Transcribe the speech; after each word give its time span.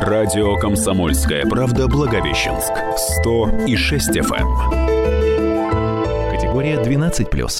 Радио 0.00 0.54
«Комсомольская 0.54 1.44
правда» 1.44 1.88
Благовещенск. 1.88 2.72
100 3.20 3.66
и 3.66 3.74
6 3.74 4.10
FM. 4.10 4.46
Категория 6.30 6.76
12+. 6.76 7.58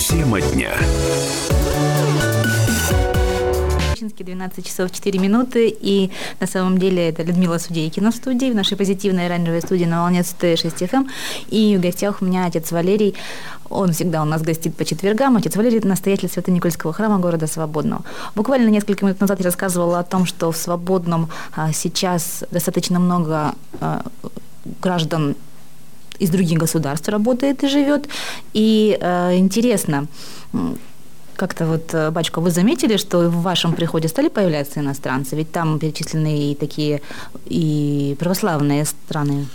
Тема 0.00 0.40
дня. 0.40 0.72
Щинске 4.18 4.24
12 4.24 4.66
часов 4.66 4.90
4 4.90 5.18
минуты. 5.18 5.68
И 5.68 6.10
на 6.40 6.46
самом 6.46 6.78
деле 6.78 7.08
это 7.08 7.22
Людмила 7.22 7.58
Судейкина 7.58 8.10
в 8.10 8.14
студии, 8.14 8.50
в 8.50 8.54
нашей 8.54 8.76
позитивной 8.76 9.26
оранжевой 9.26 9.60
студии 9.60 9.86
на 9.86 10.02
волне 10.02 10.24
106 10.24 10.82
FM. 10.82 10.88
Эм. 10.92 11.08
И 11.50 11.76
в 11.76 11.80
гостях 11.80 12.22
у 12.22 12.24
меня 12.24 12.46
отец 12.46 12.72
Валерий. 12.72 13.14
Он 13.70 13.92
всегда 13.92 14.22
у 14.22 14.24
нас 14.24 14.42
гостит 14.42 14.76
по 14.76 14.84
четвергам. 14.84 15.36
Отец 15.36 15.56
Валерий– 15.56 15.80
настоятель 15.84 16.28
Свято-Никольского 16.28 16.92
храма 16.92 17.18
города 17.18 17.46
Свободного. 17.46 18.02
Буквально 18.34 18.70
несколько 18.70 19.04
минут 19.04 19.20
назад 19.20 19.40
я 19.40 19.44
рассказывала 19.44 19.98
о 19.98 20.04
том, 20.04 20.26
что 20.26 20.50
в 20.50 20.56
Свободном 20.56 21.28
а, 21.56 21.72
сейчас 21.72 22.44
достаточно 22.50 22.98
много 22.98 23.54
а, 23.80 24.02
граждан 24.82 25.34
из 26.18 26.30
других 26.30 26.58
государств 26.58 27.08
работает 27.08 27.62
и 27.64 27.68
живет. 27.68 28.08
И 28.52 28.98
э, 29.00 29.36
интересно, 29.36 30.08
как-то 31.38 31.66
вот, 31.66 31.94
э, 31.94 32.10
батюшка, 32.10 32.40
вы 32.40 32.50
заметили, 32.50 32.96
что 32.96 33.30
в 33.30 33.42
вашем 33.42 33.72
приходе 33.72 34.08
стали 34.08 34.28
появляться 34.28 34.80
иностранцы? 34.80 35.36
Ведь 35.36 35.52
там 35.52 35.78
перечислены 35.78 36.50
и 36.50 36.54
такие 36.54 37.00
и 37.46 38.16
православные 38.18 38.84
страны. 38.84 39.46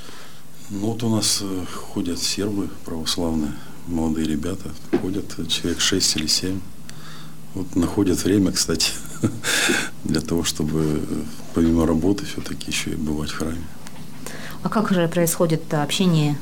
Ну 0.70 0.88
вот 0.88 1.04
у 1.04 1.10
нас 1.10 1.42
э, 1.42 1.66
ходят 1.94 2.20
сербы 2.20 2.70
православные, 2.86 3.52
молодые 3.88 4.28
ребята, 4.28 4.70
ходят 5.02 5.26
человек 5.50 5.82
6 5.82 6.16
или 6.18 6.28
7. 6.28 6.60
Вот 7.54 7.76
находят 7.76 8.24
время, 8.24 8.52
кстати, 8.52 8.92
для 10.06 10.22
того, 10.22 10.44
чтобы 10.44 10.80
э, 10.80 11.24
помимо 11.54 11.86
работы 11.86 12.26
все-таки 12.26 12.72
еще 12.72 12.92
и 12.92 12.96
бывать 12.96 13.30
в 13.30 13.38
храме. 13.38 13.68
А 14.64 14.70
как 14.70 14.90
же 14.90 15.08
происходит 15.08 15.74
общение 15.74 16.38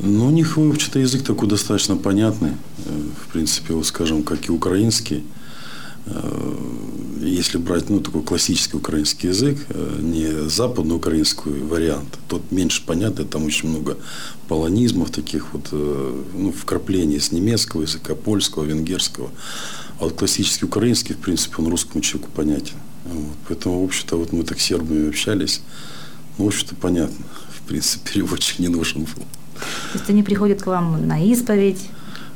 ну, 0.00 0.26
у 0.26 0.30
них, 0.30 0.56
в 0.56 0.70
общем-то, 0.70 0.98
язык 0.98 1.22
такой 1.22 1.48
достаточно 1.48 1.96
понятный. 1.96 2.52
Э, 2.84 3.00
в 3.24 3.32
принципе, 3.32 3.74
вот, 3.74 3.86
скажем, 3.86 4.22
как 4.24 4.48
и 4.48 4.52
украинский. 4.52 5.24
Э, 6.06 6.54
если 7.20 7.58
брать, 7.58 7.88
ну, 7.90 8.00
такой 8.00 8.22
классический 8.22 8.76
украинский 8.76 9.28
язык, 9.28 9.58
э, 9.68 9.98
не 10.00 10.48
западноукраинский 10.48 11.60
вариант, 11.60 12.18
тот 12.28 12.50
меньше 12.50 12.84
понятный, 12.84 13.24
там 13.24 13.44
очень 13.44 13.68
много 13.68 13.96
полонизмов 14.48 15.10
таких 15.10 15.52
вот, 15.52 15.68
ну, 15.72 16.52
вкраплений 16.52 17.20
с 17.20 17.32
немецкого 17.32 17.82
языка, 17.82 18.14
польского, 18.14 18.64
венгерского. 18.64 19.30
А 20.00 20.04
вот 20.04 20.14
классический 20.14 20.66
украинский, 20.66 21.14
в 21.14 21.18
принципе, 21.18 21.56
он 21.58 21.68
русскому 21.68 22.02
человеку 22.02 22.30
понятен. 22.34 22.74
Вот. 23.04 23.36
Поэтому, 23.48 23.80
в 23.80 23.84
общем-то, 23.84 24.16
вот 24.16 24.32
мы 24.32 24.42
так 24.42 24.60
с 24.60 24.64
сербами 24.64 25.08
общались. 25.08 25.62
Ну, 26.36 26.46
в 26.46 26.48
общем-то, 26.48 26.74
понятно. 26.74 27.24
В 27.56 27.66
принципе, 27.68 28.12
переводчик 28.12 28.58
не 28.58 28.68
нужен 28.68 29.04
был. 29.04 29.24
То 29.92 29.98
есть 29.98 30.10
они 30.10 30.22
приходят 30.22 30.62
к 30.62 30.66
вам 30.66 31.06
на 31.06 31.22
исповедь? 31.24 31.88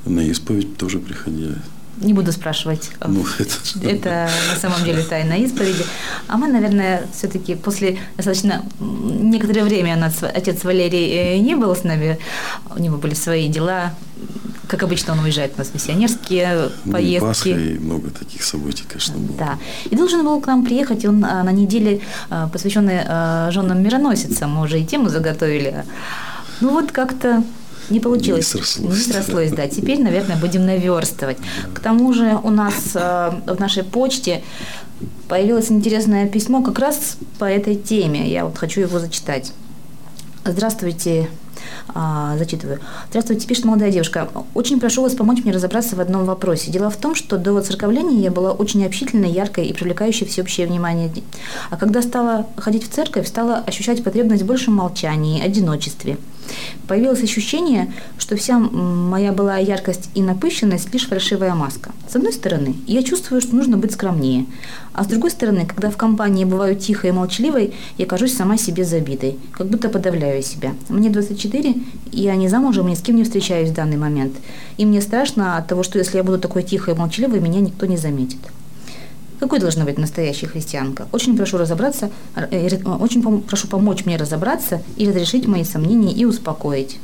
На 0.04 0.20
исповедь 0.20 0.76
тоже 0.76 0.98
приходили. 0.98 1.56
Не 2.00 2.14
буду 2.14 2.30
спрашивать. 2.32 2.90
Ну, 3.06 3.24
это... 3.38 3.88
это 3.88 4.30
на 4.54 4.60
самом 4.60 4.84
деле 4.84 5.02
тайна 5.02 5.32
исповеди. 5.34 5.84
А 6.28 6.36
мы, 6.36 6.46
наверное, 6.46 7.06
все-таки 7.12 7.56
после 7.56 7.98
достаточно 8.16 8.64
некоторое 8.80 9.64
время 9.64 9.96
у 9.96 10.00
нас 10.00 10.22
отец 10.22 10.62
Валерий 10.62 11.10
э, 11.10 11.38
не 11.38 11.56
был 11.56 11.74
с 11.74 11.82
нами. 11.82 12.18
У 12.74 12.78
него 12.78 12.98
были 12.98 13.14
свои 13.14 13.48
дела. 13.48 13.94
Как 14.68 14.82
обычно, 14.82 15.14
он 15.14 15.20
уезжает 15.20 15.54
у 15.56 15.58
нас 15.58 15.68
в 15.68 15.74
миссионерские 15.74 16.70
ну, 16.84 16.92
поездки. 16.92 17.26
Пасха 17.26 17.48
и 17.48 17.78
много 17.78 18.10
таких 18.10 18.44
событий, 18.44 18.84
конечно, 18.86 19.16
было. 19.16 19.36
Да. 19.38 19.58
И 19.90 19.96
должен 19.96 20.24
был 20.24 20.40
к 20.40 20.46
нам 20.46 20.64
приехать, 20.64 21.04
он 21.04 21.24
а, 21.24 21.42
на 21.42 21.50
неделе, 21.50 22.00
а, 22.28 22.48
посвященной 22.48 23.00
а, 23.04 23.50
женам 23.50 23.82
мироносицам, 23.82 24.52
мы 24.52 24.62
уже 24.62 24.78
и 24.80 24.84
тему 24.84 25.08
заготовили. 25.08 25.84
Ну 26.60 26.70
вот 26.70 26.92
как-то 26.92 27.42
не 27.90 28.00
получилось. 28.00 28.54
Не 28.54 28.60
срослось. 28.60 28.96
Не 28.96 29.12
срослось, 29.12 29.52
да. 29.52 29.66
Теперь, 29.68 30.02
наверное, 30.02 30.36
будем 30.36 30.66
наверстывать. 30.66 31.38
К 31.74 31.80
тому 31.80 32.12
же 32.12 32.38
у 32.42 32.50
нас 32.50 32.74
э, 32.94 33.30
в 33.46 33.58
нашей 33.58 33.82
почте 33.82 34.42
появилось 35.28 35.70
интересное 35.70 36.28
письмо 36.28 36.62
как 36.62 36.78
раз 36.78 37.16
по 37.38 37.44
этой 37.44 37.76
теме. 37.76 38.30
Я 38.30 38.44
вот 38.44 38.58
хочу 38.58 38.80
его 38.80 38.98
зачитать. 38.98 39.52
Здравствуйте, 40.44 41.28
а, 41.94 42.36
зачитываю. 42.38 42.80
Здравствуйте, 43.10 43.46
пишет 43.46 43.64
молодая 43.64 43.90
девушка. 43.90 44.28
Очень 44.54 44.80
прошу 44.80 45.02
вас 45.02 45.14
помочь 45.14 45.42
мне 45.44 45.52
разобраться 45.52 45.96
в 45.96 46.00
одном 46.00 46.24
вопросе. 46.24 46.70
Дело 46.70 46.90
в 46.90 46.96
том, 46.96 47.14
что 47.14 47.38
до 47.38 47.60
церковления 47.60 48.20
я 48.20 48.30
была 48.30 48.52
очень 48.52 48.84
общительной, 48.84 49.30
яркой 49.30 49.66
и 49.66 49.72
привлекающей 49.72 50.26
всеобщее 50.26 50.66
внимание. 50.66 51.10
А 51.70 51.76
когда 51.76 52.02
стала 52.02 52.46
ходить 52.56 52.84
в 52.84 52.90
церковь, 52.90 53.26
стала 53.26 53.56
ощущать 53.58 54.04
потребность 54.04 54.42
в 54.42 54.46
большем 54.46 54.74
молчании, 54.74 55.42
одиночестве. 55.42 56.18
Появилось 56.86 57.22
ощущение, 57.22 57.92
что 58.18 58.36
вся 58.36 58.58
моя 58.58 59.32
была 59.32 59.58
яркость 59.58 60.10
и 60.14 60.22
напыщенность 60.22 60.92
лишь 60.92 61.06
фальшивая 61.06 61.54
маска. 61.54 61.92
С 62.08 62.16
одной 62.16 62.32
стороны, 62.32 62.74
я 62.86 63.02
чувствую, 63.02 63.40
что 63.40 63.56
нужно 63.56 63.76
быть 63.76 63.92
скромнее. 63.92 64.46
А 64.92 65.04
с 65.04 65.06
другой 65.06 65.30
стороны, 65.30 65.66
когда 65.66 65.90
в 65.90 65.96
компании 65.96 66.44
бываю 66.44 66.76
тихой 66.76 67.10
и 67.10 67.12
молчаливой, 67.12 67.74
я 67.98 68.06
кажусь 68.06 68.34
сама 68.34 68.56
себе 68.56 68.84
забитой, 68.84 69.38
как 69.52 69.68
будто 69.68 69.88
подавляю 69.88 70.42
себя. 70.42 70.74
Мне 70.88 71.10
24, 71.10 71.74
и 72.12 72.20
я 72.20 72.36
не 72.36 72.48
замужем, 72.48 72.88
ни 72.88 72.94
с 72.94 73.02
кем 73.02 73.16
не 73.16 73.24
встречаюсь 73.24 73.70
в 73.70 73.74
данный 73.74 73.96
момент. 73.96 74.34
И 74.76 74.86
мне 74.86 75.00
страшно 75.00 75.56
от 75.56 75.66
того, 75.66 75.82
что 75.82 75.98
если 75.98 76.16
я 76.16 76.24
буду 76.24 76.38
такой 76.38 76.62
тихой 76.62 76.94
и 76.94 76.96
молчаливой, 76.96 77.40
меня 77.40 77.60
никто 77.60 77.86
не 77.86 77.96
заметит. 77.96 78.40
Какой 79.38 79.60
должна 79.60 79.84
быть 79.84 79.98
настоящая 79.98 80.48
христианка? 80.48 81.06
Очень 81.12 81.36
прошу 81.36 81.58
разобраться, 81.58 82.10
э, 82.34 82.76
очень 83.00 83.22
прошу 83.42 83.68
помочь 83.68 84.04
мне 84.04 84.16
разобраться 84.16 84.82
и 84.96 85.06
разрешить 85.08 85.46
мои 85.46 85.64
сомнения 85.64 86.12
и 86.12 86.24
успокоить. 86.24 86.98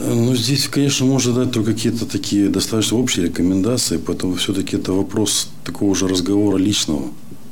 Ну, 0.00 0.34
здесь, 0.34 0.66
конечно, 0.66 1.06
можно 1.06 1.32
дать 1.32 1.52
только 1.52 1.72
какие-то 1.72 2.06
такие 2.06 2.48
достаточно 2.48 2.98
общие 2.98 3.26
рекомендации, 3.26 3.98
поэтому 3.98 4.34
все-таки 4.34 4.76
это 4.76 4.92
вопрос 4.92 5.48
такого 5.64 5.94
же 5.94 6.08
разговора 6.08 6.56
личного, 6.56 7.02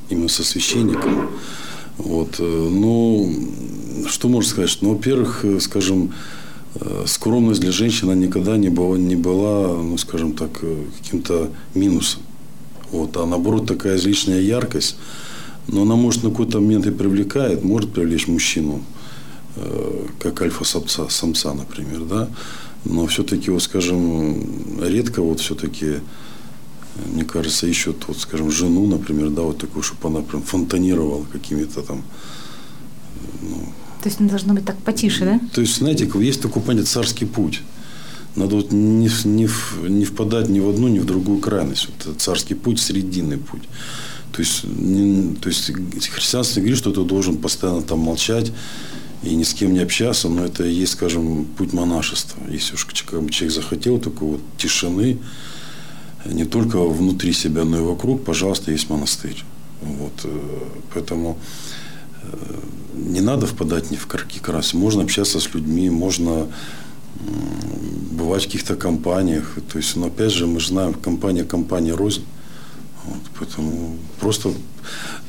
именно 0.08 0.28
со 0.28 0.42
священником. 0.42 1.28
Вот. 1.98 2.41
Э, 2.41 2.42
ну, 2.42 3.32
что 4.08 4.28
можно 4.28 4.50
сказать? 4.50 4.78
Ну, 4.80 4.94
во-первых, 4.94 5.44
э, 5.44 5.60
скажем, 5.60 6.12
скромность 7.04 7.60
для 7.60 7.72
женщины 7.72 8.12
никогда 8.12 8.56
не 8.56 8.68
была, 8.68 8.97
не 8.97 9.16
была 9.16 9.76
ну, 9.76 9.98
скажем 9.98 10.34
так, 10.34 10.62
каким-то 11.02 11.50
минусом. 11.74 12.22
Вот, 12.92 13.16
а 13.16 13.26
наоборот, 13.26 13.66
такая 13.66 13.96
излишняя 13.96 14.40
яркость, 14.40 14.96
но 15.68 15.82
она 15.82 15.96
может 15.96 16.24
на 16.24 16.30
какой-то 16.30 16.60
момент 16.60 16.86
и 16.86 16.90
привлекает, 16.90 17.64
может 17.64 17.92
привлечь 17.92 18.26
мужчину, 18.26 18.82
э, 19.56 20.06
как 20.18 20.42
альфа-самца, 20.42 21.08
самца, 21.08 21.54
например, 21.54 22.00
да. 22.00 22.28
Но 22.84 23.06
все-таки, 23.06 23.50
вот, 23.50 23.62
скажем, 23.62 24.82
редко 24.82 25.22
вот 25.22 25.40
все-таки, 25.40 25.96
мне 27.12 27.24
кажется, 27.24 27.66
ищут, 27.66 28.04
вот, 28.08 28.18
скажем, 28.18 28.50
жену, 28.50 28.86
например, 28.86 29.30
да, 29.30 29.42
вот 29.42 29.58
такую, 29.58 29.82
чтобы 29.82 30.08
она 30.08 30.22
прям 30.22 30.42
фонтанировала 30.42 31.24
какими-то 31.32 31.82
там, 31.82 32.02
ну, 33.42 33.72
то 34.02 34.08
есть 34.08 34.18
она 34.18 34.30
должна 34.30 34.54
быть 34.54 34.64
так 34.64 34.78
потише, 34.78 35.24
да? 35.26 35.40
То 35.52 35.60
есть, 35.60 35.76
знаете, 35.76 36.10
есть 36.20 36.40
такой 36.40 36.62
понятие 36.62 36.86
царский 36.86 37.26
путь. 37.26 37.60
Надо 38.36 38.56
вот 38.56 38.72
не, 38.72 39.08
не, 39.24 39.48
не 39.88 40.04
впадать 40.04 40.48
ни 40.48 40.60
в 40.60 40.68
одну, 40.68 40.88
ни 40.88 40.98
в 40.98 41.04
другую 41.04 41.41
крайность. 41.41 41.88
Вот 41.88 42.20
царский 42.20 42.54
путь, 42.54 42.80
срединный 42.80 43.38
путь. 43.38 43.62
То 44.32 44.42
есть, 44.42 44.64
не, 44.64 45.34
то 45.34 45.48
есть 45.48 45.70
христианство 46.08 46.60
говорит, 46.60 46.78
что 46.78 46.92
ты 46.92 47.02
должен 47.02 47.36
постоянно 47.38 47.82
там 47.82 47.98
молчать 47.98 48.52
и 49.22 49.34
ни 49.34 49.42
с 49.42 49.52
кем 49.52 49.74
не 49.74 49.80
общаться, 49.80 50.28
но 50.28 50.44
это 50.44 50.64
и 50.64 50.72
есть, 50.72 50.92
скажем, 50.92 51.44
путь 51.44 51.72
монашества. 51.72 52.41
Если 52.48 52.74
уж 52.74 52.86
человек 52.92 53.52
захотел 53.52 53.98
такой 53.98 54.28
вот 54.28 54.41
тишины, 54.56 55.18
не 56.24 56.44
только 56.44 56.78
внутри 56.78 57.32
себя, 57.32 57.65
но 57.65 57.78
и 57.78 57.82
вокруг, 57.82 58.24
пожалуйста, 58.24 58.72
есть 58.72 58.88
монастырь. 58.91 59.42
Вот. 59.82 60.12
Э, 60.24 60.38
поэтому 60.94 61.38
э, 62.22 62.60
не 62.94 63.21
надо 63.21 63.47
впадать 63.47 63.91
ни 63.91 63.97
в 63.97 64.06
какие 64.06 64.41
красы. 64.41 64.77
Можно 64.77 65.03
общаться 65.03 65.41
с 65.41 65.54
людьми, 65.54 65.91
можно 65.91 66.48
бывать 68.10 68.42
в 68.42 68.47
каких-то 68.47 68.77
компаниях. 68.77 69.59
То 69.72 69.78
есть, 69.78 69.97
ну, 69.97 70.07
опять 70.07 70.33
же, 70.33 70.47
мы 70.47 70.60
же 70.60 70.68
знаем, 70.68 70.95
компания 70.95 71.45
компания 71.45 71.95
рознь. 71.95 72.24
Вот, 73.04 73.22
поэтому 73.39 73.97
просто 74.21 74.53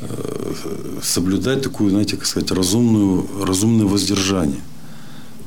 э, 0.01 0.53
соблюдать 1.01 1.61
такую, 1.61 1.89
знаете, 1.89 2.17
как 2.17 2.25
сказать, 2.25 2.51
разумную, 2.51 3.27
разумное 3.45 3.85
воздержание. 3.85 4.61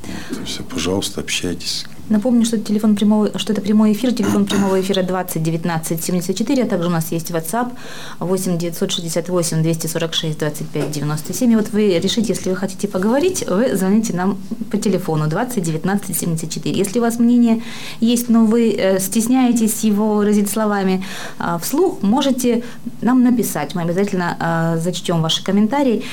Вот, 0.02 0.36
то 0.36 0.40
есть, 0.42 0.58
пожалуйста, 0.68 1.20
общайтесь. 1.20 1.84
Напомню, 2.10 2.44
что, 2.44 2.58
телефон 2.58 2.96
прямого, 2.96 3.38
что 3.38 3.52
это 3.52 3.62
прямой 3.62 3.92
эфир, 3.92 4.12
телефон 4.12 4.44
прямого 4.50 4.80
эфира 4.80 5.02
20 5.02 5.42
19 5.42 6.04
74, 6.04 6.62
а 6.62 6.66
также 6.66 6.88
у 6.88 6.90
нас 6.90 7.12
есть 7.12 7.30
WhatsApp 7.30 7.72
8 8.20 8.58
968 8.58 9.62
246 9.62 10.38
25 10.38 10.90
97. 10.90 11.52
И 11.52 11.56
вот 11.56 11.70
вы 11.70 11.98
решите, 11.98 12.34
если 12.34 12.50
вы 12.50 12.56
хотите 12.56 12.88
поговорить, 12.88 13.44
вы 13.48 13.74
звоните 13.74 14.14
нам 14.14 14.38
по 14.70 14.76
телефону 14.76 15.28
20 15.28 15.62
19 15.62 16.16
74. 16.16 16.76
Если 16.76 16.98
у 16.98 17.02
вас 17.02 17.18
мнение 17.18 17.62
есть, 18.00 18.28
но 18.28 18.44
вы 18.44 18.74
э, 18.76 19.00
стесняетесь 19.00 19.84
его 19.84 20.14
выразить 20.14 20.50
словами 20.50 21.04
э, 21.38 21.58
вслух, 21.62 22.02
можете 22.02 22.64
нам 23.00 23.22
написать. 23.22 23.74
Мы 23.74 23.82
обязательно 23.82 24.74
э, 24.76 24.80
зачтем 24.80 25.22
ваши 25.22 25.42
комментарии. 25.42 26.04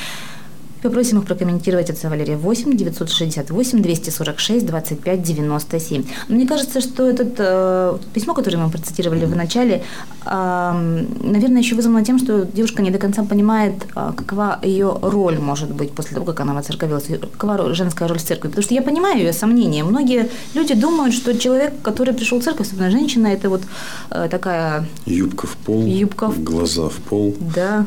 Попросим 0.82 1.20
их 1.20 1.26
прокомментировать 1.26 1.90
отца 1.90 2.10
Валерия 2.10 2.38
8 2.38 2.76
968 2.76 3.82
246 3.82 4.66
25 4.66 5.22
97. 5.22 6.04
Мне 6.28 6.48
кажется, 6.48 6.82
что 6.82 7.08
это 7.08 7.28
э, 7.38 7.98
письмо, 8.14 8.34
которое 8.34 8.58
мы 8.58 8.72
процитировали 8.72 9.26
в 9.26 9.36
начале, 9.36 9.84
э, 10.26 11.06
наверное, 11.24 11.62
еще 11.62 11.76
вызвано 11.76 12.04
тем, 12.04 12.18
что 12.18 12.46
девушка 12.46 12.82
не 12.82 12.90
до 12.90 12.98
конца 12.98 13.24
понимает, 13.24 13.74
э, 13.96 14.12
какова 14.16 14.60
ее 14.64 14.98
роль 15.02 15.38
может 15.38 15.72
быть 15.72 15.92
после 15.92 16.16
того, 16.16 16.26
как 16.26 16.40
она 16.40 16.54
воцерковилась, 16.54 17.06
какова 17.38 17.74
женская 17.76 18.08
роль 18.08 18.18
в 18.18 18.24
церкви. 18.24 18.48
Потому 18.48 18.64
что 18.64 18.74
я 18.74 18.82
понимаю 18.82 19.20
ее 19.20 19.34
сомнения. 19.34 19.84
Многие 19.84 20.30
люди 20.56 20.74
думают, 20.74 21.14
что 21.14 21.38
человек, 21.38 21.74
который 21.84 22.14
пришел 22.14 22.40
в 22.40 22.44
церковь, 22.44 22.68
особенно 22.68 22.90
женщина, 22.90 23.28
это 23.28 23.50
вот 23.50 23.62
э, 24.10 24.28
такая... 24.32 24.88
Юбка 25.06 25.46
в 25.46 25.56
пол, 25.58 25.86
Юбка 25.86 26.28
в... 26.28 26.44
глаза 26.44 26.90
в 26.90 26.96
пол. 27.10 27.36
Да. 27.56 27.86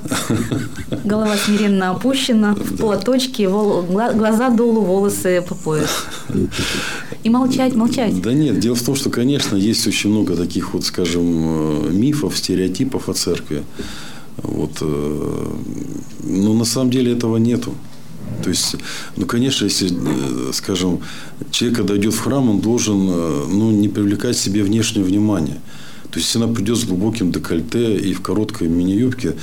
Голова 1.04 1.34
смиренно 1.36 1.90
опущена 1.90 2.54
в 2.54 2.83
платочки, 2.84 3.42
глаза 4.14 4.50
долу, 4.50 4.80
волосы 4.82 5.42
по 5.48 5.54
пояс. 5.54 5.90
И 7.22 7.30
молчать, 7.30 7.74
молчать. 7.74 8.20
Да 8.20 8.32
нет, 8.32 8.58
дело 8.58 8.74
в 8.74 8.82
том, 8.82 8.94
что, 8.94 9.10
конечно, 9.10 9.56
есть 9.56 9.86
очень 9.86 10.10
много 10.10 10.36
таких 10.36 10.74
вот, 10.74 10.84
скажем, 10.84 11.24
э, 11.24 11.90
мифов, 11.90 12.36
стереотипов 12.36 13.08
о 13.08 13.14
церкви. 13.14 13.62
Вот, 14.36 14.72
э, 14.80 15.52
но 16.22 16.54
на 16.54 16.64
самом 16.64 16.90
деле 16.90 17.12
этого 17.12 17.38
нету. 17.38 17.72
То 18.42 18.50
есть, 18.50 18.76
ну, 19.16 19.26
конечно, 19.26 19.64
если, 19.64 19.90
э, 19.90 20.52
скажем, 20.52 21.00
человек, 21.50 21.78
когда 21.78 21.96
идет 21.96 22.14
в 22.14 22.20
храм, 22.20 22.50
он 22.50 22.60
должен 22.60 23.06
ну, 23.06 23.70
не 23.70 23.88
привлекать 23.88 24.36
себе 24.36 24.62
внешнее 24.62 25.04
внимание. 25.04 25.60
То 26.10 26.18
есть, 26.18 26.28
если 26.28 26.44
она 26.44 26.54
придет 26.54 26.76
с 26.76 26.84
глубоким 26.84 27.32
декольте 27.32 27.96
и 27.96 28.12
в 28.12 28.20
короткой 28.20 28.68
мини-юбке, 28.68 29.34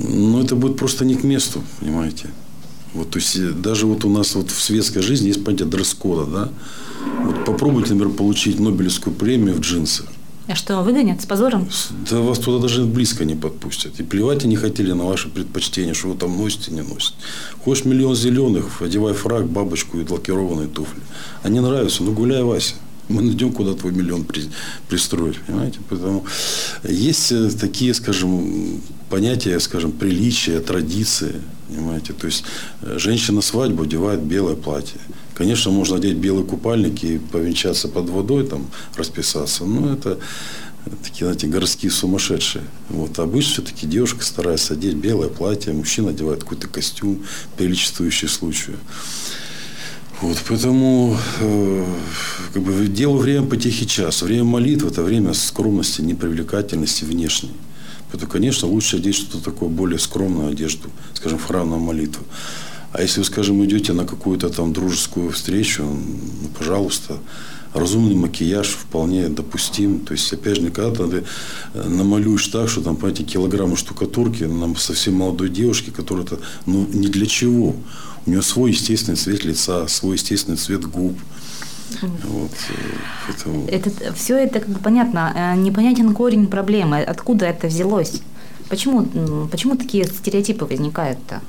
ну, 0.00 0.42
это 0.42 0.56
будет 0.56 0.76
просто 0.76 1.04
не 1.04 1.14
к 1.14 1.24
месту, 1.24 1.62
понимаете. 1.80 2.30
Вот, 2.94 3.10
то 3.10 3.18
есть, 3.18 3.36
э, 3.36 3.50
даже 3.50 3.86
вот 3.86 4.04
у 4.04 4.10
нас 4.10 4.34
вот 4.34 4.50
в 4.50 4.60
светской 4.60 5.00
жизни 5.00 5.28
есть 5.28 5.44
понятие 5.44 5.68
дресс-кода, 5.68 6.26
да. 6.26 6.48
Вот 7.24 7.44
попробуйте, 7.44 7.94
например, 7.94 8.16
получить 8.16 8.58
Нобелевскую 8.58 9.14
премию 9.14 9.54
в 9.54 9.60
джинсах. 9.60 10.06
А 10.48 10.56
что, 10.56 10.82
выгонят 10.82 11.22
с 11.22 11.26
позором? 11.26 11.68
Да 12.10 12.18
вас 12.18 12.40
туда 12.40 12.58
даже 12.60 12.84
близко 12.84 13.24
не 13.24 13.36
подпустят. 13.36 14.00
И 14.00 14.02
плевать 14.02 14.44
они 14.44 14.56
хотели 14.56 14.90
на 14.90 15.04
ваши 15.04 15.28
предпочтения, 15.28 15.94
что 15.94 16.08
вы 16.08 16.16
там 16.16 16.36
носите, 16.36 16.72
не 16.72 16.82
носите. 16.82 17.14
Хочешь 17.64 17.84
миллион 17.84 18.16
зеленых, 18.16 18.82
одевай 18.82 19.14
фраг, 19.14 19.48
бабочку 19.48 19.98
и 19.98 20.08
лакированные 20.08 20.66
туфли. 20.66 21.02
Они 21.44 21.60
нравятся, 21.60 22.02
ну 22.02 22.12
гуляй, 22.12 22.42
Вася 22.42 22.74
мы 23.10 23.22
найдем, 23.22 23.52
куда 23.52 23.74
твой 23.74 23.92
миллион 23.92 24.24
при, 24.24 24.44
пристроить. 24.88 25.40
Понимаете? 25.40 25.80
Поэтому 25.88 26.24
есть 26.84 27.32
э, 27.32 27.50
такие, 27.50 27.92
скажем, 27.94 28.80
понятия, 29.10 29.58
скажем, 29.60 29.92
приличия, 29.92 30.60
традиции. 30.60 31.34
Понимаете? 31.68 32.12
То 32.12 32.26
есть 32.26 32.44
э, 32.82 32.98
женщина 32.98 33.42
свадьбу 33.42 33.82
одевает 33.82 34.20
белое 34.22 34.56
платье. 34.56 35.00
Конечно, 35.34 35.70
можно 35.70 35.96
одеть 35.96 36.16
белый 36.16 36.44
купальник 36.44 37.02
и 37.02 37.18
повенчаться 37.18 37.88
под 37.88 38.08
водой, 38.10 38.46
там, 38.46 38.66
расписаться. 38.96 39.64
Но 39.64 39.92
это 39.92 40.18
такие, 41.02 41.26
знаете, 41.26 41.46
городские 41.46 41.90
сумасшедшие. 41.90 42.64
Вот. 42.88 43.18
А 43.18 43.22
обычно 43.22 43.52
все-таки 43.52 43.86
девушка 43.86 44.24
старается 44.24 44.74
одеть 44.74 44.94
белое 44.94 45.28
платье, 45.28 45.72
мужчина 45.72 46.10
одевает 46.10 46.42
какой-то 46.42 46.68
костюм, 46.68 47.24
приличествующий 47.56 48.28
случаю. 48.28 48.76
Вот, 50.20 50.36
поэтому 50.46 51.16
э, 51.40 51.84
как 52.52 52.62
бы, 52.62 52.86
делаю 52.88 53.18
время 53.18 53.46
по 53.46 53.56
тихий 53.56 53.86
час. 53.86 54.20
Время 54.20 54.44
молитвы– 54.44 54.88
это 54.90 55.02
время 55.02 55.32
скромности, 55.32 56.02
непривлекательности 56.02 57.04
внешней. 57.04 57.52
Поэтому, 58.10 58.30
конечно, 58.30 58.68
лучше 58.68 58.96
одеть 58.96 59.14
что-то 59.14 59.42
такое 59.42 59.70
более 59.70 59.98
скромную 59.98 60.50
одежду, 60.50 60.90
скажем, 61.14 61.38
в 61.38 61.44
храм 61.44 61.70
на 61.70 61.78
молитву. 61.78 62.24
А 62.92 63.00
если 63.00 63.20
вы, 63.20 63.24
скажем, 63.24 63.64
идете 63.64 63.92
на 63.94 64.04
какую-то 64.04 64.50
там 64.50 64.72
дружескую 64.72 65.30
встречу, 65.30 65.84
ну, 65.84 66.48
пожалуйста, 66.58 67.18
разумный 67.72 68.14
макияж 68.14 68.68
вполне 68.68 69.28
допустим. 69.28 70.00
То 70.00 70.12
есть, 70.12 70.32
опять 70.32 70.56
же, 70.56 70.62
никогда 70.62 71.06
ты 71.06 71.24
э, 71.74 71.88
намалюешь 71.88 72.46
так, 72.48 72.68
что 72.68 72.82
там, 72.82 72.96
понимаете, 72.96 73.24
килограммы 73.24 73.76
штукатурки 73.76 74.44
нам 74.44 74.76
совсем 74.76 75.14
молодой 75.14 75.48
девушке, 75.48 75.92
которая 75.92 76.26
то 76.26 76.40
ну, 76.66 76.86
ни 76.92 77.06
для 77.06 77.26
чего. 77.26 77.74
У 78.26 78.30
нее 78.30 78.42
свой 78.42 78.72
естественный 78.72 79.16
цвет 79.16 79.44
лица, 79.44 79.88
свой 79.88 80.16
естественный 80.16 80.56
цвет 80.56 80.84
губ. 80.84 81.16
Вот, 82.02 82.50
э, 82.68 82.72
поэтому... 83.26 83.66
это, 83.66 83.90
все 84.14 84.36
это 84.36 84.60
как 84.60 84.68
бы 84.68 84.78
понятно. 84.78 85.32
Э, 85.34 85.56
непонятен 85.56 86.14
корень 86.14 86.46
проблемы. 86.46 87.02
Откуда 87.02 87.46
это 87.46 87.66
взялось? 87.66 88.22
Почему, 88.68 89.48
почему 89.50 89.76
такие 89.76 90.04
стереотипы 90.04 90.64
возникают-то? 90.64 91.40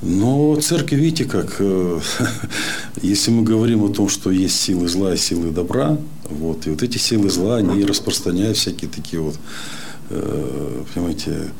Но 0.00 0.56
церковь, 0.60 0.98
видите, 0.98 1.24
как, 1.24 1.56
э, 1.60 2.00
если 3.02 3.30
мы 3.30 3.42
говорим 3.42 3.84
о 3.84 3.88
том, 3.88 4.08
что 4.08 4.30
есть 4.30 4.60
силы 4.60 4.88
зла 4.88 5.14
и 5.14 5.16
силы 5.16 5.50
добра, 5.50 5.96
вот, 6.28 6.66
и 6.66 6.70
вот 6.70 6.82
эти 6.82 6.98
силы 6.98 7.30
зла, 7.30 7.56
они 7.56 7.84
распространяют 7.84 8.56
всякие 8.56 8.90
такие 8.90 9.22
вот, 9.22 9.36
понимаете, 10.08 11.50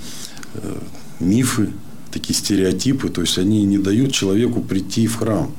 мифы, 1.20 1.70
такие 2.12 2.34
стереотипы, 2.34 3.08
то 3.08 3.20
есть 3.20 3.38
они 3.38 3.64
не 3.64 3.78
дают 3.78 4.12
человеку 4.12 4.60
прийти 4.60 5.06
в 5.06 5.16
храм. 5.16 5.50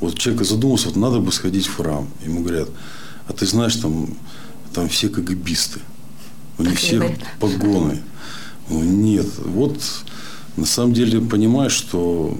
Вот 0.00 0.18
человек 0.18 0.44
задумался, 0.44 0.88
вот 0.88 0.96
надо 0.96 1.18
бы 1.18 1.32
сходить 1.32 1.66
в 1.66 1.76
храм. 1.76 2.08
Ему 2.24 2.42
говорят, 2.42 2.68
а 3.26 3.32
ты 3.32 3.46
знаешь, 3.46 3.76
там, 3.76 4.16
там 4.72 4.88
все 4.88 5.08
КГБисты. 5.08 5.80
У 6.58 6.62
них 6.62 6.78
все 6.78 7.16
погоны. 7.40 8.02
Ну, 8.68 8.82
нет, 8.82 9.26
вот 9.44 9.80
на 10.58 10.66
самом 10.66 10.92
деле 10.92 11.20
понимаешь, 11.20 11.72
что 11.72 12.36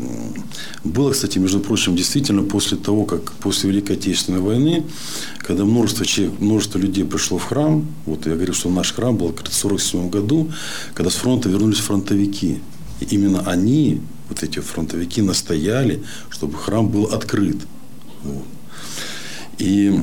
было, 0.82 1.12
кстати, 1.12 1.38
между 1.38 1.60
прочим, 1.60 1.94
действительно 1.94 2.42
после 2.42 2.76
того, 2.76 3.04
как 3.04 3.32
после 3.34 3.70
Великой 3.70 3.96
Отечественной 3.96 4.40
войны, 4.40 4.84
когда 5.38 5.64
множество, 5.64 6.04
человек, 6.04 6.40
множество 6.40 6.78
людей 6.78 7.04
пришло 7.04 7.38
в 7.38 7.44
храм, 7.44 7.86
вот 8.06 8.26
я 8.26 8.34
говорю, 8.34 8.52
что 8.52 8.70
наш 8.70 8.92
храм 8.92 9.16
был 9.16 9.28
в 9.28 9.40
1947 9.40 10.10
году, 10.10 10.50
когда 10.94 11.10
с 11.10 11.14
фронта 11.14 11.48
вернулись 11.48 11.78
фронтовики. 11.78 12.58
И 13.00 13.04
именно 13.04 13.42
они, 13.48 14.00
вот 14.28 14.42
эти 14.42 14.58
фронтовики, 14.60 15.22
настояли, 15.22 16.02
чтобы 16.30 16.56
храм 16.56 16.88
был 16.88 17.04
открыт. 17.04 17.56
Вот. 18.22 18.44
И 19.58 20.00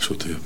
что-то 0.00 0.28
я 0.28 0.36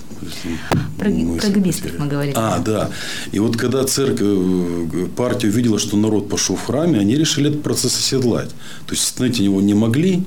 про, 0.99 1.11
про 1.11 1.51
гибистов 1.51 1.93
мы 1.99 2.07
говорили. 2.07 2.35
А, 2.37 2.59
да. 2.59 2.91
И 3.33 3.39
вот 3.39 3.57
когда 3.57 3.85
церковь, 3.85 4.21
э, 4.23 5.07
партия 5.17 5.49
увидела, 5.49 5.79
что 5.79 5.97
народ 5.97 6.29
пошел 6.29 6.57
в 6.57 6.65
храме, 6.65 6.99
они 6.99 7.17
решили 7.17 7.51
этот 7.51 7.63
процесс 7.63 7.97
оседлать. 7.97 8.51
То 8.87 8.95
есть 8.95 9.05
остановить 9.05 9.39
его 9.39 9.61
не 9.61 9.75
могли, 9.75 10.25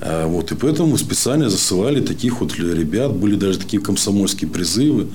вот, 0.00 0.52
и 0.52 0.54
поэтому 0.54 0.96
специально 0.96 1.50
засылали 1.50 2.00
таких 2.00 2.40
вот 2.40 2.56
ребят. 2.56 3.14
Были 3.14 3.36
даже 3.36 3.58
такие 3.58 3.82
комсомольские 3.82 4.50
призывы. 4.50 5.08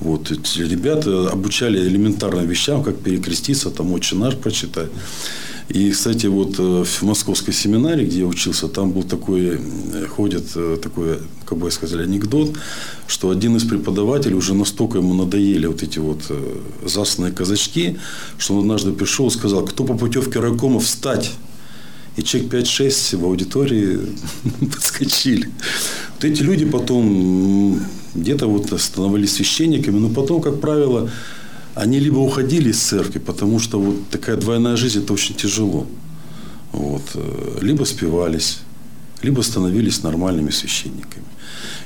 Вот, 0.00 0.30
эти 0.30 0.60
ребята 0.60 1.28
обучали 1.30 1.78
элементарным 1.78 2.46
вещам, 2.46 2.82
как 2.82 2.98
перекреститься, 2.98 3.70
там 3.70 3.92
«Отче 3.92 4.16
наш» 4.16 4.36
прочитать. 4.36 4.90
И, 5.68 5.90
кстати, 5.90 6.26
вот 6.26 6.56
э, 6.58 6.84
в 6.84 7.02
московской 7.02 7.54
семинаре, 7.54 8.04
где 8.04 8.20
я 8.20 8.26
учился, 8.26 8.68
там 8.68 8.92
был 8.92 9.04
такой, 9.04 9.58
э, 9.58 10.06
ходит 10.06 10.44
э, 10.54 10.76
такой, 10.82 11.18
как 11.46 11.56
бы 11.58 11.70
сказали, 11.70 12.02
анекдот, 12.02 12.54
что 13.06 13.30
один 13.30 13.56
из 13.56 13.64
преподавателей 13.64 14.34
уже 14.34 14.54
настолько 14.54 14.98
ему 14.98 15.14
надоели 15.14 15.66
вот 15.66 15.82
эти 15.82 15.98
вот 15.98 16.30
засланные 16.84 17.32
казачки, 17.32 17.98
что 18.38 18.54
он 18.54 18.60
однажды 18.60 18.92
пришел 18.92 19.28
и 19.28 19.30
сказал, 19.30 19.64
кто 19.64 19.84
по 19.84 19.94
путевке 19.94 20.40
райкома 20.40 20.80
встать. 20.80 21.30
И 22.16 22.22
человек 22.22 22.52
5-6 22.52 23.16
в 23.16 23.24
аудитории 23.24 24.00
подскочили. 24.60 25.48
Вот 26.14 26.24
эти 26.24 26.42
люди 26.42 26.64
потом 26.64 27.80
где-то 28.14 28.46
вот 28.46 28.78
становились 28.80 29.34
священниками, 29.34 29.98
но 29.98 30.08
потом, 30.08 30.42
как 30.42 30.60
правило, 30.60 31.10
они 31.74 31.98
либо 31.98 32.18
уходили 32.18 32.70
из 32.70 32.80
церкви, 32.80 33.18
потому 33.18 33.58
что 33.58 33.80
вот 33.80 34.08
такая 34.10 34.36
двойная 34.36 34.76
жизнь– 34.76 34.98
это 35.02 35.12
очень 35.12 35.34
тяжело. 35.34 35.86
Вот. 36.72 37.02
Э, 37.14 37.58
либо 37.62 37.84
спивались, 37.84 38.58
либо 39.22 39.40
становились 39.40 40.02
нормальными 40.02 40.50
священниками. 40.50 41.24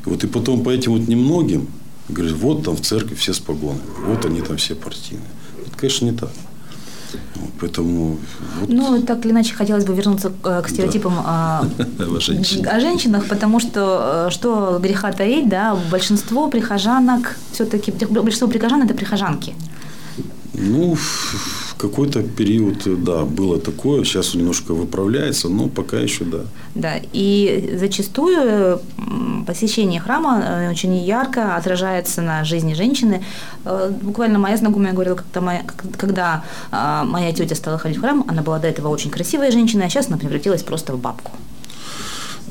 И 0.04 0.08
вот 0.08 0.24
и 0.24 0.26
потом 0.26 0.64
по 0.64 0.70
этим 0.70 0.92
вот 0.92 1.06
немногим 1.06 1.68
говорят, 2.08 2.36
вот 2.36 2.64
там 2.64 2.76
в 2.76 2.80
церкви 2.80 3.14
все 3.14 3.32
с 3.32 3.38
погонами, 3.38 3.82
вот 4.06 4.24
они 4.24 4.40
там 4.40 4.56
все 4.56 4.74
партийные. 4.74 5.26
Это, 5.66 5.76
конечно, 5.76 6.04
не 6.06 6.12
так. 6.12 6.30
Поэтому... 7.60 8.18
Вот. 8.60 8.68
Ну, 8.68 9.02
так 9.02 9.24
или 9.24 9.32
иначе, 9.32 9.54
хотелось 9.54 9.84
бы 9.84 9.94
вернуться 9.94 10.30
к, 10.30 10.62
к 10.62 10.68
стереотипам 10.68 11.14
да. 11.14 11.64
о, 11.98 12.20
женщинах. 12.20 12.74
о 12.74 12.80
женщинах, 12.80 13.28
потому 13.28 13.60
что, 13.60 14.28
что 14.30 14.78
греха 14.82 15.12
таить, 15.12 15.48
да, 15.48 15.76
большинство 15.90 16.48
прихожанок, 16.48 17.36
все-таки, 17.52 17.92
большинство 17.92 18.48
прихожан– 18.48 18.82
это 18.84 18.94
прихожанки. 18.94 19.54
Ну, 20.54 20.96
какой-то 21.76 22.22
период, 22.22 23.04
да, 23.04 23.24
было 23.24 23.58
такое, 23.60 24.04
сейчас 24.04 24.34
немножко 24.34 24.72
выправляется, 24.72 25.48
но 25.48 25.68
пока 25.68 25.98
еще 25.98 26.24
да. 26.24 26.40
Да, 26.74 26.94
и 27.12 27.76
зачастую 27.78 28.80
посещение 29.46 30.00
храма 30.00 30.42
э, 30.42 30.70
очень 30.70 30.96
ярко 30.96 31.56
отражается 31.56 32.22
на 32.22 32.44
жизни 32.44 32.74
женщины. 32.74 33.22
Э, 33.64 33.92
буквально 34.02 34.38
моя 34.38 34.56
знакомая 34.56 34.92
говорила, 34.92 35.16
когда 35.16 35.40
моя, 35.40 35.64
когда 35.98 36.44
а, 36.70 37.04
моя 37.04 37.32
тетя 37.32 37.54
стала 37.54 37.78
ходить 37.78 37.98
в 37.98 38.00
храм, 38.00 38.24
она 38.28 38.42
была 38.42 38.58
до 38.58 38.68
этого 38.68 38.88
очень 38.88 39.10
красивая 39.10 39.50
женщина, 39.50 39.84
а 39.84 39.88
сейчас 39.88 40.08
она 40.08 40.16
превратилась 40.16 40.62
просто 40.62 40.94
в 40.94 41.00
бабку. 41.00 41.32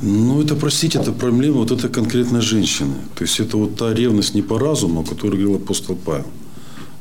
Ну, 0.01 0.41
это, 0.41 0.55
простите, 0.55 0.99
это 0.99 1.11
проблема 1.11 1.57
вот 1.57 1.71
этой 1.71 1.89
конкретной 1.89 2.41
женщины. 2.41 2.95
То 3.15 3.23
есть, 3.23 3.39
это 3.39 3.57
вот 3.57 3.75
та 3.77 3.93
ревность 3.93 4.35
не 4.35 4.41
по 4.41 4.59
разуму, 4.59 5.01
о 5.01 5.03
которой 5.03 5.37
говорил 5.37 5.55
апостол 5.55 5.95
Павел. 5.95 6.25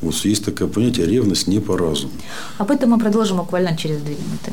Вот 0.04 0.14
есть 0.24 0.44
такое 0.44 0.68
понятие 0.68 1.06
ревность 1.06 1.48
не 1.48 1.60
по 1.60 1.76
разуму. 1.76 2.12
Об 2.58 2.70
этом 2.70 2.90
мы 2.90 2.98
продолжим 2.98 3.38
буквально 3.38 3.76
через 3.76 3.98
две 3.98 4.14
минуты. 4.14 4.52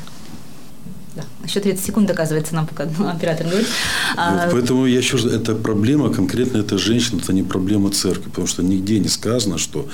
Да. 1.15 1.24
Еще 1.43 1.60
30 1.60 1.86
секунд, 1.86 2.10
оказывается, 2.10 2.55
нам 2.55 2.65
пока 2.65 2.88
ну, 2.98 3.08
оператор 3.15 3.46
говорит. 3.48 3.67
А... 4.15 4.46
Вот, 4.46 4.53
поэтому 4.53 4.86
я 4.86 4.98
еще 4.98 5.17
раз, 5.17 5.25
это 5.25 5.55
проблема, 5.55 6.10
конкретно 6.10 6.60
эта 6.60 6.77
женщина, 6.77 7.20
это 7.22 7.34
не 7.34 7.43
проблема 7.43 7.89
церкви, 7.91 8.29
потому 8.29 8.48
что 8.48 8.63
нигде 8.63 9.00
не 9.00 9.10
сказано, 9.10 9.58
что 9.58 9.88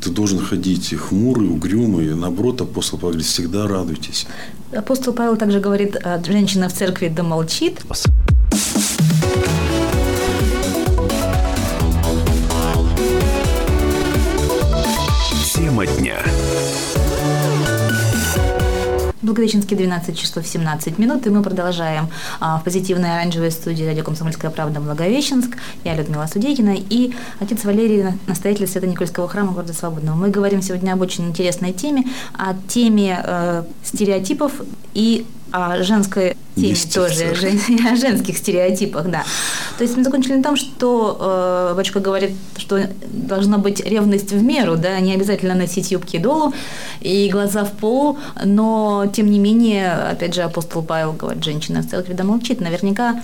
ты 0.00 0.10
должен 0.10 0.38
ходить 0.38 0.94
хмурый, 0.94 1.48
угрюмый. 1.48 2.14
Наоборот, 2.14 2.60
апостол 2.60 2.98
Павел 2.98 3.12
говорит, 3.12 3.26
всегда 3.26 3.68
радуйтесь. 3.68 4.26
Апостол 4.72 5.12
Павел 5.12 5.36
также 5.36 5.60
говорит, 5.60 5.96
«А 6.02 6.22
женщина 6.24 6.68
в 6.68 6.72
церкви 6.72 7.12
да 7.14 7.22
молчит. 7.22 7.80
Благовещенский 19.26 19.76
12 19.76 20.16
часов 20.16 20.46
17 20.46 20.98
минут, 20.98 21.26
и 21.26 21.30
мы 21.30 21.42
продолжаем 21.42 22.08
а, 22.38 22.58
в 22.58 22.62
позитивной 22.62 23.16
оранжевой 23.16 23.50
студии 23.50 23.82
радио 23.82 24.04
«Комсомольская 24.04 24.52
правда» 24.52 24.78
Благовещенск. 24.78 25.56
Я 25.82 25.96
Людмила 25.96 26.26
Судейкина 26.26 26.76
и 26.76 27.12
отец 27.40 27.64
Валерий, 27.64 28.04
настоятель 28.28 28.68
Свято 28.68 28.86
Никольского 28.86 29.26
храма 29.26 29.50
города 29.50 29.72
Свободного. 29.72 30.14
Мы 30.14 30.30
говорим 30.30 30.62
сегодня 30.62 30.92
об 30.92 31.00
очень 31.00 31.26
интересной 31.26 31.72
теме, 31.72 32.04
о 32.34 32.54
теме 32.68 33.20
э, 33.20 33.64
стереотипов 33.82 34.52
и 34.94 35.26
о 35.50 35.82
женской 35.82 36.36
теме 36.56 36.74
тоже, 36.92 37.34
жен, 37.34 37.58
о 37.92 37.96
женских 37.96 38.38
стереотипах, 38.38 39.08
да. 39.10 39.24
То 39.78 39.84
есть 39.84 39.96
мы 39.96 40.04
закончили 40.04 40.34
на 40.34 40.42
том, 40.42 40.56
что 40.56 41.18
э, 41.20 41.74
батюшка 41.76 42.00
говорит, 42.00 42.32
что 42.56 42.80
должна 43.08 43.58
быть 43.58 43.80
ревность 43.80 44.32
в 44.32 44.42
меру, 44.42 44.76
да, 44.76 44.98
не 45.00 45.14
обязательно 45.14 45.54
носить 45.54 45.90
юбки 45.90 46.18
долу 46.18 46.52
и 47.00 47.28
глаза 47.30 47.64
в 47.64 47.72
пол, 47.72 48.18
но 48.44 49.06
тем 49.14 49.30
не 49.30 49.38
менее, 49.38 49.92
опять 49.92 50.34
же, 50.34 50.42
апостол 50.42 50.82
Павел 50.82 51.12
говорит, 51.12 51.44
женщина 51.44 51.82
в 51.82 52.14
да 52.14 52.24
молчит. 52.24 52.60
Наверняка 52.60 53.22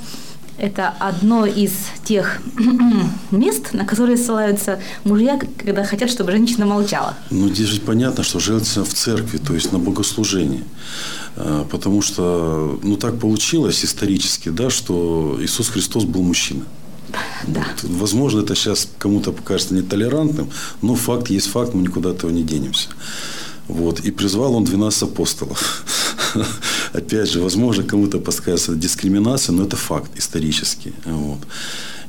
это 0.58 0.88
одно 0.98 1.46
из 1.46 1.72
тех 2.04 2.40
мест, 3.30 3.72
на 3.72 3.84
которые 3.84 4.16
ссылаются 4.16 4.80
мужья, 5.04 5.38
когда 5.58 5.84
хотят, 5.84 6.10
чтобы 6.10 6.32
женщина 6.32 6.66
молчала. 6.66 7.16
Ну, 7.30 7.48
здесь 7.48 7.68
же 7.68 7.80
понятно, 7.80 8.22
что 8.22 8.38
женщина 8.38 8.84
в 8.84 8.92
церкви, 8.94 9.38
то 9.38 9.54
есть 9.54 9.72
на 9.72 9.78
богослужении. 9.78 10.64
А, 11.36 11.66
потому 11.70 12.02
что, 12.02 12.78
ну, 12.82 12.96
так 12.96 13.18
получилось 13.18 13.84
исторически, 13.84 14.50
да, 14.50 14.70
что 14.70 15.38
Иисус 15.40 15.68
Христос 15.68 16.04
был 16.04 16.22
мужчина. 16.22 16.64
Да. 17.46 17.64
Вот, 17.82 17.90
возможно, 17.90 18.40
это 18.40 18.54
сейчас 18.54 18.88
кому-то 18.98 19.32
покажется 19.32 19.74
нетолерантным, 19.74 20.50
но 20.80 20.94
факт 20.94 21.28
есть 21.30 21.48
факт, 21.48 21.74
мы 21.74 21.82
никуда 21.82 22.10
этого 22.10 22.30
не 22.30 22.42
денемся. 22.42 22.88
Вот. 23.68 24.00
И 24.00 24.10
призвал 24.10 24.54
он 24.54 24.64
12 24.64 25.02
апостолов. 25.04 25.84
Опять 26.92 27.30
же, 27.30 27.40
возможно, 27.40 27.84
кому-то 27.84 28.18
подскажется 28.18 28.74
дискриминация, 28.74 29.54
но 29.54 29.64
это 29.64 29.76
факт 29.76 30.10
исторический. 30.16 30.92
Вот. 31.04 31.38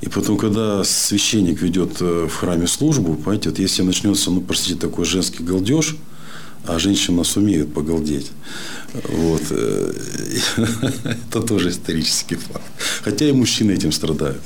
И 0.01 0.09
потом, 0.09 0.37
когда 0.37 0.83
священник 0.83 1.61
ведет 1.61 2.01
э, 2.01 2.27
в 2.27 2.35
храме 2.35 2.67
службу, 2.67 3.15
понимаете, 3.15 3.49
вот 3.49 3.59
если 3.59 3.83
начнется, 3.83 4.31
ну, 4.31 4.41
простите, 4.41 4.75
такой 4.75 5.05
женский 5.05 5.43
галдеж, 5.43 5.95
а 6.65 6.79
женщина 6.79 7.23
сумеет 7.23 7.73
погалдеть. 7.73 8.31
Вот. 8.93 9.41
Э, 9.51 9.93
это 11.03 11.41
тоже 11.41 11.69
исторический 11.69 12.35
факт. 12.35 12.63
Хотя 13.03 13.29
и 13.29 13.31
мужчины 13.31 13.71
этим 13.71 13.91
страдают. 13.91 14.41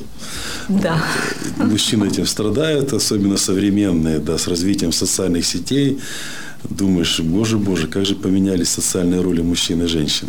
Да. 0.69 1.03
Мужчины 1.57 2.07
этим 2.07 2.25
страдают, 2.25 2.93
особенно 2.93 3.37
современные, 3.37 4.19
да, 4.19 4.37
с 4.37 4.47
развитием 4.47 4.91
социальных 4.91 5.45
сетей. 5.45 5.99
Думаешь, 6.69 7.19
боже, 7.19 7.57
боже, 7.57 7.87
как 7.87 8.05
же 8.05 8.15
поменялись 8.15 8.69
социальные 8.69 9.21
роли 9.21 9.41
мужчин 9.41 9.83
и 9.83 9.87
женщин. 9.87 10.27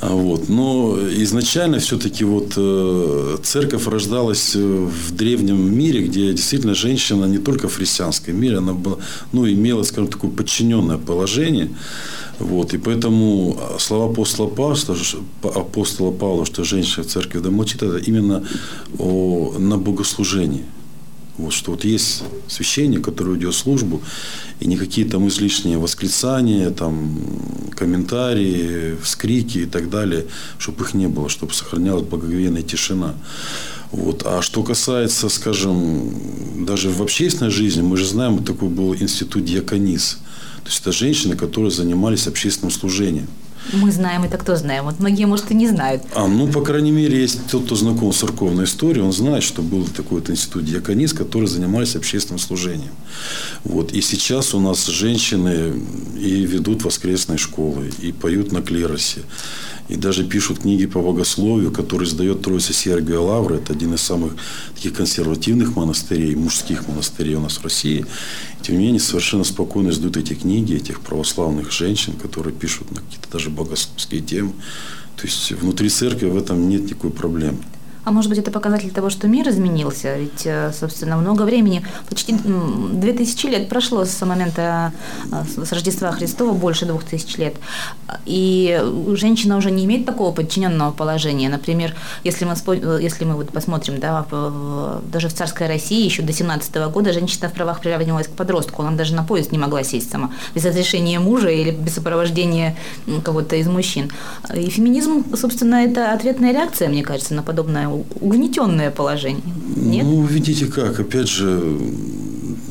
А 0.00 0.14
вот. 0.14 0.48
Но 0.48 0.98
изначально 1.22 1.78
все-таки 1.78 2.24
вот 2.24 2.54
э, 2.56 3.36
церковь 3.42 3.86
рождалась 3.86 4.54
в 4.54 5.14
древнем 5.14 5.76
мире, 5.76 6.06
где 6.06 6.32
действительно 6.32 6.74
женщина 6.74 7.24
не 7.26 7.38
только 7.38 7.68
в 7.68 7.76
христианском 7.76 8.36
мире, 8.40 8.58
она 8.58 8.72
была, 8.72 8.96
ну, 9.32 9.48
имела, 9.48 9.82
скажем, 9.82 10.08
такое 10.08 10.30
подчиненное 10.30 10.98
положение. 10.98 11.70
Вот. 12.38 12.74
И 12.74 12.78
поэтому 12.78 13.58
слова 13.78 14.10
апостола 14.10 14.48
Павла, 14.48 14.76
что, 14.76 14.96
апостола 15.42 16.10
Павла, 16.10 16.46
что 16.46 16.64
женщина 16.64 17.04
в 17.04 17.06
церкви 17.06 17.40
домолчит, 17.40 17.82
это 17.82 17.98
именно 17.98 18.44
о, 18.98 19.54
на 19.58 19.76
богослужении. 19.76 20.64
Вот, 21.40 21.52
что 21.54 21.70
вот 21.70 21.84
есть 21.84 22.22
священник, 22.48 23.02
который 23.02 23.36
идет 23.38 23.54
службу, 23.54 24.02
и 24.60 24.66
никакие 24.66 25.08
там 25.08 25.26
излишние 25.28 25.78
восклицания, 25.78 26.70
там, 26.70 27.18
комментарии, 27.74 28.96
вскрики 29.02 29.58
и 29.58 29.66
так 29.66 29.88
далее, 29.88 30.26
чтобы 30.58 30.84
их 30.84 30.92
не 30.92 31.08
было, 31.08 31.30
чтобы 31.30 31.54
сохранялась 31.54 32.06
благоговейная 32.06 32.62
тишина. 32.62 33.14
Вот. 33.90 34.22
А 34.26 34.42
что 34.42 34.62
касается, 34.62 35.30
скажем, 35.30 36.66
даже 36.66 36.90
в 36.90 37.00
общественной 37.00 37.50
жизни, 37.50 37.80
мы 37.80 37.96
же 37.96 38.06
знаем, 38.06 38.44
такой 38.44 38.68
был 38.68 38.94
институт 38.94 39.44
диаконис. 39.44 40.18
То 40.62 40.66
есть 40.66 40.80
это 40.82 40.92
женщины, 40.92 41.36
которые 41.36 41.70
занимались 41.70 42.26
общественным 42.26 42.70
служением. 42.70 43.28
Мы 43.72 43.92
знаем, 43.92 44.24
это 44.24 44.38
кто 44.38 44.56
знаем. 44.56 44.84
Вот 44.84 45.00
многие, 45.00 45.26
может, 45.26 45.50
и 45.50 45.54
не 45.54 45.68
знают. 45.68 46.02
А, 46.14 46.26
ну, 46.26 46.48
по 46.48 46.60
крайней 46.62 46.90
мере, 46.90 47.20
есть 47.20 47.46
тот, 47.50 47.64
кто 47.64 47.76
знаком 47.76 48.12
с 48.12 48.18
церковной 48.18 48.64
историей, 48.64 49.02
он 49.02 49.12
знает, 49.12 49.42
что 49.42 49.62
был 49.62 49.84
такой 49.84 50.20
вот 50.20 50.30
институт 50.30 50.64
диаконис, 50.64 51.12
который 51.12 51.46
занимались 51.46 51.96
общественным 51.96 52.38
служением. 52.38 52.92
Вот. 53.64 53.92
И 53.92 54.00
сейчас 54.00 54.54
у 54.54 54.60
нас 54.60 54.86
женщины 54.86 55.74
и 56.18 56.44
ведут 56.44 56.84
воскресные 56.84 57.38
школы, 57.38 57.90
и 58.00 58.12
поют 58.12 58.52
на 58.52 58.62
клиросе, 58.62 59.20
и 59.90 59.96
даже 59.96 60.24
пишут 60.24 60.60
книги 60.60 60.86
по 60.86 61.02
богословию, 61.02 61.72
которые 61.72 62.08
издает 62.08 62.42
Троица 62.42 62.72
Сергия 62.72 63.18
Лавра. 63.18 63.56
Это 63.56 63.72
один 63.72 63.94
из 63.94 64.00
самых 64.00 64.36
таких 64.76 64.94
консервативных 64.94 65.74
монастырей, 65.74 66.36
мужских 66.36 66.86
монастырей 66.86 67.34
у 67.34 67.40
нас 67.40 67.58
в 67.58 67.64
России. 67.64 68.06
Тем 68.62 68.78
не 68.78 68.84
менее, 68.84 69.00
совершенно 69.00 69.42
спокойно 69.42 69.90
издают 69.90 70.16
эти 70.16 70.34
книги, 70.34 70.74
этих 70.74 71.00
православных 71.00 71.72
женщин, 71.72 72.12
которые 72.12 72.54
пишут 72.54 72.92
на 72.92 73.00
какие-то 73.00 73.28
даже 73.32 73.50
богословские 73.50 74.20
темы. 74.20 74.52
То 75.16 75.26
есть 75.26 75.50
внутри 75.50 75.88
церкви 75.88 76.26
в 76.26 76.36
этом 76.36 76.68
нет 76.68 76.84
никакой 76.84 77.10
проблемы. 77.10 77.58
А 78.04 78.12
может 78.12 78.30
быть, 78.30 78.38
это 78.38 78.50
показатель 78.50 78.90
того, 78.90 79.10
что 79.10 79.28
мир 79.28 79.48
изменился? 79.48 80.16
Ведь, 80.16 80.46
э, 80.46 80.72
собственно, 80.72 81.16
много 81.16 81.42
времени, 81.42 81.84
почти 82.08 82.34
2000 82.34 83.46
лет 83.46 83.68
прошло 83.68 84.04
с 84.04 84.24
момента 84.24 84.92
э, 85.30 85.64
с 85.64 85.72
Рождества 85.72 86.10
Христова, 86.12 86.52
больше 86.52 86.86
2000 86.86 87.38
лет. 87.38 87.56
И 88.24 88.82
женщина 89.14 89.56
уже 89.56 89.70
не 89.70 89.84
имеет 89.84 90.06
такого 90.06 90.32
подчиненного 90.32 90.92
положения. 90.92 91.48
Например, 91.50 91.94
если 92.24 92.46
мы, 92.46 92.54
э, 92.54 92.98
если 93.02 93.24
мы 93.24 93.34
вот 93.34 93.50
посмотрим, 93.50 94.00
да, 94.00 94.24
даже 95.12 95.28
в 95.28 95.34
царской 95.34 95.66
России 95.66 96.04
еще 96.04 96.22
до 96.22 96.32
17 96.32 96.88
года 96.88 97.12
женщина 97.12 97.48
в 97.48 97.52
правах 97.52 97.80
приравнивалась 97.80 98.28
к 98.28 98.32
подростку. 98.32 98.82
Она 98.82 98.96
даже 98.96 99.14
на 99.14 99.24
поезд 99.24 99.52
не 99.52 99.58
могла 99.58 99.82
сесть 99.82 100.10
сама, 100.10 100.30
без 100.54 100.64
разрешения 100.64 101.20
мужа 101.20 101.48
или 101.48 101.70
без 101.70 101.94
сопровождения 101.94 102.76
кого-то 103.24 103.56
из 103.56 103.66
мужчин. 103.66 104.10
И 104.54 104.70
феминизм, 104.70 105.24
собственно, 105.36 105.84
это 105.84 106.12
ответная 106.12 106.52
реакция, 106.52 106.88
мне 106.88 107.02
кажется, 107.02 107.34
на 107.34 107.42
подобное 107.42 107.89
угнетенное 107.92 108.90
положение. 108.90 109.42
Нет? 109.76 110.04
Ну, 110.04 110.24
видите 110.24 110.66
как, 110.66 111.00
опять 111.00 111.28
же, 111.28 111.78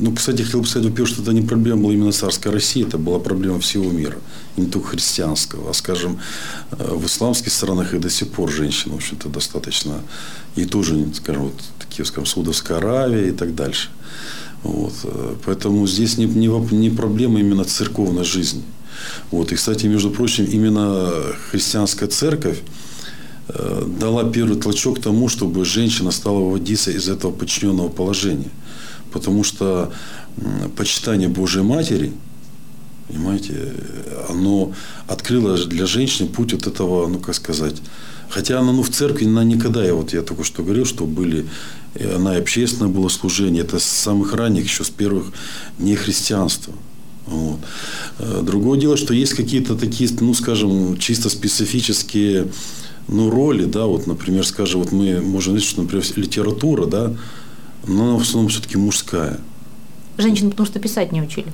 ну, 0.00 0.12
кстати, 0.14 0.42
хотел 0.42 0.60
бы 0.60 0.66
сказать, 0.66 0.88
во-первых, 0.88 1.12
что 1.12 1.22
это 1.22 1.32
не 1.32 1.42
проблема 1.42 1.82
была 1.82 1.92
именно 1.92 2.12
царской 2.12 2.50
России, 2.52 2.86
это 2.86 2.98
была 2.98 3.18
проблема 3.18 3.60
всего 3.60 3.90
мира, 3.90 4.16
не 4.56 4.66
только 4.66 4.88
христианского. 4.88 5.70
А, 5.70 5.74
скажем, 5.74 6.18
э, 6.72 6.94
в 6.94 7.06
исламских 7.06 7.52
странах 7.52 7.94
и 7.94 7.98
до 7.98 8.10
сих 8.10 8.28
пор 8.28 8.50
женщины, 8.50 8.94
в 8.94 8.96
общем-то, 8.96 9.28
достаточно, 9.28 10.00
и 10.56 10.64
тоже, 10.64 11.06
скажем, 11.14 11.44
вот 11.44 11.54
такие, 11.78 12.04
скажем, 12.06 12.26
Саудовская 12.26 12.78
Аравия 12.78 13.28
и 13.28 13.32
так 13.32 13.54
дальше. 13.54 13.90
Вот. 14.62 14.94
Э, 15.04 15.34
поэтому 15.44 15.86
здесь 15.86 16.18
не, 16.18 16.24
не, 16.24 16.48
не 16.74 16.90
проблема 16.90 17.40
именно 17.40 17.64
церковной 17.64 18.24
жизни. 18.24 18.62
Вот. 19.30 19.52
И, 19.52 19.54
кстати, 19.54 19.86
между 19.86 20.10
прочим, 20.10 20.44
именно 20.44 21.10
христианская 21.50 22.06
церковь 22.06 22.60
дала 23.98 24.30
первый 24.30 24.56
толчок 24.56 25.00
тому, 25.00 25.28
чтобы 25.28 25.64
женщина 25.64 26.10
стала 26.10 26.38
выводиться 26.38 26.90
из 26.90 27.08
этого 27.08 27.32
подчиненного 27.32 27.88
положения. 27.88 28.50
Потому 29.12 29.44
что 29.44 29.92
почитание 30.76 31.28
Божьей 31.28 31.62
Матери, 31.62 32.12
понимаете, 33.08 33.74
оно 34.28 34.72
открыло 35.08 35.56
для 35.66 35.86
женщины 35.86 36.28
путь 36.28 36.52
вот 36.52 36.66
этого, 36.66 37.06
ну 37.08 37.18
как 37.18 37.34
сказать, 37.34 37.76
Хотя 38.30 38.60
она 38.60 38.70
ну, 38.70 38.82
в 38.82 38.90
церкви, 38.90 39.26
она 39.26 39.42
никогда, 39.42 39.84
я 39.84 39.92
вот 39.92 40.12
я 40.12 40.22
только 40.22 40.44
что 40.44 40.62
говорил, 40.62 40.86
что 40.86 41.04
были, 41.04 41.46
она 41.98 42.36
и 42.36 42.40
общественное 42.40 42.88
было 42.88 43.08
служение, 43.08 43.64
это 43.64 43.80
с 43.80 43.84
самых 43.84 44.34
ранних, 44.34 44.64
еще 44.64 44.84
с 44.84 44.90
первых 44.90 45.32
дней 45.78 45.96
христианства. 45.96 46.72
Вот. 47.26 47.58
Э, 48.20 48.40
другое 48.42 48.78
дело, 48.78 48.96
что 48.96 49.14
есть 49.14 49.34
какие-то 49.34 49.74
такие, 49.74 50.08
ну, 50.20 50.32
скажем, 50.34 50.96
чисто 50.98 51.28
специфические 51.28 52.46
ну, 53.10 53.30
роли, 53.30 53.64
да, 53.64 53.86
вот, 53.86 54.06
например, 54.06 54.46
скажем, 54.46 54.80
вот 54.80 54.92
мы 54.92 55.20
можем 55.20 55.54
видеть, 55.54 55.68
что, 55.68 55.82
например, 55.82 56.04
литература, 56.16 56.86
да, 56.86 57.12
но 57.86 58.04
она 58.04 58.18
в 58.18 58.22
основном 58.22 58.50
все-таки 58.50 58.76
мужская. 58.76 59.40
Женщин 60.18 60.50
потому 60.50 60.66
что 60.66 60.78
писать 60.78 61.12
не 61.12 61.20
учили. 61.20 61.52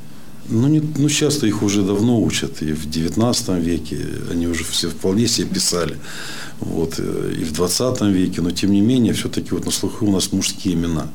Ну, 0.48 0.68
не, 0.68 0.80
ну, 0.80 1.08
сейчас-то 1.08 1.46
их 1.46 1.62
уже 1.62 1.82
давно 1.82 2.20
учат. 2.20 2.62
И 2.62 2.72
в 2.72 2.88
19 2.88 3.48
веке 3.64 3.98
они 4.30 4.46
уже 4.46 4.64
все 4.64 4.88
вполне 4.88 5.26
себе 5.26 5.48
писали. 5.48 5.96
Вот, 6.60 6.98
и 6.98 7.44
в 7.44 7.52
20 7.52 8.02
веке. 8.02 8.42
Но, 8.42 8.50
тем 8.50 8.72
не 8.72 8.80
менее, 8.80 9.12
все-таки 9.12 9.50
вот 9.52 9.64
на 9.64 9.70
слуху 9.70 10.06
у 10.06 10.12
нас 10.12 10.32
мужские 10.32 10.74
имена. 10.74 11.08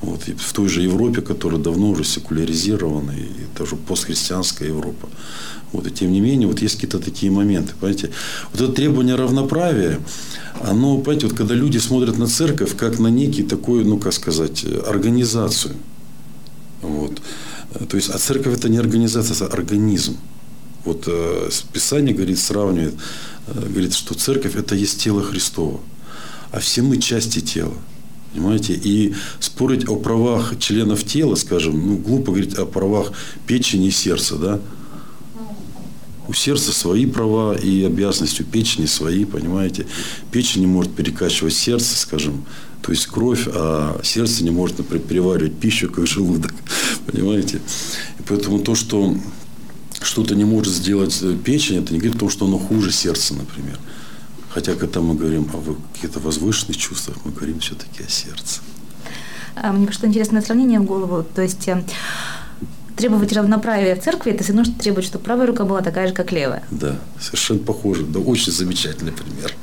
Вот, 0.00 0.28
и 0.28 0.32
в 0.32 0.52
той 0.52 0.68
же 0.68 0.82
Европе, 0.82 1.20
которая 1.20 1.60
давно 1.60 1.90
уже 1.90 2.04
секуляризирована, 2.04 3.10
и 3.10 3.58
даже 3.58 3.76
постхристианская 3.76 4.68
Европа. 4.68 5.08
Вот, 5.72 5.86
и 5.86 5.90
тем 5.90 6.12
не 6.12 6.20
менее, 6.20 6.48
вот 6.48 6.60
есть 6.62 6.74
какие-то 6.74 6.98
такие 6.98 7.30
моменты. 7.30 7.74
Понимаете? 7.78 8.10
Вот 8.52 8.60
это 8.60 8.72
требование 8.72 9.14
равноправия, 9.14 10.00
оно, 10.62 10.98
понимаете, 10.98 11.26
вот 11.26 11.36
когда 11.36 11.54
люди 11.54 11.78
смотрят 11.78 12.18
на 12.18 12.26
церковь, 12.26 12.76
как 12.76 12.98
на 12.98 13.08
некий 13.08 13.42
такой, 13.42 13.84
ну, 13.84 13.98
как 13.98 14.12
сказать, 14.12 14.64
организацию. 14.86 15.74
Вот. 16.82 17.20
То 17.88 17.96
есть, 17.96 18.10
а 18.10 18.18
церковь 18.18 18.58
это 18.58 18.68
не 18.68 18.78
организация, 18.78 19.34
это 19.34 19.46
организм. 19.46 20.16
Вот 20.84 21.04
э, 21.06 21.50
Писание 21.72 22.14
говорит, 22.14 22.38
сравнивает, 22.38 22.94
э, 23.46 23.68
говорит, 23.68 23.94
что 23.94 24.14
церковь 24.14 24.56
это 24.56 24.74
есть 24.74 25.00
тело 25.00 25.22
Христово, 25.22 25.80
а 26.52 26.58
все 26.58 26.82
мы 26.82 26.96
части 26.98 27.40
тела. 27.40 27.74
Понимаете? 28.32 28.74
И 28.74 29.14
спорить 29.40 29.88
о 29.88 29.96
правах 29.96 30.58
членов 30.58 31.04
тела, 31.04 31.34
скажем, 31.34 31.86
ну, 31.86 31.96
глупо 31.96 32.32
говорить 32.32 32.54
о 32.54 32.64
правах 32.64 33.12
печени 33.46 33.88
и 33.88 33.90
сердца, 33.90 34.36
да? 34.36 34.60
У 36.30 36.32
сердца 36.32 36.70
свои 36.72 37.06
права 37.06 37.56
и 37.56 37.82
обязанности, 37.82 38.42
у 38.42 38.44
печени 38.44 38.86
свои, 38.86 39.24
понимаете? 39.24 39.86
Печень 40.30 40.60
не 40.60 40.68
может 40.68 40.94
перекачивать 40.94 41.54
сердце, 41.54 41.96
скажем, 41.96 42.44
то 42.82 42.92
есть 42.92 43.08
кровь, 43.08 43.48
а 43.52 44.00
сердце 44.04 44.44
не 44.44 44.50
может, 44.50 44.78
например, 44.78 45.04
переваривать 45.04 45.58
пищу, 45.58 45.90
как 45.90 46.06
желудок. 46.06 46.54
Понимаете? 47.06 47.56
И 48.20 48.22
поэтому 48.28 48.60
то, 48.60 48.76
что 48.76 49.16
что-то 50.00 50.36
не 50.36 50.44
может 50.44 50.72
сделать 50.72 51.20
печень, 51.44 51.78
это 51.78 51.92
не 51.92 51.98
говорит 51.98 52.14
о 52.14 52.20
том, 52.20 52.30
что 52.30 52.46
оно 52.46 52.58
хуже 52.58 52.92
сердца, 52.92 53.34
например. 53.34 53.80
Хотя, 54.50 54.74
когда 54.74 55.00
мы 55.00 55.16
говорим 55.16 55.50
о 55.52 55.76
каких-то 55.94 56.20
возвышенных 56.20 56.76
чувствах, 56.76 57.16
мы 57.24 57.32
говорим 57.32 57.58
все-таки 57.58 58.04
о 58.04 58.08
сердце. 58.08 58.60
А, 59.56 59.72
мне 59.72 59.84
пришло 59.84 60.08
интересное 60.08 60.42
сравнение 60.42 60.78
в 60.78 60.84
голову. 60.84 61.26
То 61.34 61.42
есть 61.42 61.66
э, 61.66 61.84
требовать 63.00 63.32
равноправия 63.32 63.96
в 63.96 64.02
церкви, 64.02 64.32
это 64.32 64.44
все 64.44 64.52
равно, 64.52 64.64
что 64.64 64.78
требовать, 64.78 65.06
чтобы 65.06 65.24
правая 65.24 65.46
рука 65.46 65.64
была 65.64 65.80
такая 65.80 66.08
же, 66.08 66.14
как 66.14 66.32
левая. 66.32 66.62
Да, 66.70 66.96
совершенно 67.18 67.60
похоже. 67.60 68.04
Да, 68.04 68.20
очень 68.20 68.52
замечательный 68.52 69.12
пример. 69.12 69.54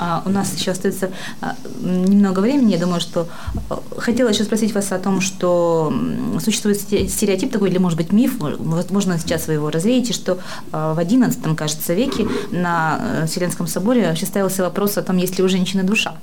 А 0.00 0.22
у 0.24 0.28
нас 0.28 0.54
еще 0.56 0.70
остается 0.70 1.10
а, 1.40 1.56
немного 1.80 2.38
времени. 2.38 2.70
Я 2.70 2.78
думаю, 2.78 3.00
что 3.00 3.28
а, 3.68 3.82
хотела 3.96 4.28
еще 4.28 4.44
спросить 4.44 4.72
вас 4.72 4.92
о 4.92 4.98
том, 5.00 5.20
что 5.20 5.92
существует 6.40 6.80
стереотип 6.80 7.50
такой, 7.50 7.70
или, 7.70 7.78
может 7.78 7.98
быть, 7.98 8.12
миф, 8.12 8.36
возможно, 8.38 9.18
сейчас 9.18 9.48
вы 9.48 9.54
его 9.54 9.70
развеете, 9.70 10.12
что 10.12 10.38
а, 10.70 10.94
в 10.94 10.98
XI, 11.00 11.56
кажется, 11.56 11.94
веке 11.94 12.28
на 12.52 13.00
э, 13.00 13.26
Вселенском 13.26 13.66
соборе 13.66 14.06
вообще 14.06 14.26
ставился 14.26 14.62
вопрос 14.62 14.98
о 14.98 15.02
том, 15.02 15.16
есть 15.16 15.36
ли 15.36 15.42
у 15.42 15.48
женщины 15.48 15.82
душа. 15.82 16.14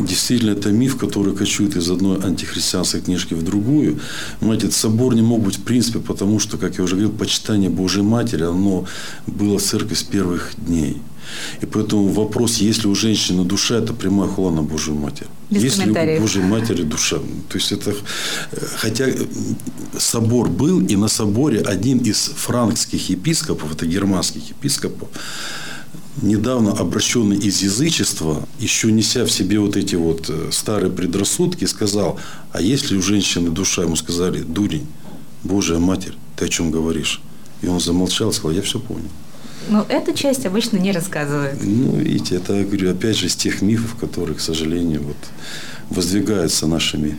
Действительно, 0.00 0.52
это 0.52 0.70
миф, 0.70 0.96
который 0.96 1.34
кочует 1.34 1.76
из 1.76 1.90
одной 1.90 2.18
антихристианской 2.18 3.00
книжки 3.00 3.34
в 3.34 3.42
другую. 3.42 4.00
Понимаете, 4.40 4.70
собор 4.70 5.14
не 5.14 5.22
мог 5.22 5.42
быть 5.42 5.58
в 5.58 5.62
принципе, 5.62 5.98
потому 5.98 6.40
что, 6.40 6.56
как 6.58 6.78
я 6.78 6.84
уже 6.84 6.96
говорил, 6.96 7.12
почитание 7.12 7.70
Божьей 7.70 8.02
Матери, 8.02 8.44
оно 8.44 8.86
было 9.26 9.58
в 9.58 9.62
церкви 9.62 9.94
с 9.94 10.02
первых 10.02 10.52
дней. 10.56 11.00
И 11.62 11.66
поэтому 11.66 12.08
вопрос, 12.08 12.58
есть 12.58 12.84
ли 12.84 12.90
у 12.90 12.94
женщины 12.94 13.44
душа, 13.44 13.76
это 13.76 13.92
прямая 13.92 14.28
хула 14.28 14.50
на 14.50 14.62
Божью 14.62 14.94
Матерь. 14.94 15.26
Без 15.50 15.62
есть 15.62 15.84
ли 15.84 15.90
у 15.90 16.20
Божьей 16.20 16.42
Матери 16.42 16.82
душа? 16.82 17.16
То 17.48 17.58
есть 17.58 17.72
это, 17.72 17.94
хотя 18.76 19.06
собор 19.98 20.48
был, 20.48 20.80
и 20.80 20.96
на 20.96 21.08
соборе 21.08 21.60
один 21.60 21.98
из 21.98 22.30
франкских 22.36 23.10
епископов, 23.10 23.72
это 23.72 23.86
германских 23.86 24.50
епископов, 24.50 25.08
недавно 26.22 26.72
обращенный 26.72 27.36
из 27.36 27.62
язычества, 27.62 28.46
еще 28.58 28.92
неся 28.92 29.24
в 29.24 29.30
себе 29.30 29.58
вот 29.58 29.76
эти 29.76 29.96
вот 29.96 30.28
э, 30.28 30.50
старые 30.52 30.90
предрассудки, 30.92 31.64
сказал, 31.64 32.18
а 32.52 32.60
если 32.60 32.96
у 32.96 33.02
женщины 33.02 33.50
душа, 33.50 33.82
ему 33.82 33.96
сказали, 33.96 34.40
дурень, 34.40 34.86
Божья 35.42 35.78
Матерь, 35.78 36.14
ты 36.36 36.46
о 36.46 36.48
чем 36.48 36.70
говоришь? 36.70 37.20
И 37.62 37.66
он 37.66 37.80
замолчал, 37.80 38.32
сказал, 38.32 38.52
я 38.52 38.62
все 38.62 38.78
понял. 38.78 39.08
Но 39.68 39.84
эту 39.88 40.12
часть 40.12 40.44
обычно 40.46 40.76
не 40.76 40.92
рассказывают. 40.92 41.58
Ну, 41.62 41.96
видите, 41.96 42.36
это, 42.36 42.54
я 42.54 42.64
говорю, 42.64 42.90
опять 42.90 43.16
же, 43.16 43.26
из 43.26 43.34
тех 43.34 43.62
мифов, 43.62 43.96
которые, 43.96 44.36
к 44.36 44.40
сожалению, 44.40 45.02
вот, 45.02 45.16
воздвигаются 45.90 46.66
нашими 46.66 47.16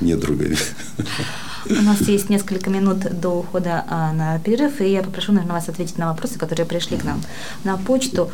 недругами. 0.00 0.56
У 1.68 1.82
нас 1.82 2.00
есть 2.02 2.30
несколько 2.30 2.70
минут 2.70 2.98
до 3.20 3.30
ухода 3.30 3.84
а, 3.88 4.12
на 4.12 4.38
перерыв, 4.38 4.80
и 4.80 4.90
я 4.90 5.02
попрошу, 5.02 5.32
наверное, 5.32 5.56
вас 5.56 5.68
ответить 5.68 5.98
на 5.98 6.08
вопросы, 6.08 6.38
которые 6.38 6.66
пришли 6.66 6.96
к 6.96 7.04
нам 7.04 7.20
на 7.64 7.76
почту. 7.76 8.30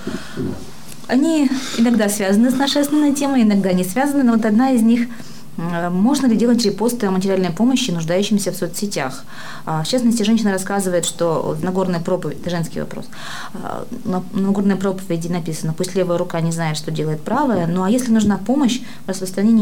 Они 1.09 1.51
иногда 1.79 2.09
связаны 2.09 2.51
с 2.51 2.55
нашей 2.55 2.83
основной 2.83 3.15
темой, 3.15 3.43
иногда 3.43 3.73
не 3.73 3.85
связаны, 3.85 4.23
но 4.23 4.33
вот 4.33 4.45
одна 4.45 4.73
из 4.73 4.83
них– 4.83 5.09
можно 5.57 6.27
ли 6.27 6.37
делать 6.37 6.65
репосты 6.65 7.07
о 7.07 7.11
материальной 7.11 7.51
помощи 7.51 7.91
нуждающимся 7.91 8.53
в 8.53 8.57
соцсетях? 8.57 9.25
А, 9.65 9.83
в 9.83 9.89
частности, 9.89 10.23
женщина 10.23 10.53
рассказывает, 10.53 11.07
что 11.07 11.57
в 11.59 11.65
Нагорной 11.65 12.01
проповеди, 12.01 12.41
это 12.41 12.51
женский 12.51 12.81
вопрос, 12.81 13.07
а, 13.55 13.87
на 14.05 14.23
Нагорной 14.33 14.77
проповеди 14.77 15.29
написано, 15.29 15.73
пусть 15.73 15.95
левая 15.95 16.19
рука 16.19 16.41
не 16.41 16.53
знает, 16.53 16.77
что 16.77 16.91
делает 16.91 17.23
правая, 17.23 17.67
ну 17.67 17.83
а 17.83 17.91
если 17.91 18.13
нужна 18.13 18.37
помощь 18.39 18.81
в 19.07 19.11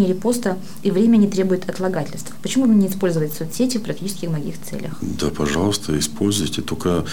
репоста 0.07 0.59
и 0.83 0.91
время 0.91 1.17
не 1.17 1.29
требует 1.29 1.69
отлагательств, 1.69 2.35
почему 2.43 2.67
бы 2.67 2.75
не 2.75 2.89
использовать 2.89 3.33
соцсети 3.33 3.79
в 3.79 3.83
практически 3.83 4.27
многих 4.27 4.57
целях? 4.63 4.99
Да, 5.01 5.29
пожалуйста, 5.29 5.97
используйте, 5.99 6.63
только 6.63 7.05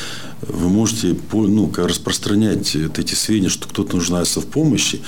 вы 0.41 0.69
можете 0.69 1.15
ну, 1.31 1.71
распространять 1.75 2.75
эти 2.75 3.13
сведения, 3.13 3.49
что 3.49 3.67
кто-то 3.67 3.95
нуждается 3.95 4.41
в 4.41 4.47
помощи, 4.47 5.01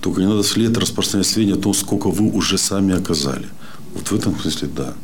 только 0.00 0.20
не 0.20 0.26
надо 0.26 0.42
вслед 0.42 0.76
распространять 0.76 1.26
сведения 1.26 1.56
о 1.56 1.62
том, 1.62 1.74
сколько 1.74 2.08
вы 2.08 2.30
уже 2.30 2.58
сами 2.58 2.94
оказались 2.96 3.19
сказали. 3.20 3.48
Вот 3.94 4.10
в 4.10 4.14
этом 4.14 4.38
смысле 4.40 4.68
да. 4.68 4.94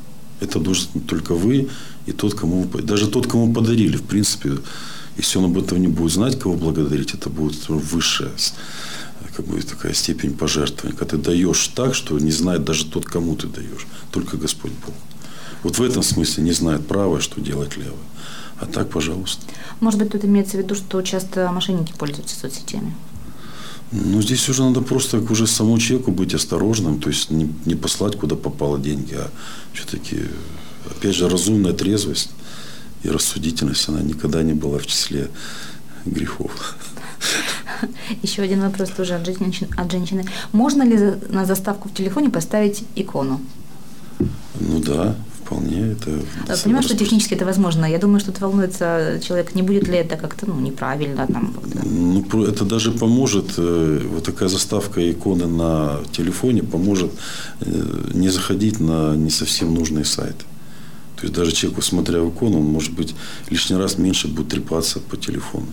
Это 0.40 0.58
должен 0.58 1.00
только 1.06 1.34
вы 1.34 1.68
и 2.06 2.12
тот, 2.12 2.34
кому 2.34 2.62
вы... 2.62 2.82
Даже 2.82 3.08
тот, 3.08 3.26
кому 3.26 3.52
подарили, 3.52 3.96
в 3.96 4.02
принципе, 4.02 4.58
если 5.16 5.38
он 5.38 5.46
об 5.46 5.58
этом 5.58 5.80
не 5.80 5.88
будет 5.88 6.12
знать, 6.12 6.38
кого 6.38 6.56
благодарить, 6.56 7.14
это 7.14 7.30
будет 7.30 7.68
высшая 7.68 8.32
как 9.36 9.46
бы 9.46 9.60
такая 9.60 9.92
степень 9.92 10.34
пожертвования. 10.34 10.96
Когда 10.96 11.16
ты 11.16 11.22
даешь 11.22 11.68
так, 11.68 11.94
что 11.94 12.18
не 12.18 12.30
знает 12.30 12.64
даже 12.64 12.86
тот, 12.86 13.04
кому 13.04 13.36
ты 13.36 13.46
даешь. 13.48 13.86
Только 14.10 14.38
Господь 14.38 14.72
Бог. 14.86 14.94
Вот 15.62 15.78
в 15.78 15.82
этом 15.82 16.02
смысле 16.02 16.44
не 16.44 16.52
знает 16.52 16.86
правое, 16.86 17.20
что 17.20 17.40
делать 17.40 17.76
левое. 17.76 17.92
А 18.60 18.66
так, 18.66 18.88
пожалуйста. 18.88 19.42
Может 19.80 20.00
быть, 20.00 20.12
тут 20.12 20.24
имеется 20.24 20.56
в 20.56 20.60
виду, 20.60 20.74
что 20.74 21.02
часто 21.02 21.52
мошенники 21.52 21.92
пользуются 21.98 22.38
соцсетями? 22.38 22.94
Ну, 23.92 24.20
здесь 24.20 24.48
уже 24.48 24.64
надо 24.64 24.80
просто 24.80 25.18
уже 25.18 25.46
самому 25.46 25.78
человеку 25.78 26.10
быть 26.10 26.34
осторожным, 26.34 27.00
то 27.00 27.08
есть 27.08 27.30
не, 27.30 27.48
не 27.64 27.74
послать, 27.74 28.16
куда 28.16 28.34
попало 28.34 28.78
деньги, 28.78 29.14
а 29.14 29.30
все-таки, 29.72 30.22
опять 30.90 31.14
же, 31.14 31.28
разумная 31.28 31.72
трезвость 31.72 32.30
и 33.04 33.08
рассудительность, 33.08 33.88
она 33.88 34.02
никогда 34.02 34.42
не 34.42 34.54
была 34.54 34.78
в 34.78 34.86
числе 34.86 35.30
грехов. 36.04 36.76
Еще 38.22 38.42
один 38.42 38.60
вопрос 38.60 38.90
тоже 38.90 39.14
от 39.14 39.26
женщины. 39.26 39.68
От 39.76 39.90
женщины. 39.92 40.24
Можно 40.52 40.82
ли 40.82 41.14
на 41.28 41.44
заставку 41.44 41.88
в 41.88 41.94
телефоне 41.94 42.30
поставить 42.30 42.84
икону? 42.96 43.40
да, 44.60 45.14
вполне 45.46 45.92
это... 45.92 46.10
Понимаю, 46.64 46.82
что 46.82 46.96
технически 46.96 47.34
это 47.34 47.44
возможно. 47.44 47.86
Я 47.86 47.98
думаю, 47.98 48.20
что 48.20 48.32
это 48.32 48.40
волнуется 48.40 49.20
человек, 49.22 49.54
не 49.54 49.62
будет 49.62 49.88
ли 49.88 49.98
это 49.98 50.16
как-то 50.16 50.46
ну, 50.46 50.60
неправильно 50.60 51.26
там 51.26 51.52
как-то. 51.52 51.88
Ну, 51.88 52.44
это 52.44 52.64
даже 52.64 52.90
поможет, 52.90 53.54
э, 53.58 54.08
вот 54.12 54.24
такая 54.24 54.48
заставка 54.48 55.00
иконы 55.00 55.46
на 55.46 56.00
телефоне 56.12 56.62
поможет 56.62 57.12
э, 57.60 58.10
не 58.14 58.30
заходить 58.30 58.80
на 58.80 59.14
не 59.16 59.30
совсем 59.30 59.74
нужные 59.74 60.04
сайты. 60.04 60.44
То 61.16 61.22
есть 61.22 61.34
даже 61.34 61.52
человек, 61.52 61.84
смотря 61.84 62.20
в 62.20 62.30
икону, 62.30 62.58
он, 62.58 62.64
может 62.64 62.92
быть, 62.92 63.14
лишний 63.50 63.76
раз 63.76 63.98
меньше 63.98 64.28
будет 64.28 64.48
трепаться 64.48 65.00
по 65.00 65.16
телефону. 65.16 65.66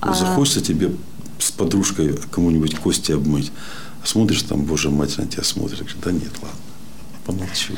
А... 0.00 0.14
Захочется 0.14 0.60
тебе 0.60 0.90
с 1.38 1.50
подружкой 1.50 2.18
кому-нибудь 2.30 2.76
кости 2.76 3.12
обмыть, 3.12 3.52
а 4.02 4.06
смотришь 4.06 4.42
там, 4.42 4.64
боже, 4.64 4.90
мать 4.90 5.18
на 5.18 5.26
тебя 5.26 5.44
смотрит, 5.44 5.78
говорит, 5.78 5.96
да 6.04 6.12
нет, 6.12 6.32
ладно 6.42 6.65
помолчу. 7.26 7.72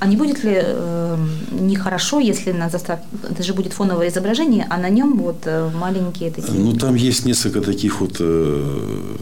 А 0.00 0.06
не 0.06 0.16
будет 0.16 0.44
ли 0.44 0.52
э, 0.56 1.16
нехорошо, 1.50 2.20
если 2.20 2.52
на 2.52 2.68
заставке, 2.68 3.06
это 3.30 3.42
же 3.42 3.54
будет 3.54 3.72
фоновое 3.72 4.08
изображение, 4.08 4.66
а 4.70 4.78
на 4.78 4.90
нем 4.90 5.18
вот 5.18 5.46
э, 5.46 5.70
маленькие 5.74 6.30
такие... 6.30 6.58
Ну, 6.58 6.72
там 6.72 6.94
есть 6.94 7.26
несколько 7.26 7.60
таких 7.60 8.00
вот 8.00 8.16
э, 8.20 9.16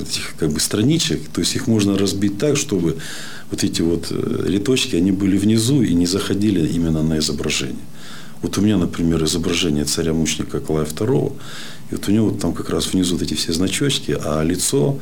этих 0.00 0.34
как 0.38 0.50
бы 0.50 0.60
страничек, 0.60 1.28
то 1.32 1.40
есть 1.40 1.56
их 1.56 1.66
можно 1.66 1.98
разбить 1.98 2.38
так, 2.38 2.56
чтобы 2.56 2.96
вот 3.50 3.64
эти 3.64 3.82
вот 3.82 4.06
э, 4.10 4.44
литочки, 4.48 4.96
они 4.96 5.12
были 5.12 5.38
внизу 5.38 5.82
и 5.82 5.94
не 5.94 6.06
заходили 6.06 6.66
именно 6.76 7.02
на 7.02 7.18
изображение. 7.18 7.84
Вот 8.42 8.58
у 8.58 8.60
меня, 8.60 8.76
например, 8.76 9.24
изображение 9.24 9.84
царя-мученика 9.84 10.60
Клая 10.60 10.86
II, 10.86 11.32
и 11.90 11.94
вот 11.94 12.08
у 12.08 12.12
него 12.12 12.28
вот 12.28 12.40
там 12.40 12.52
как 12.52 12.70
раз 12.70 12.92
внизу 12.92 13.14
вот 13.16 13.22
эти 13.22 13.34
все 13.34 13.52
значочки, 13.52 14.16
а 14.24 14.42
лицо 14.44 14.98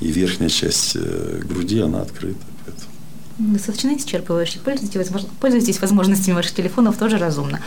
и 0.00 0.12
верхняя 0.12 0.50
часть 0.50 0.96
э, 0.96 1.42
груди, 1.48 1.80
она 1.80 2.00
открыта. 2.02 2.38
Достаточно 3.38 3.94
исчерпывающе. 3.96 4.58
Пользуйтесь, 4.64 5.08
пользуйтесь 5.40 5.80
возможностями 5.80 6.34
ваших 6.34 6.54
телефонов 6.54 6.96
тоже 6.96 7.18
разумно. 7.18 7.60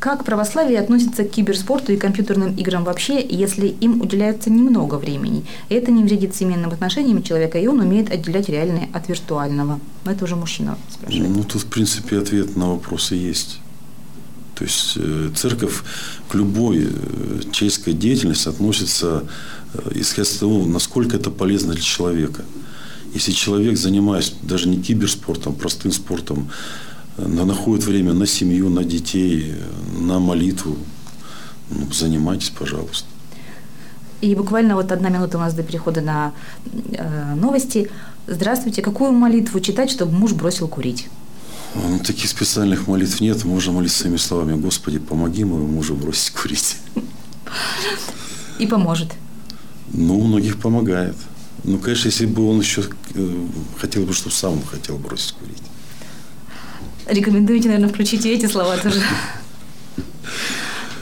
Как 0.00 0.24
православие 0.24 0.80
относится 0.80 1.24
к 1.24 1.30
киберспорту 1.30 1.92
и 1.92 1.98
компьютерным 1.98 2.56
играм 2.56 2.84
вообще, 2.84 3.24
если 3.24 3.66
им 3.66 4.00
уделяется 4.00 4.48
немного 4.48 4.94
времени? 4.94 5.44
Это 5.68 5.92
не 5.92 6.02
вредит 6.02 6.34
семейным 6.34 6.70
отношениям 6.70 7.22
человека, 7.22 7.58
и 7.58 7.66
он 7.66 7.80
умеет 7.80 8.10
отделять 8.10 8.48
реальное 8.48 8.88
от 8.94 9.08
виртуального. 9.08 9.78
Но 10.06 10.10
это 10.10 10.24
уже 10.24 10.36
мужчина 10.36 10.78
спрашивает. 10.88 11.30
Ну, 11.36 11.44
тут, 11.44 11.62
в 11.62 11.66
принципе, 11.66 12.18
ответ 12.18 12.56
на 12.56 12.70
вопросы 12.70 13.14
есть. 13.14 13.60
То 14.54 14.64
есть 14.64 14.94
э, 14.96 15.30
церковь 15.36 15.82
к 16.30 16.34
любой 16.34 16.86
э, 16.86 17.40
чейской 17.52 17.92
деятельности 17.92 18.48
относится, 18.48 19.24
э, 19.74 19.92
исходя 19.96 20.22
из 20.22 20.36
того, 20.36 20.64
насколько 20.64 21.16
это 21.16 21.30
полезно 21.30 21.74
для 21.74 21.82
человека. 21.82 22.42
Если 23.14 23.32
человек, 23.32 23.76
занимаясь 23.76 24.32
даже 24.42 24.68
не 24.68 24.80
киберспортом, 24.80 25.54
простым 25.54 25.92
спортом, 25.92 26.50
э, 27.16 27.26
находит 27.26 27.84
время 27.84 28.12
на 28.12 28.26
семью, 28.26 28.68
на 28.70 28.84
детей, 28.84 29.54
на 29.98 30.18
молитву, 30.18 30.76
ну, 31.70 31.92
занимайтесь, 31.92 32.50
пожалуйста. 32.50 33.06
И 34.20 34.34
буквально 34.34 34.74
вот 34.74 34.92
одна 34.92 35.08
минута 35.08 35.38
у 35.38 35.40
нас 35.40 35.54
до 35.54 35.62
перехода 35.62 36.02
на 36.02 36.32
э, 36.92 37.34
новости. 37.34 37.90
Здравствуйте. 38.26 38.82
Какую 38.82 39.12
молитву 39.12 39.60
читать, 39.60 39.90
чтобы 39.90 40.12
муж 40.12 40.32
бросил 40.32 40.68
курить? 40.68 41.08
Ну, 41.74 41.98
таких 42.00 42.28
специальных 42.28 42.86
молитв 42.86 43.20
нет. 43.20 43.44
Можно 43.44 43.72
молиться 43.72 44.00
своими 44.00 44.18
словами. 44.18 44.60
Господи, 44.60 44.98
помоги 44.98 45.44
моему 45.44 45.66
мужу 45.66 45.94
бросить 45.94 46.30
курить. 46.34 46.76
И 48.58 48.66
поможет. 48.66 49.08
Ну, 49.92 50.18
у 50.18 50.24
многих 50.24 50.60
помогает. 50.60 51.16
Ну, 51.64 51.78
конечно, 51.78 52.08
если 52.08 52.26
бы 52.26 52.48
он 52.48 52.60
еще 52.60 52.82
э, 53.14 53.46
хотел 53.78 54.04
бы, 54.04 54.12
чтобы 54.12 54.34
сам 54.34 54.62
хотел 54.62 54.98
бросить 54.98 55.32
курить. 55.32 55.62
Рекомендуете, 57.06 57.68
наверное, 57.68 57.90
включить 57.90 58.24
эти 58.26 58.46
слова 58.46 58.76
тоже. 58.76 59.00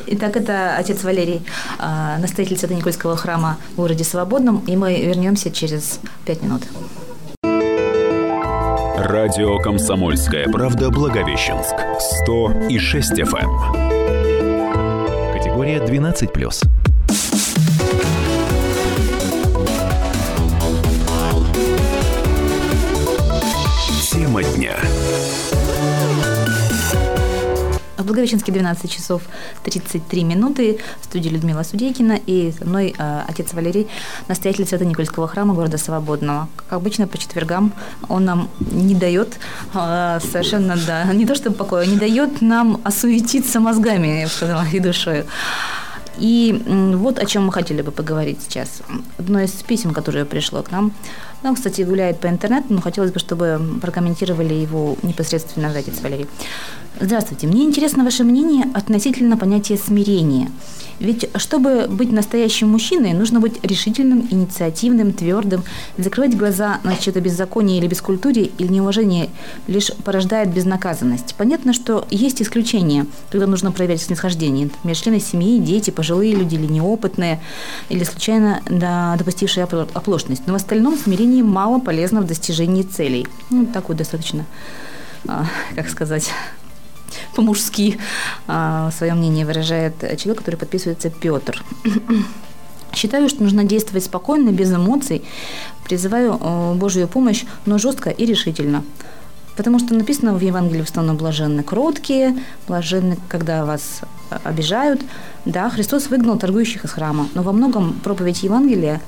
Итак, 0.06 0.36
это 0.36 0.76
отец 0.76 1.04
Валерий, 1.04 1.42
а, 1.78 2.16
настоятель 2.18 2.56
Свято-Никольского 2.56 3.16
храма 3.16 3.58
в 3.72 3.76
городе 3.76 4.04
Свободном, 4.04 4.64
и 4.66 4.74
мы 4.74 5.02
вернемся 5.02 5.50
через 5.50 6.00
пять 6.24 6.42
минут. 6.42 6.62
Радио 8.96 9.58
«Комсомольская 9.58 10.48
правда» 10.48 10.90
Благовещенск. 10.90 11.74
100 12.24 12.68
и 12.68 12.78
6 12.78 13.12
FM. 13.12 13.74
Эм. 13.74 15.34
Категория 15.34 15.78
12+. 15.78 16.68
Благовещенске 28.08 28.52
12 28.52 28.90
часов 28.90 29.22
33 29.64 30.24
минуты. 30.24 30.78
В 31.00 31.04
студии 31.04 31.28
Людмила 31.28 31.62
Судейкина 31.62 32.18
и 32.26 32.52
со 32.58 32.64
мной 32.64 32.94
э, 32.98 33.20
отец 33.28 33.52
Валерий, 33.52 33.86
настоятель 34.28 34.66
Свято-Никольского 34.66 35.28
храма 35.28 35.54
города 35.54 35.78
Свободного. 35.78 36.48
Как 36.56 36.72
обычно, 36.72 37.06
по 37.06 37.18
четвергам 37.18 37.72
он 38.08 38.24
нам 38.24 38.48
не 38.60 38.94
дает 38.94 39.38
э, 39.74 40.18
совершенно, 40.22 40.76
да, 40.86 41.04
не 41.12 41.26
то 41.26 41.34
чтобы 41.34 41.56
покоя, 41.56 41.86
не 41.86 41.96
дает 41.96 42.40
нам 42.40 42.80
осуетиться 42.84 43.60
мозгами, 43.60 44.20
я 44.20 44.26
бы 44.26 44.32
сказала, 44.32 44.64
и 44.72 44.80
душой. 44.80 45.24
И 46.18 46.62
вот 46.66 47.18
о 47.18 47.26
чем 47.26 47.46
мы 47.46 47.52
хотели 47.52 47.82
бы 47.82 47.90
поговорить 47.92 48.38
сейчас. 48.42 48.82
Одно 49.18 49.40
из 49.40 49.52
писем, 49.52 49.92
которое 49.92 50.24
пришло 50.24 50.62
к 50.62 50.70
нам, 50.70 50.92
он, 51.42 51.54
кстати, 51.54 51.82
гуляет 51.82 52.18
по 52.18 52.26
интернету, 52.26 52.66
но 52.70 52.80
хотелось 52.80 53.12
бы, 53.12 53.18
чтобы 53.18 53.60
прокомментировали 53.80 54.54
его 54.54 54.96
непосредственно 55.02 55.70
отец 55.70 56.00
Валерий. 56.02 56.26
Здравствуйте. 57.00 57.46
Мне 57.46 57.62
интересно 57.64 58.04
ваше 58.04 58.24
мнение 58.24 58.66
относительно 58.74 59.36
понятия 59.36 59.76
смирения. 59.76 60.50
Ведь 61.00 61.28
чтобы 61.36 61.86
быть 61.88 62.12
настоящим 62.12 62.68
мужчиной, 62.68 63.12
нужно 63.12 63.40
быть 63.40 63.62
решительным, 63.64 64.26
инициативным, 64.30 65.12
твердым. 65.12 65.62
Закрывать 65.96 66.36
глаза 66.36 66.80
на 66.84 66.96
чье-то 66.96 67.20
беззаконие 67.20 67.78
или 67.78 67.86
бескультуре 67.86 68.50
или 68.58 68.68
неуважение 68.68 69.30
лишь 69.66 69.92
порождает 70.04 70.52
безнаказанность. 70.52 71.34
Понятно, 71.36 71.72
что 71.72 72.06
есть 72.10 72.42
исключения, 72.42 73.06
когда 73.30 73.46
нужно 73.46 73.72
проявлять 73.72 74.02
снисхождение. 74.02 74.66
Например, 74.66 74.96
члены 74.96 75.20
семьи, 75.20 75.58
дети, 75.58 75.90
пожилые 75.90 76.34
люди 76.34 76.56
или 76.56 76.66
неопытные, 76.66 77.40
или 77.88 78.04
случайно 78.04 78.62
да, 78.68 79.14
допустившие 79.16 79.64
оплошность. 79.64 80.42
Но 80.46 80.52
в 80.52 80.56
остальном 80.56 80.96
смирение 80.96 81.44
мало 81.44 81.78
полезно 81.78 82.20
в 82.20 82.26
достижении 82.26 82.82
целей. 82.82 83.26
Ну, 83.50 83.66
так 83.66 83.88
вот 83.88 83.98
достаточно, 83.98 84.46
а, 85.26 85.46
как 85.74 85.88
сказать, 85.88 86.30
по-мужски 87.34 87.98
а, 88.46 88.90
свое 88.96 89.14
мнение 89.14 89.46
выражает 89.46 89.94
человек, 90.18 90.38
который 90.38 90.56
подписывается 90.56 91.10
Петр. 91.10 91.62
Считаю, 92.94 93.28
что 93.28 93.42
нужно 93.42 93.64
действовать 93.64 94.04
спокойно, 94.04 94.50
без 94.50 94.72
эмоций. 94.72 95.22
Призываю 95.84 96.38
э, 96.40 96.74
Божью 96.74 97.06
помощь, 97.06 97.44
но 97.66 97.78
жестко 97.78 98.10
и 98.10 98.24
решительно. 98.24 98.82
Потому 99.56 99.78
что 99.78 99.94
написано 99.94 100.34
в 100.34 100.40
Евангелии 100.40 100.82
в 100.82 100.90
основном 100.90 101.16
блаженны 101.16 101.62
кроткие, 101.62 102.36
блаженны, 102.66 103.18
когда 103.28 103.64
вас 103.64 104.00
обижают. 104.44 105.02
Да, 105.44 105.68
Христос 105.68 106.08
выгнал 106.08 106.38
торгующих 106.38 106.84
из 106.84 106.90
храма, 106.90 107.28
но 107.34 107.42
во 107.42 107.52
многом 107.52 107.92
проповедь 107.94 108.42
Евангелия 108.42 109.00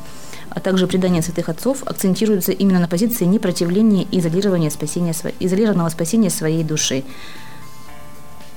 а 0.50 0.58
также 0.58 0.86
предание 0.86 1.22
святых 1.22 1.48
отцов 1.48 1.84
акцентируется 1.86 2.50
именно 2.50 2.80
на 2.80 2.88
позиции 2.88 3.24
непротивления 3.24 4.04
и 4.10 4.18
изолирования 4.18 4.70
спасения, 4.70 5.14
изолированного 5.38 5.88
спасения 5.90 6.28
своей 6.28 6.64
души. 6.64 7.04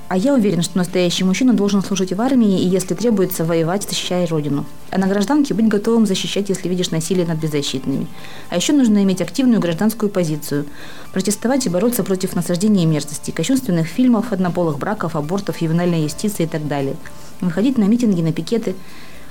А 0.09 0.17
я 0.17 0.33
уверен, 0.33 0.61
что 0.61 0.77
настоящий 0.77 1.23
мужчина 1.23 1.53
должен 1.53 1.81
служить 1.81 2.13
в 2.13 2.21
армии 2.21 2.61
и, 2.61 2.67
если 2.67 2.93
требуется, 2.93 3.45
воевать, 3.45 3.83
защищая 3.83 4.27
Родину. 4.27 4.65
А 4.91 4.99
на 4.99 5.07
гражданке 5.07 5.53
быть 5.53 5.67
готовым 5.67 6.05
защищать, 6.05 6.49
если 6.49 6.67
видишь 6.67 6.91
насилие 6.91 7.25
над 7.25 7.39
беззащитными. 7.39 8.07
А 8.49 8.55
еще 8.57 8.73
нужно 8.73 9.01
иметь 9.03 9.21
активную 9.21 9.61
гражданскую 9.61 10.09
позицию. 10.09 10.65
Протестовать 11.13 11.65
и 11.65 11.69
бороться 11.69 12.03
против 12.03 12.35
насаждения 12.35 12.85
мерзости, 12.85 13.31
кощунственных 13.31 13.87
фильмов, 13.87 14.31
однополых 14.31 14.77
браков, 14.77 15.15
абортов, 15.15 15.61
ювенальной 15.61 16.03
юстиции 16.03 16.43
и 16.43 16.47
так 16.47 16.67
далее. 16.67 16.95
Выходить 17.41 17.77
на 17.77 17.85
митинги, 17.85 18.21
на 18.21 18.33
пикеты, 18.33 18.75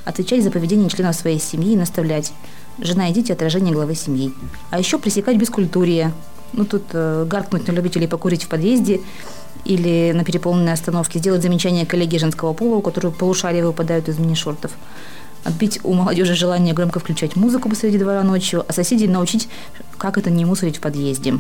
отвечать 0.05 0.43
за 0.43 0.51
поведение 0.51 0.89
членов 0.89 1.15
своей 1.15 1.39
семьи 1.39 1.75
и 1.75 1.77
наставлять. 1.77 2.33
Жена 2.79 3.09
и 3.09 3.13
дети– 3.13 3.31
отражение 3.33 3.75
главы 3.75 3.95
семьи. 3.95 4.33
А 4.71 4.79
еще 4.79 4.99
пресекать 4.99 5.37
бескультурие. 5.37 6.13
Ну, 6.55 6.65
тут 6.65 6.85
э, 6.93 7.25
гаркнуть 7.29 7.67
на 7.69 7.73
любителей 7.73 8.09
покурить 8.09 8.45
в 8.45 8.49
подъезде– 8.49 9.01
или 9.65 10.13
на 10.13 10.25
переполненной 10.25 10.73
остановке, 10.73 11.19
сделать 11.19 11.43
замечание 11.43 11.87
коллеге 11.87 12.19
женского 12.19 12.53
пола, 12.53 12.77
у 12.77 12.83
которой 12.83 13.13
полушария 13.13 13.65
выпадают 13.65 14.09
из 14.09 14.19
мини-шортов, 14.19 14.73
отбить 15.45 15.81
у 15.85 15.93
молодежи 15.93 16.35
желание 16.35 16.75
громко 16.75 17.01
включать 17.01 17.37
музыку 17.37 17.69
посреди 17.69 17.99
двора 17.99 18.23
ночью, 18.23 18.65
а 18.67 18.73
соседей 18.73 19.09
научить, 19.09 19.49
как 19.99 20.19
это 20.19 20.31
не 20.31 20.45
мусорить 20.45 20.79
в 20.79 20.81
подъезде. 20.81 21.39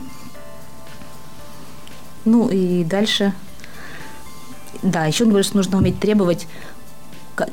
Ну 2.25 2.49
и 2.49 2.85
дальше. 2.85 3.33
Да, 4.83 5.07
еще 5.07 5.25
больше 5.25 5.55
нужно 5.55 5.79
уметь 5.79 5.99
требовать 5.99 6.47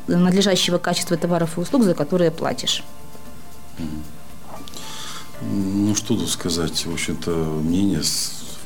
надлежащего 0.08 0.78
качества 0.78 1.18
товаров 1.18 1.58
и 1.58 1.62
услуг, 1.62 1.84
за 1.84 1.94
которые 1.94 2.32
платишь. 2.32 2.84
Ну, 5.42 5.96
что 5.96 6.16
тут 6.16 6.30
сказать? 6.30 6.86
В 6.86 6.94
общем-то, 6.94 7.32
мнение 7.32 8.02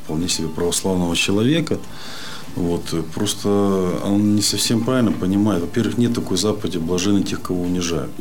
вполне 0.04 0.28
себе 0.28 0.48
православного 0.48 1.16
человека. 1.16 1.80
Вот, 2.56 2.94
просто 3.16 3.50
он 4.04 4.36
не 4.36 4.42
совсем 4.42 4.84
правильно 4.84 5.12
понимает. 5.12 5.62
Во-первых, 5.62 5.98
нет 5.98 6.14
такой 6.14 6.38
заповеди 6.38 6.78
блажены 6.78 7.24
тех, 7.24 7.42
кого 7.42 7.64
унижают. 7.64 8.12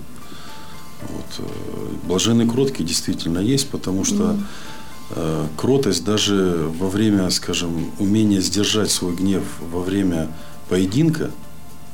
Вот. 1.03 1.49
Блаженный 2.05 2.49
кроткий 2.49 2.85
действительно 2.85 3.41
есть, 3.41 3.69
потому 3.69 4.05
что 4.05 4.39
э, 5.11 5.47
кротость 5.57 6.05
даже 6.05 6.71
во 6.79 6.89
время, 6.89 7.29
скажем, 7.31 7.91
умения 7.99 8.41
сдержать 8.41 8.91
свой 8.91 9.15
гнев 9.15 9.43
во 9.61 9.81
время 9.83 10.29
поединка, 10.69 11.31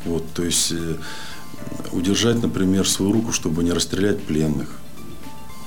вот, 0.04 0.24
то 0.34 0.44
есть 0.44 0.72
э, 0.72 0.96
удержать, 1.92 2.40
например, 2.42 2.88
свою 2.88 3.12
руку, 3.12 3.32
чтобы 3.32 3.64
не 3.64 3.72
расстрелять 3.72 4.22
пленных, 4.22 4.68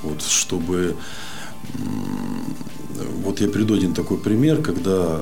вот, 0.03 0.21
чтобы... 0.21 0.95
Вот 3.23 3.41
я 3.41 3.47
приведу 3.47 3.75
один 3.75 3.93
такой 3.93 4.17
пример, 4.17 4.61
когда 4.61 5.21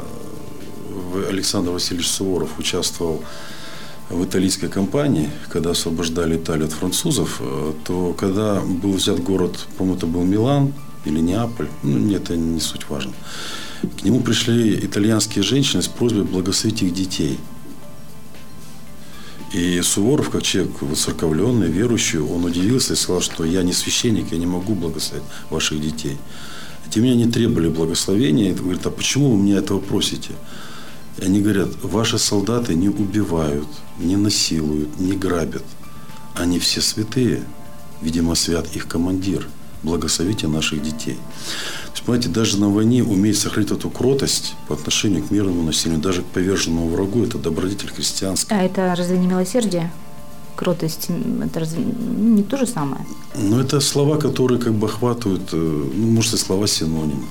Александр 1.30 1.72
Васильевич 1.72 2.08
Суворов 2.08 2.58
участвовал 2.60 3.24
в 4.10 4.24
итальянской 4.26 4.70
кампании, 4.70 5.30
когда 5.50 5.72
освобождали 5.72 6.38
Италию 6.38 6.66
от 6.66 6.74
французов, 6.74 7.38
э, 7.42 7.74
то 7.86 8.14
когда 8.14 8.60
был 8.60 8.94
взят 8.94 9.22
город, 9.22 9.68
по-моему, 9.78 9.98
это 9.98 10.08
был 10.08 10.24
Милан 10.24 10.74
или 11.06 11.20
Неаполь, 11.20 11.70
ну, 11.84 12.12
это 12.16 12.36
не 12.36 12.60
суть 12.60 12.90
важно, 12.90 13.14
к 14.00 14.04
нему 14.04 14.22
пришли 14.22 14.76
итальянские 14.84 15.44
женщины 15.44 15.82
с 15.82 15.88
просьбой 15.88 16.24
благословить 16.24 16.82
их 16.82 16.94
детей. 16.94 17.40
И 19.54 19.82
Суворов, 19.82 20.30
как 20.30 20.44
человек 20.44 20.82
воцерковленный, 20.82 21.68
верующий, 21.68 22.20
он 22.20 22.46
удивился 22.46 22.94
и 22.94 22.96
сказал, 22.96 23.22
что 23.22 23.46
я 23.46 23.64
не 23.64 23.74
священник, 23.74 24.32
я 24.32 24.38
не 24.38 24.46
могу 24.46 24.76
благословить 24.76 25.26
ваших 25.50 25.82
детей. 25.82 26.18
Тем 26.90 27.04
не 27.04 27.10
менее, 27.10 27.26
они 27.26 27.34
требовали 27.34 27.70
благословения. 27.70 28.52
И 28.52 28.54
говорит, 28.54 28.86
а 28.86 28.90
почему 28.90 29.32
вы 29.32 29.38
меня 29.38 29.58
этого 29.58 29.80
просите? 29.80 30.32
И 31.18 31.24
они 31.24 31.42
говорят, 31.42 31.70
ваши 31.84 32.18
солдаты 32.18 32.76
не 32.76 32.90
убивают, 32.90 33.68
не 34.00 34.16
насилуют, 34.16 35.00
не 35.00 35.14
грабят. 35.14 35.64
Они 36.36 36.60
все 36.60 36.82
святые. 36.82 37.44
Видимо, 38.02 38.36
свят 38.36 38.68
их 38.76 38.88
командир. 38.88 39.48
Благословите 39.84 40.48
наших 40.48 40.82
детей. 40.82 41.16
То 41.16 41.92
есть, 41.94 42.04
понимаете, 42.04 42.30
даже 42.30 42.60
на 42.60 42.70
войне 42.70 43.04
уметь 43.04 43.38
сохранить 43.38 43.72
эту 43.72 43.90
кротость 43.90 44.56
по 44.68 44.74
отношению 44.74 45.24
к 45.24 45.32
мирному 45.32 45.64
населению, 45.64 46.02
даже 46.02 46.22
к 46.22 46.26
поверженному 46.26 46.90
врагу, 46.90 47.24
это 47.24 47.38
добродетель 47.38 47.90
христианский. 47.90 48.54
А 48.54 48.64
это 48.64 48.94
разве 48.98 49.18
не 49.18 49.28
милосердие? 49.28 49.92
Кротость, 50.60 51.10
это 51.46 51.60
разве 51.60 51.80
ну, 51.80 52.36
не 52.36 52.44
то 52.44 52.58
же 52.58 52.68
самое? 52.68 53.06
Ну, 53.36 53.60
это 53.60 53.80
слова, 53.80 54.18
которые 54.18 54.60
как 54.60 54.74
бы 54.74 54.88
охватывают, 54.88 55.54
э, 55.54 55.56
ну, 55.96 56.12
может, 56.12 56.30
сказать, 56.32 56.46
слова 56.46 56.68
синонимы. 56.68 57.28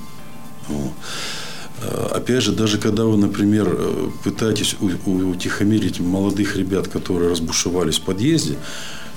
Э, 1.81 2.07
опять 2.15 2.43
же, 2.43 2.51
даже 2.51 2.79
когда 2.79 3.03
вы, 3.03 3.17
например, 3.17 3.67
э, 3.69 4.09
пытаетесь 4.23 4.75
утихомирить 5.05 5.99
молодых 5.99 6.57
ребят, 6.57 6.87
которые 6.87 7.29
разбушевались 7.29 7.99
в 7.99 8.01
подъезде, 8.01 8.53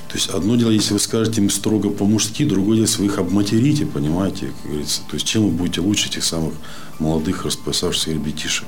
то 0.08 0.18
есть 0.18 0.28
одно 0.28 0.56
дело, 0.56 0.70
если 0.70 0.92
вы 0.92 1.00
скажете 1.00 1.40
им 1.40 1.48
строго 1.48 1.88
по-мужски, 1.88 2.44
другое 2.44 2.76
дело, 2.76 2.86
если 2.86 3.00
вы 3.00 3.06
их 3.06 3.18
обматерите, 3.18 3.86
понимаете, 3.86 4.46
как 4.46 4.70
говорится. 4.70 5.00
То 5.08 5.14
есть 5.14 5.26
чем 5.26 5.44
вы 5.44 5.50
будете 5.50 5.80
лучше 5.80 6.08
этих 6.10 6.22
самых 6.22 6.52
молодых 6.98 7.46
распоясавшихся 7.46 8.10
ребятишек. 8.10 8.66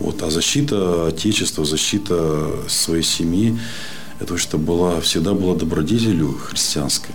Вот. 0.00 0.20
А 0.22 0.30
защита 0.30 1.06
Отечества, 1.06 1.64
защита 1.64 2.50
своей 2.68 3.04
семьи, 3.04 3.56
это 4.20 4.36
что 4.36 4.58
была, 4.58 5.00
всегда 5.00 5.32
была 5.34 5.54
добродетелью 5.54 6.32
христианской. 6.32 7.14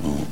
Вот. 0.00 0.28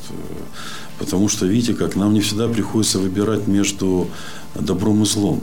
Потому 0.99 1.29
что, 1.29 1.47
видите, 1.47 1.75
как 1.75 1.97
нам 1.97 2.15
не 2.15 2.21
всегда 2.21 2.49
приходится 2.49 2.99
выбирать 2.99 3.47
между 3.47 4.09
добром 4.55 5.03
и 5.03 5.07
злом. 5.07 5.41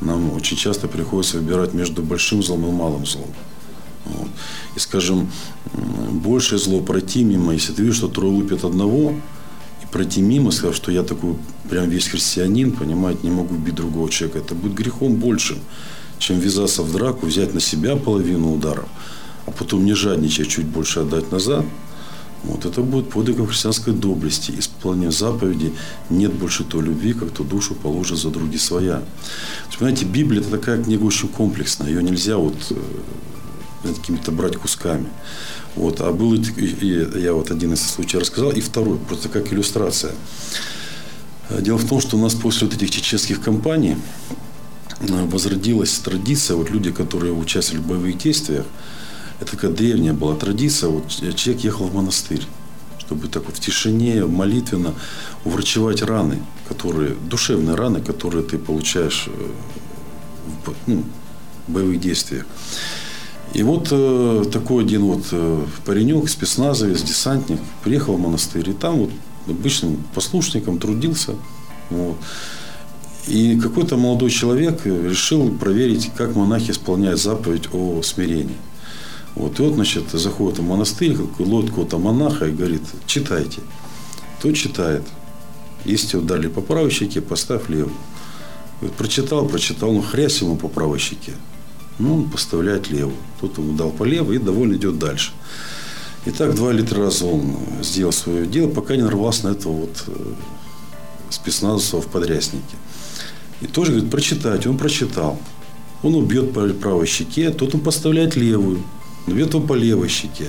Нам 0.00 0.32
очень 0.32 0.56
часто 0.56 0.88
приходится 0.88 1.38
выбирать 1.38 1.74
между 1.74 2.02
большим 2.02 2.42
злом 2.42 2.66
и 2.66 2.70
малым 2.70 3.06
злом. 3.06 3.30
Вот. 4.06 4.28
И, 4.76 4.78
скажем, 4.78 5.30
большее 6.10 6.58
зло 6.58 6.80
пройти 6.80 7.24
мимо, 7.24 7.52
если 7.52 7.72
ты 7.72 7.82
видишь, 7.82 7.96
что 7.96 8.08
трое 8.08 8.32
лупят 8.32 8.64
одного, 8.64 9.14
и 9.82 9.86
пройти 9.90 10.20
мимо, 10.20 10.50
сказав, 10.50 10.76
что 10.76 10.92
я 10.92 11.02
такой 11.02 11.36
прям 11.68 11.88
весь 11.88 12.08
христианин, 12.08 12.72
понимаете, 12.72 13.20
не 13.22 13.30
могу 13.30 13.54
убить 13.54 13.74
другого 13.74 14.10
человека, 14.10 14.38
это 14.38 14.54
будет 14.54 14.74
грехом 14.74 15.16
большим, 15.16 15.58
чем 16.18 16.38
ввязаться 16.38 16.82
в 16.82 16.92
драку, 16.92 17.26
взять 17.26 17.54
на 17.54 17.60
себя 17.60 17.96
половину 17.96 18.54
ударов, 18.54 18.88
а 19.46 19.50
потом 19.50 19.84
не 19.84 19.94
жадничать, 19.94 20.48
чуть 20.48 20.66
больше 20.66 21.00
отдать 21.00 21.30
назад– 21.32 21.64
вот 22.44 22.66
это 22.66 22.82
будет 22.82 23.08
подвигом 23.08 23.46
христианской 23.46 23.94
доблести. 23.94 24.52
Исполнение 24.58 25.10
заповеди 25.10 25.72
нет 26.10 26.32
больше 26.32 26.64
той 26.64 26.82
любви, 26.82 27.14
как 27.14 27.30
то 27.30 27.42
душу 27.42 27.74
положит 27.74 28.18
за 28.18 28.28
други 28.28 28.58
своя. 28.58 29.02
Понимаете, 29.78 30.04
Библия 30.04 30.42
это 30.42 30.50
такая 30.50 30.82
книга 30.82 31.04
очень 31.04 31.28
комплексная. 31.28 31.88
Ее 31.88 32.02
нельзя 32.02 32.36
вот 32.36 32.54
э, 32.70 33.94
какими-то 33.94 34.30
брать 34.30 34.56
кусками. 34.56 35.06
Вот. 35.74 36.02
А 36.02 36.12
был, 36.12 36.34
и 36.34 37.08
я 37.18 37.32
вот 37.32 37.50
один 37.50 37.72
из 37.72 37.80
случаев 37.80 38.22
рассказал, 38.22 38.50
и 38.50 38.60
второй, 38.60 38.98
просто 38.98 39.30
как 39.30 39.50
иллюстрация. 39.50 40.12
Дело 41.60 41.78
в 41.78 41.88
том, 41.88 42.00
что 42.00 42.18
у 42.18 42.20
нас 42.20 42.34
после 42.34 42.66
вот 42.66 42.76
этих 42.76 42.90
чеченских 42.90 43.40
кампаний 43.40 43.96
э, 45.00 45.24
возродилась 45.24 45.92
традиция, 45.98 46.56
вот 46.56 46.68
люди, 46.68 46.90
которые 46.90 47.32
участвовали 47.32 47.82
в 47.82 47.86
боевых 47.86 48.18
действиях, 48.18 48.66
это 49.40 49.52
такая 49.52 49.70
древняя 49.70 50.12
была 50.12 50.34
традиция. 50.36 50.90
Вот 50.90 51.08
человек 51.08 51.64
ехал 51.64 51.86
в 51.86 51.94
монастырь, 51.94 52.42
чтобы 52.98 53.28
так 53.28 53.46
вот 53.46 53.56
в 53.56 53.60
тишине, 53.60 54.24
молитвенно 54.24 54.94
уврачевать 55.44 56.02
раны, 56.02 56.42
которые, 56.68 57.14
душевные 57.14 57.74
раны, 57.74 58.00
которые 58.00 58.44
ты 58.44 58.58
получаешь 58.58 59.28
э, 59.28 59.50
в, 60.64 60.74
ну, 60.86 61.04
в 61.66 61.72
боевых 61.72 62.00
действиях. 62.00 62.46
И 63.52 63.62
вот 63.62 63.88
э, 63.90 64.44
такой 64.52 64.84
один 64.84 65.02
вот 65.02 65.26
э, 65.30 65.64
паренек, 65.84 66.28
спецназовец, 66.28 67.02
десантник, 67.02 67.60
приехал 67.82 68.16
в 68.16 68.20
монастырь, 68.20 68.70
и 68.70 68.72
там 68.72 68.98
вот 68.98 69.10
обычным 69.46 70.02
послушником 70.14 70.78
трудился. 70.78 71.34
Вот. 71.90 72.16
И 73.26 73.58
какой-то 73.58 73.96
молодой 73.96 74.30
человек 74.30 74.84
решил 74.84 75.50
проверить, 75.50 76.10
как 76.16 76.34
монахи 76.34 76.70
исполняют 76.72 77.20
заповедь 77.20 77.68
о 77.72 78.02
смирении. 78.02 78.56
Вот, 79.34 79.58
и 79.58 79.62
вот, 79.62 79.74
значит, 79.74 80.10
заходит 80.10 80.60
в 80.60 80.62
монастырь, 80.62 81.16
ловит 81.38 81.70
какого-то 81.70 81.98
монаха 81.98 82.46
и 82.46 82.52
говорит, 82.52 82.82
читайте. 83.06 83.60
Тот 84.40 84.54
читает. 84.54 85.02
Если 85.84 86.16
ударили 86.16 86.48
по 86.48 86.60
правой 86.60 86.90
щеке, 86.90 87.20
поставь 87.20 87.68
левую. 87.68 87.94
Говорит, 88.80 88.96
прочитал, 88.96 89.46
прочитал, 89.46 89.92
ну 89.92 90.02
хрясь 90.02 90.40
ему 90.40 90.56
по 90.56 90.68
правой 90.68 90.98
щеке. 90.98 91.32
Ну, 91.98 92.14
он 92.14 92.30
поставляет 92.30 92.90
левую. 92.90 93.16
Тот 93.40 93.58
ему 93.58 93.76
дал 93.76 93.90
по 93.90 94.04
левой 94.04 94.36
и 94.36 94.38
довольно 94.38 94.74
идет 94.74 94.98
дальше. 94.98 95.32
И 96.26 96.30
так 96.30 96.54
два 96.54 96.72
или 96.72 96.82
три 96.82 96.98
раза 96.98 97.26
он 97.26 97.56
сделал 97.82 98.12
свое 98.12 98.46
дело, 98.46 98.70
пока 98.70 98.96
не 98.96 99.02
нарвался 99.02 99.48
на 99.48 99.52
этого 99.52 99.72
вот 99.72 100.04
э, 100.06 100.32
спецназовца 101.30 102.00
в 102.00 102.06
подряснике. 102.06 102.76
И 103.60 103.66
тоже 103.66 103.92
говорит, 103.92 104.10
прочитать. 104.10 104.66
Он 104.66 104.78
прочитал. 104.78 105.38
Он 106.02 106.14
убьет 106.14 106.52
по 106.52 106.66
правой 106.68 107.06
щеке, 107.06 107.50
тот 107.50 107.74
он 107.74 107.80
поставляет 107.80 108.36
левую 108.36 108.82
его 109.26 109.60
по 109.60 109.74
левой 109.74 110.08
щеке. 110.08 110.48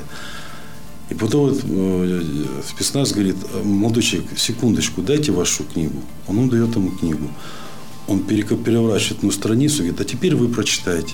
И 1.10 1.14
потом 1.14 1.50
вот, 1.50 1.62
э, 1.64 2.24
спецназ 2.68 3.12
говорит, 3.12 3.38
молодой 3.64 4.02
человек, 4.04 4.30
секундочку, 4.38 5.02
дайте 5.02 5.32
вашу 5.32 5.64
книгу. 5.64 6.02
Он 6.28 6.38
ему 6.38 6.50
дает 6.50 6.76
ему 6.76 6.92
книгу. 6.92 7.30
Он 8.08 8.20
переворачивает 8.20 9.20
одну 9.20 9.32
страницу 9.32 9.78
говорит, 9.80 10.02
а 10.02 10.06
теперь 10.06 10.36
вы 10.36 10.48
прочитайте. 10.48 11.14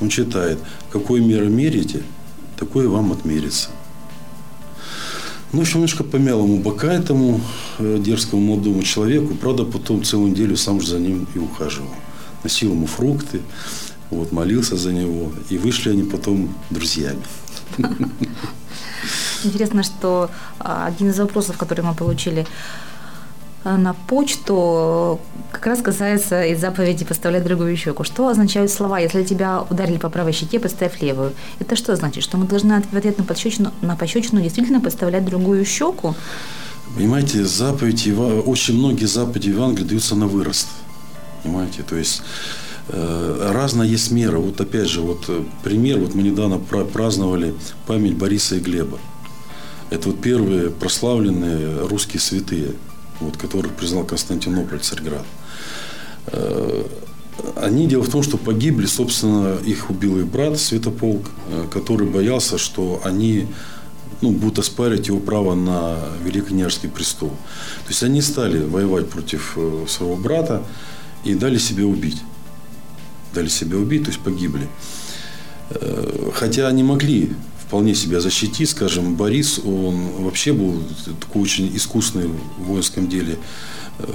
Он 0.00 0.08
читает, 0.08 0.58
какой 0.90 1.20
меры 1.20 1.48
мерите, 1.48 2.02
такое 2.56 2.88
вам 2.88 3.12
отмерится. 3.12 3.70
Ну, 5.52 5.60
общем, 5.60 5.74
немножко 5.76 6.02
помял 6.02 6.42
ему 6.42 6.58
бока 6.58 6.92
этому 6.92 7.40
э, 7.78 7.98
дерзкому 8.00 8.42
молодому 8.42 8.82
человеку. 8.82 9.34
Правда, 9.34 9.64
потом 9.64 10.02
целую 10.02 10.32
неделю 10.32 10.56
сам 10.56 10.80
же 10.80 10.90
за 10.90 10.98
ним 10.98 11.28
и 11.32 11.38
ухаживал. 11.38 11.90
Носил 12.42 12.72
ему 12.72 12.86
фрукты, 12.86 13.40
вот, 14.10 14.32
молился 14.32 14.76
за 14.76 14.92
него, 14.92 15.32
и 15.50 15.58
вышли 15.58 15.90
они 15.90 16.02
потом 16.02 16.54
друзьями. 16.70 17.22
Интересно, 19.44 19.82
что 19.82 20.30
а, 20.58 20.86
один 20.86 21.10
из 21.10 21.18
вопросов, 21.18 21.58
который 21.58 21.82
мы 21.84 21.94
получили 21.94 22.46
а, 23.64 23.76
на 23.76 23.92
почту, 23.92 25.20
как 25.52 25.66
раз 25.66 25.82
касается 25.82 26.44
из 26.44 26.60
заповеди 26.60 27.04
«поставлять 27.04 27.44
другую 27.44 27.76
щеку». 27.76 28.04
Что 28.04 28.28
означают 28.28 28.70
слова 28.70 28.98
«если 28.98 29.22
тебя 29.24 29.62
ударили 29.68 29.98
по 29.98 30.08
правой 30.08 30.32
щеке, 30.32 30.58
поставь 30.58 31.00
левую»? 31.02 31.32
Это 31.58 31.76
что 31.76 31.94
значит? 31.96 32.24
Что 32.24 32.38
мы 32.38 32.46
должны 32.46 32.80
в 32.80 32.96
ответ 32.96 33.18
на 33.18 33.24
пощечину, 33.24 33.72
на 33.82 33.96
пощечину 33.96 34.40
действительно 34.40 34.80
поставлять 34.80 35.24
другую 35.24 35.64
щеку? 35.64 36.14
Понимаете, 36.96 37.44
заповеди, 37.44 38.12
очень 38.12 38.78
многие 38.78 39.06
заповеди 39.06 39.48
Евангелия 39.48 39.88
даются 39.88 40.14
на 40.14 40.26
вырост. 40.26 40.68
Понимаете, 41.42 41.82
то 41.82 41.96
есть 41.96 42.22
разная 42.88 43.86
есть 43.86 44.10
мера. 44.10 44.38
Вот 44.38 44.60
опять 44.60 44.88
же, 44.88 45.00
вот 45.00 45.24
э, 45.28 45.42
пример, 45.62 45.98
вот 45.98 46.14
мы 46.14 46.22
недавно 46.22 46.58
праздновали 46.58 47.54
память 47.86 48.14
Бориса 48.14 48.56
и 48.56 48.60
Глеба. 48.60 48.98
Это 49.90 50.08
вот 50.08 50.20
первые 50.20 50.70
прославленные 50.70 51.86
русские 51.86 52.20
святые, 52.20 52.72
вот, 53.20 53.36
которых 53.36 53.72
признал 53.72 54.04
Константинополь, 54.04 54.80
Царьград. 54.80 55.24
Э, 56.26 56.84
они, 57.56 57.86
дело 57.86 58.02
в 58.02 58.10
том, 58.10 58.22
что 58.22 58.36
погибли, 58.36 58.86
собственно, 58.86 59.56
их 59.64 59.90
убил 59.90 60.18
их 60.18 60.26
брат 60.26 60.58
Святополк, 60.58 61.30
э, 61.48 61.66
который 61.72 62.06
боялся, 62.06 62.58
что 62.58 63.00
они 63.04 63.46
ну, 64.20 64.30
будут 64.30 64.58
оспаривать 64.58 65.08
его 65.08 65.20
право 65.20 65.54
на 65.54 65.98
Великокняжеский 66.24 66.88
престол. 66.88 67.30
То 67.30 67.88
есть 67.88 68.02
они 68.02 68.22
стали 68.22 68.64
воевать 68.64 69.08
против 69.08 69.54
э, 69.56 69.84
своего 69.88 70.16
брата 70.16 70.62
и 71.24 71.34
дали 71.34 71.58
себя 71.58 71.84
убить. 71.84 72.22
Дали 73.34 73.48
себя 73.48 73.76
убить, 73.76 74.04
то 74.04 74.10
есть 74.10 74.20
погибли. 74.20 74.68
Хотя 76.34 76.68
они 76.68 76.82
могли 76.82 77.30
вполне 77.66 77.94
себя 77.94 78.20
защитить. 78.20 78.70
Скажем, 78.70 79.16
Борис, 79.16 79.58
он 79.58 80.22
вообще 80.22 80.52
был 80.52 80.82
такой 81.20 81.42
очень 81.42 81.74
искусный 81.76 82.28
в 82.58 82.64
воинском 82.64 83.08
деле 83.08 83.38
э, 83.98 84.06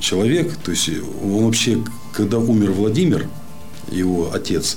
человек. 0.00 0.54
То 0.56 0.70
есть 0.70 0.90
он 1.22 1.44
вообще, 1.44 1.82
когда 2.12 2.38
умер 2.38 2.72
Владимир, 2.72 3.28
его 3.90 4.32
отец, 4.34 4.76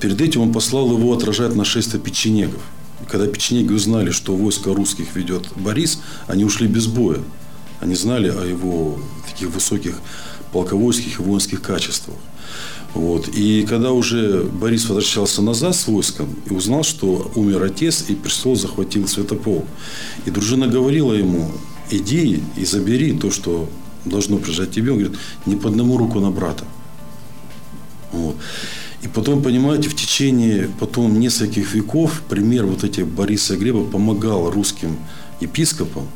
перед 0.00 0.20
этим 0.20 0.40
он 0.40 0.52
послал 0.52 0.90
его 0.90 1.12
отражать 1.12 1.54
нашествие 1.54 2.02
печенегов. 2.02 2.60
Когда 3.08 3.26
печенеги 3.26 3.72
узнали, 3.72 4.10
что 4.10 4.34
войско 4.34 4.74
русских 4.74 5.14
ведет 5.14 5.46
Борис, 5.54 6.00
они 6.26 6.44
ушли 6.44 6.66
без 6.66 6.86
боя. 6.86 7.20
Они 7.80 7.94
знали 7.94 8.28
о 8.28 8.44
его 8.44 8.98
таких 9.28 9.50
высоких 9.50 9.94
полководских 10.52 11.20
и 11.20 11.22
воинских 11.22 11.62
качествах. 11.62 12.16
Вот. 12.94 13.28
И 13.28 13.64
когда 13.68 13.92
уже 13.92 14.42
Борис 14.42 14.88
возвращался 14.88 15.42
назад 15.42 15.76
с 15.76 15.86
войском 15.86 16.28
и 16.48 16.52
узнал, 16.52 16.82
что 16.82 17.30
умер 17.34 17.62
отец 17.62 18.04
и 18.08 18.14
престол 18.14 18.56
захватил 18.56 19.06
Святопол. 19.06 19.64
И 20.24 20.30
дружина 20.30 20.66
говорила 20.66 21.12
ему, 21.12 21.50
иди 21.90 22.42
и 22.56 22.64
забери 22.64 23.12
то, 23.12 23.30
что 23.30 23.68
должно 24.04 24.38
прижать 24.38 24.70
тебе. 24.70 24.92
Он 24.92 24.98
говорит, 24.98 25.18
не 25.46 25.56
по 25.56 25.68
одному 25.68 25.96
руку 25.96 26.20
на 26.20 26.30
брата. 26.30 26.64
Вот. 28.12 28.36
И 29.02 29.08
потом, 29.08 29.42
понимаете, 29.42 29.88
в 29.88 29.94
течение 29.94 30.68
потом 30.80 31.20
нескольких 31.20 31.74
веков 31.74 32.22
пример 32.28 32.66
вот 32.66 32.82
этих 32.84 33.06
Бориса 33.06 33.54
и 33.54 33.58
Глеба 33.58 33.84
помогал 33.84 34.50
русским 34.50 34.96
епископам 35.40 36.08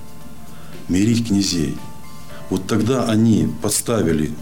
мирить 0.89 1.29
князей. 1.29 1.77
Вот 2.51 2.67
тогда 2.67 3.05
они 3.09 3.49
подставили 3.63 4.33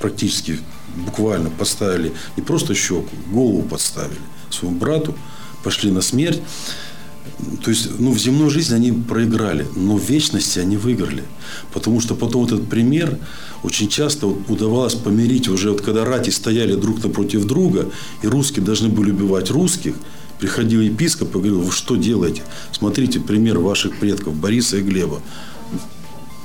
практически 0.00 0.58
буквально 0.96 1.50
поставили 1.50 2.12
не 2.36 2.42
просто 2.42 2.74
щеку, 2.74 3.10
голову 3.32 3.62
подставили 3.62 4.18
своему 4.50 4.78
брату, 4.78 5.14
пошли 5.62 5.90
на 5.90 6.00
смерть. 6.00 6.40
То 7.62 7.70
есть, 7.70 7.98
ну, 7.98 8.12
в 8.12 8.18
земной 8.18 8.48
жизни 8.50 8.74
они 8.74 8.92
проиграли, 8.92 9.66
но 9.76 9.96
в 9.96 10.10
вечности 10.10 10.58
они 10.58 10.76
выиграли. 10.76 11.24
Потому 11.72 12.00
что 12.00 12.14
потом 12.14 12.46
этот 12.46 12.68
пример 12.68 13.18
очень 13.62 13.88
часто 13.88 14.26
удавалось 14.26 14.94
помирить 14.94 15.48
уже, 15.48 15.70
вот 15.72 15.82
когда 15.82 16.04
рати 16.04 16.30
стояли 16.30 16.74
друг 16.76 17.02
напротив 17.04 17.44
друга, 17.44 17.90
и 18.22 18.26
русские 18.26 18.64
должны 18.64 18.88
были 18.88 19.10
убивать 19.10 19.50
русских, 19.50 19.94
приходил 20.38 20.80
епископ 20.80 21.30
и 21.30 21.38
говорил, 21.38 21.60
вы 21.60 21.72
что 21.72 21.96
делаете? 21.96 22.42
Смотрите 22.72 23.20
пример 23.20 23.58
ваших 23.58 23.98
предков 23.98 24.34
Бориса 24.34 24.78
и 24.78 24.82
Глеба. 24.82 25.20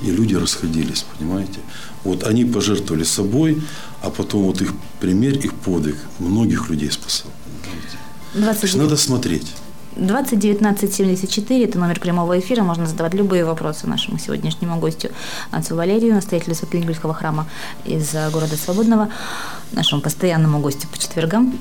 И 0.02 0.10
люди 0.10 0.34
расходились, 0.34 1.06
понимаете? 1.16 1.60
Вот 2.04 2.24
они 2.24 2.44
пожертвовали 2.44 3.04
собой, 3.04 3.62
а 4.02 4.10
потом 4.10 4.42
вот 4.42 4.60
их 4.60 4.72
пример, 5.00 5.34
их 5.34 5.54
подвиг 5.54 5.96
многих 6.18 6.68
людей 6.70 6.90
спасал. 6.90 7.30
29... 8.34 8.76
надо 8.76 8.96
смотреть. 8.96 9.52
20 9.96 10.38
19 10.38 10.94
74– 10.94 11.64
это 11.64 11.78
номер 11.78 12.00
прямого 12.00 12.38
эфира. 12.38 12.62
Можно 12.62 12.86
задавать 12.86 13.14
любые 13.14 13.44
вопросы 13.44 13.86
нашему 13.86 14.18
сегодняшнему 14.18 14.78
гостю 14.80 15.10
отцу 15.50 15.76
Валерию, 15.76 16.14
настоятелю 16.14 16.54
Свято-Лингольского 16.54 17.12
храма 17.12 17.46
из 17.84 18.12
города 18.32 18.56
Свободного, 18.56 19.10
нашему 19.72 20.00
постоянному 20.00 20.60
гостю 20.60 20.88
по 20.88 20.98
четвергам. 20.98 21.58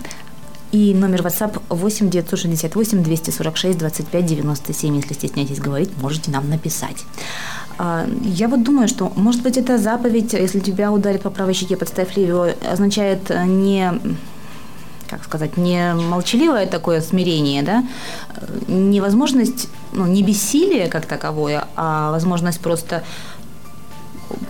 И 0.72 0.94
номер 0.94 1.22
WhatsApp 1.22 1.62
8 1.68 2.10
968 2.10 3.04
246 3.04 3.78
25 3.78 4.26
97. 4.26 4.96
Если 4.96 5.14
стесняетесь 5.14 5.60
говорить, 5.60 5.90
можете 6.02 6.32
нам 6.32 6.50
написать. 6.50 6.96
А, 7.84 8.08
я 8.24 8.48
вот 8.48 8.64
думаю, 8.64 8.88
что, 8.88 9.12
может 9.16 9.42
быть, 9.42 9.58
эта 9.58 9.80
заповедь, 9.80 10.34
если 10.34 10.60
тебя 10.60 10.92
ударит 10.92 11.24
по 11.24 11.32
правой 11.32 11.56
щеке, 11.56 11.76
подставь 11.76 12.16
левую, 12.16 12.54
означает 12.72 13.32
не 13.48 13.92
как 15.10 15.26
сказать, 15.26 15.58
не 15.58 15.94
молчаливое 15.94 16.68
такое 16.68 17.02
смирение, 17.02 17.64
да, 17.64 17.84
невозможность, 18.68 19.68
ну, 19.92 20.06
не 20.06 20.24
бессилие 20.24 20.88
как 20.88 21.06
таковое, 21.06 21.68
а 21.76 22.12
возможность 22.12 22.62
просто 22.62 23.04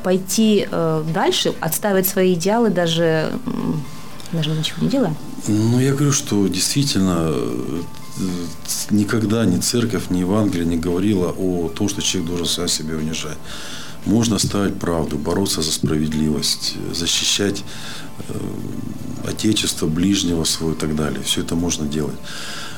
пойти 0.03 0.67
э, 0.69 1.03
дальше, 1.11 1.55
отставить 1.61 2.07
свои 2.07 2.35
идеалы, 2.35 2.69
даже, 2.69 3.31
даже 4.31 4.51
ничего 4.51 4.83
не 4.83 4.89
делая? 4.89 5.15
Ну, 5.47 5.79
я 5.79 5.93
говорю, 5.93 6.11
что 6.11 6.47
действительно 6.47 7.33
никогда 8.89 9.45
ни 9.45 9.59
церковь, 9.59 10.09
ни 10.09 10.19
Евангелие 10.19 10.65
не 10.65 10.77
говорила 10.77 11.33
о 11.37 11.69
том, 11.69 11.89
что 11.89 12.01
человек 12.01 12.29
должен 12.29 12.47
сам 12.47 12.67
себя 12.67 12.95
унижать. 12.95 13.37
Можно 14.05 14.39
ставить 14.39 14.79
правду, 14.79 15.17
бороться 15.17 15.61
за 15.61 15.71
справедливость, 15.71 16.75
защищать 16.93 17.63
э, 18.29 18.33
отечество, 19.29 19.87
ближнего 19.87 20.43
своего 20.43 20.75
и 20.75 20.77
так 20.77 20.95
далее. 20.95 21.21
Все 21.23 21.41
это 21.41 21.55
можно 21.55 21.85
делать. 21.85 22.15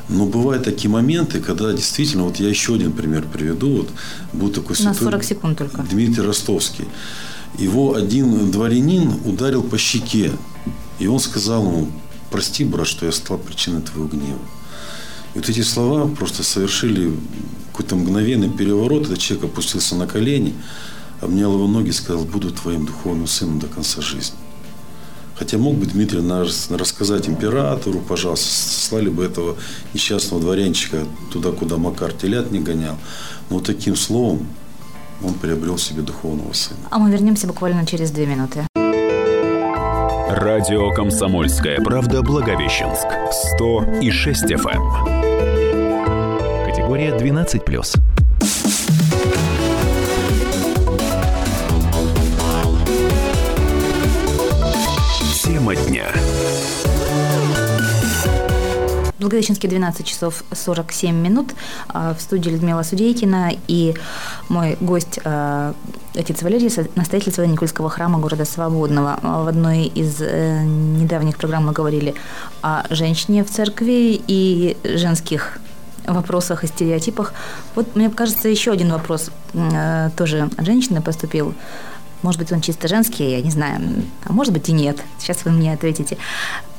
Но 0.09 0.25
бывают 0.25 0.65
такие 0.65 0.89
моменты, 0.89 1.39
когда 1.39 1.71
действительно, 1.71 2.23
вот 2.23 2.37
я 2.37 2.49
еще 2.49 2.75
один 2.75 2.91
пример 2.91 3.23
приведу. 3.31 3.77
Вот 3.77 3.89
был 4.33 4.49
такой 4.49 4.75
святой 4.75 4.95
40 4.95 5.23
секунд 5.23 5.57
только. 5.57 5.81
Дмитрий 5.83 6.23
Ростовский. 6.23 6.85
Его 7.57 7.95
один 7.95 8.51
дворянин 8.51 9.13
ударил 9.25 9.63
по 9.63 9.77
щеке. 9.77 10.31
И 10.99 11.07
он 11.07 11.19
сказал 11.19 11.63
ему, 11.63 11.87
прости, 12.31 12.65
брат, 12.65 12.87
что 12.87 13.05
я 13.05 13.11
стал 13.11 13.37
причиной 13.37 13.81
твоего 13.81 14.09
гнева. 14.09 14.39
И 15.33 15.39
вот 15.39 15.49
эти 15.49 15.61
слова 15.61 16.07
просто 16.07 16.43
совершили 16.43 17.11
какой-то 17.71 17.95
мгновенный 17.95 18.49
переворот. 18.49 19.05
Этот 19.05 19.19
человек 19.19 19.45
опустился 19.45 19.95
на 19.95 20.05
колени, 20.05 20.53
обнял 21.21 21.53
его 21.53 21.67
ноги 21.67 21.89
и 21.89 21.91
сказал, 21.91 22.23
буду 22.23 22.51
твоим 22.51 22.85
духовным 22.85 23.27
сыном 23.27 23.59
до 23.59 23.67
конца 23.67 24.01
жизни. 24.01 24.37
Хотя 25.35 25.57
мог 25.57 25.75
бы 25.75 25.87
Дмитрий 25.87 26.21
рассказать 26.75 27.27
императору, 27.27 27.99
пожалуйста, 27.99 28.47
слали 28.47 29.09
бы 29.09 29.25
этого 29.25 29.55
несчастного 29.93 30.41
дворянчика 30.41 31.05
туда, 31.31 31.51
куда 31.51 31.77
Макар 31.77 32.13
телят 32.13 32.51
не 32.51 32.59
гонял. 32.59 32.97
Но 33.49 33.59
таким 33.59 33.95
словом 33.95 34.45
он 35.23 35.33
приобрел 35.33 35.79
себе 35.79 36.03
духовного 36.03 36.53
сына. 36.53 36.79
А 36.91 36.99
мы 36.99 37.11
вернемся 37.11 37.47
буквально 37.47 37.85
через 37.87 38.11
две 38.11 38.27
минуты. 38.27 38.67
Радио 40.29 40.91
«Комсомольская 40.91 41.79
правда» 41.81 42.21
Благовещенск. 42.21 43.07
100 43.55 43.99
и 44.01 44.11
6 44.11 44.45
FM. 44.45 45.22
Категория 47.03 47.33
12+. 47.33 47.95
Тема 55.43 55.75
дня. 55.75 56.05
Благовещенске 59.19 59.67
12 59.67 60.05
часов 60.05 60.43
47 60.51 61.15
минут. 61.15 61.53
А, 61.89 62.13
в 62.13 62.21
студии 62.21 62.49
Людмила 62.49 62.83
Судейкина 62.83 63.51
и 63.67 63.95
мой 64.47 64.77
гость 64.79 65.19
а, 65.25 65.73
отец 66.15 66.41
Валерий, 66.41 66.71
настоятель 66.95 67.33
Свято-Никольского 67.33 67.89
храма 67.89 68.19
города 68.19 68.45
Свободного. 68.45 69.19
В 69.21 69.47
одной 69.47 69.85
из 69.85 70.21
э, 70.21 70.63
недавних 70.63 71.37
программ 71.37 71.65
мы 71.65 71.73
говорили 71.73 72.15
о 72.61 72.83
женщине 72.89 73.43
в 73.43 73.49
церкви 73.49 74.21
и 74.25 74.77
женских 74.83 75.59
вопросах 76.07 76.63
и 76.63 76.67
стереотипах. 76.67 77.33
Вот, 77.75 77.95
мне 77.95 78.09
кажется, 78.09 78.49
еще 78.49 78.71
один 78.71 78.91
вопрос 78.91 79.31
э, 79.53 80.09
тоже 80.15 80.49
от 80.57 80.65
женщины 80.65 81.01
поступил. 81.01 81.53
Может 82.23 82.39
быть, 82.39 82.51
он 82.53 82.61
чисто 82.61 82.87
женский, 82.87 83.31
я 83.31 83.41
не 83.41 83.51
знаю. 83.51 83.81
А 84.23 84.31
может 84.31 84.53
быть 84.53 84.69
и 84.69 84.71
нет. 84.71 84.97
Сейчас 85.19 85.43
вы 85.43 85.51
мне 85.51 85.73
ответите, 85.73 86.17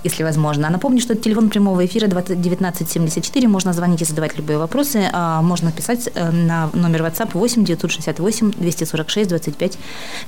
если 0.02 0.24
возможно. 0.24 0.68
А 0.68 0.70
напомню, 0.70 1.00
что 1.00 1.14
телефон 1.14 1.50
прямого 1.50 1.84
эфира 1.84 2.06
1974. 2.06 3.46
Можно 3.46 3.74
звонить 3.74 4.00
и 4.00 4.04
задавать 4.06 4.38
любые 4.38 4.58
вопросы. 4.58 5.08
А 5.12 5.42
можно 5.42 5.70
писать 5.70 6.08
э, 6.14 6.30
на 6.30 6.70
номер 6.72 7.02
WhatsApp 7.02 7.30
8 7.34 7.64
968 7.64 8.52
246 8.52 9.28
25 9.28 9.78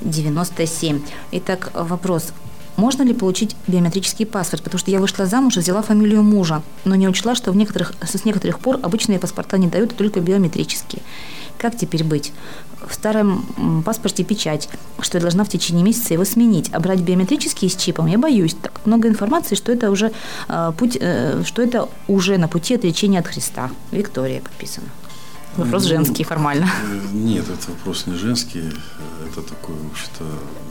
97. 0.01 1.01
Итак, 1.31 1.71
вопрос 1.73 2.31
можно 2.77 3.03
ли 3.03 3.13
получить 3.13 3.55
биометрический 3.67 4.25
паспорт, 4.25 4.63
потому 4.63 4.79
что 4.79 4.91
я 4.91 4.99
вышла 4.99 5.25
замуж 5.25 5.57
и 5.57 5.59
взяла 5.59 5.81
фамилию 5.81 6.23
мужа, 6.23 6.61
но 6.85 6.95
не 6.95 7.09
учла, 7.09 7.35
что 7.35 7.51
в 7.51 7.57
некоторых, 7.57 7.93
с 8.01 8.23
некоторых 8.23 8.59
пор 8.59 8.79
обычные 8.81 9.19
паспорта 9.19 9.57
не 9.57 9.67
дают, 9.67 9.95
только 9.95 10.21
биометрические. 10.21 11.01
Как 11.57 11.75
теперь 11.75 12.03
быть? 12.03 12.31
В 12.87 12.93
старом 12.93 13.83
паспорте 13.83 14.23
печать, 14.23 14.69
что 14.99 15.17
я 15.17 15.21
должна 15.21 15.43
в 15.43 15.49
течение 15.49 15.83
месяца 15.83 16.13
его 16.13 16.23
сменить. 16.23 16.69
А 16.71 16.79
брать 16.79 16.99
биометрический 16.99 17.69
с 17.69 17.75
чипом 17.75 18.05
я 18.05 18.19
боюсь. 18.19 18.53
Так 18.53 18.85
много 18.85 19.07
информации, 19.07 19.55
что 19.55 19.71
это 19.71 19.89
уже 19.89 20.11
э, 20.47 20.71
путь, 20.77 20.97
э, 21.01 21.41
что 21.43 21.63
это 21.63 21.89
уже 22.07 22.37
на 22.37 22.47
пути 22.47 22.75
отречения 22.75 23.19
от 23.19 23.27
Христа. 23.27 23.71
Виктория 23.91 24.41
подписана. 24.41 24.87
Вопрос 25.57 25.83
ну, 25.83 25.89
женский 25.89 26.23
формально. 26.23 26.65
Э, 26.65 26.99
нет, 27.13 27.45
это 27.49 27.71
вопрос 27.71 28.05
не 28.05 28.15
женский. 28.15 28.63
Это 29.27 29.41
такое, 29.41 29.75
в 29.75 29.91
общем-то, 29.91 30.23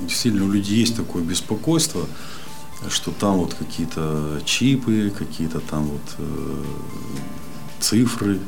действительно 0.03 0.45
у 0.45 0.53
людей 0.53 0.79
есть 0.79 0.97
такое 0.97 1.23
беспокойство, 1.23 2.07
что 2.89 3.11
там 3.11 3.39
вот 3.39 3.55
какие-то 3.55 4.41
чипы, 4.45 5.13
какие-то 5.17 5.59
там 5.59 5.87
вот 5.87 6.03
э, 6.19 6.65
цифры 7.81 8.39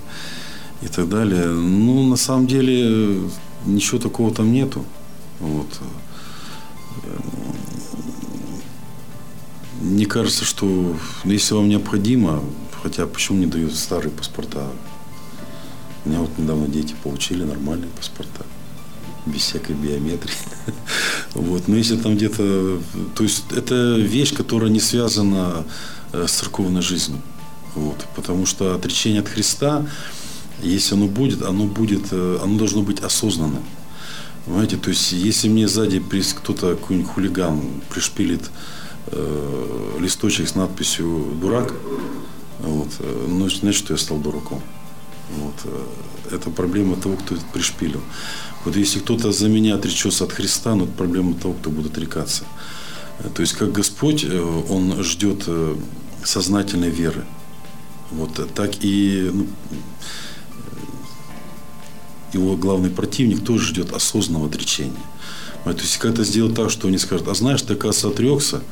и 0.80 0.86
так 0.86 1.09
далее. 1.09 1.47
Ну, 1.49 2.09
на 2.09 2.16
самом 2.16 2.47
деле, 2.47 3.20
ничего 3.66 3.99
такого 3.99 4.32
там 4.32 4.53
нету. 4.53 4.84
Вот. 5.41 5.80
Мне 9.80 10.07
кажется, 10.07 10.45
что 10.45 10.97
если 11.24 11.55
вам 11.55 11.68
необходимо, 11.68 12.43
хотя 12.82 13.07
почему 13.07 13.39
не 13.39 13.47
дают 13.47 13.74
старые 13.74 14.11
паспорта? 14.12 14.68
Меня 16.09 16.20
вот 16.20 16.30
недавно 16.38 16.66
дети 16.68 16.94
получили 17.02 17.44
нормальные 17.44 17.90
паспорта 17.90 18.46
без 19.26 19.42
всякой 19.42 19.76
биометрии. 19.76 20.34
Вот. 21.34 21.68
Но 21.68 21.76
если 21.76 21.96
там 21.96 22.16
где-то... 22.16 22.80
То 23.14 23.22
есть 23.22 23.44
это 23.54 23.96
вещь, 23.96 24.34
которая 24.34 24.70
не 24.70 24.80
связана 24.80 25.64
э, 26.12 26.26
с 26.26 26.32
церковной 26.32 26.80
жизнью. 26.80 27.20
Вот. 27.74 28.06
Потому 28.16 28.46
что 28.46 28.74
отречение 28.74 29.20
от 29.20 29.28
Христа, 29.28 29.86
если 30.62 30.94
оно 30.94 31.06
будет, 31.06 31.42
оно 31.42 31.66
будет, 31.66 32.06
э, 32.11 32.38
оно 32.42 32.59
должно 32.59 32.82
быть 32.82 33.00
осознанным. 33.00 33.62
Понимаете, 34.46 34.78
то 34.78 34.88
есть 34.88 35.12
если 35.12 35.50
мне 35.50 35.68
сзади 35.68 36.02
кто-то, 36.40 36.74
какой-нибудь 36.74 37.11
хулиган 37.11 37.61
пришпилит 37.90 38.50
э, 39.09 39.98
листочек 40.00 40.48
с 40.48 40.54
надписью 40.54 41.36
«дурак», 41.40 41.74
вот, 42.61 42.88
э, 43.00 43.26
значит, 43.61 43.74
что 43.74 43.92
я 43.92 43.98
стал 43.98 44.18
дураком. 44.18 44.62
Вот, 45.31 45.55
э, 45.64 46.35
это 46.37 46.51
проблема 46.51 46.97
того, 46.97 47.16
кто 47.16 47.35
это 47.35 47.45
пришпилил. 47.53 48.01
Вот 48.64 48.76
если 48.76 49.01
кто-то 49.01 49.33
за 49.33 49.49
меня 49.49 49.74
отречется 49.74 50.24
от 50.24 50.33
Христа, 50.33 50.74
ну, 50.74 50.85
это 50.85 50.93
проблема 50.93 51.35
того, 51.35 51.55
кто 51.55 51.70
будет 51.70 51.93
отрекаться. 51.93 52.45
Э, 53.18 53.29
то 53.35 53.43
есть, 53.43 53.55
как 53.55 53.72
Господь, 53.72 54.24
Он 54.68 55.03
ждет 55.03 55.49
сознательной 56.24 56.91
веры. 56.91 57.24
Вот, 58.11 58.41
так 58.55 58.70
и 58.81 59.31
ну, 59.33 59.47
его 62.33 62.57
главный 62.57 62.91
противник 62.91 63.45
тоже 63.45 63.68
ждет 63.68 63.93
осознанного 63.93 64.49
отречения. 64.49 64.93
То 65.64 65.72
есть, 65.72 65.99
когда 65.99 66.24
сделать 66.24 66.55
так, 66.55 66.70
что 66.70 66.89
они 66.89 66.99
скажут, 66.99 67.29
а 67.29 67.35
знаешь, 67.35 67.61
ты, 67.61 67.74
оказывается, 67.74 68.09
отрекся, 68.09 68.62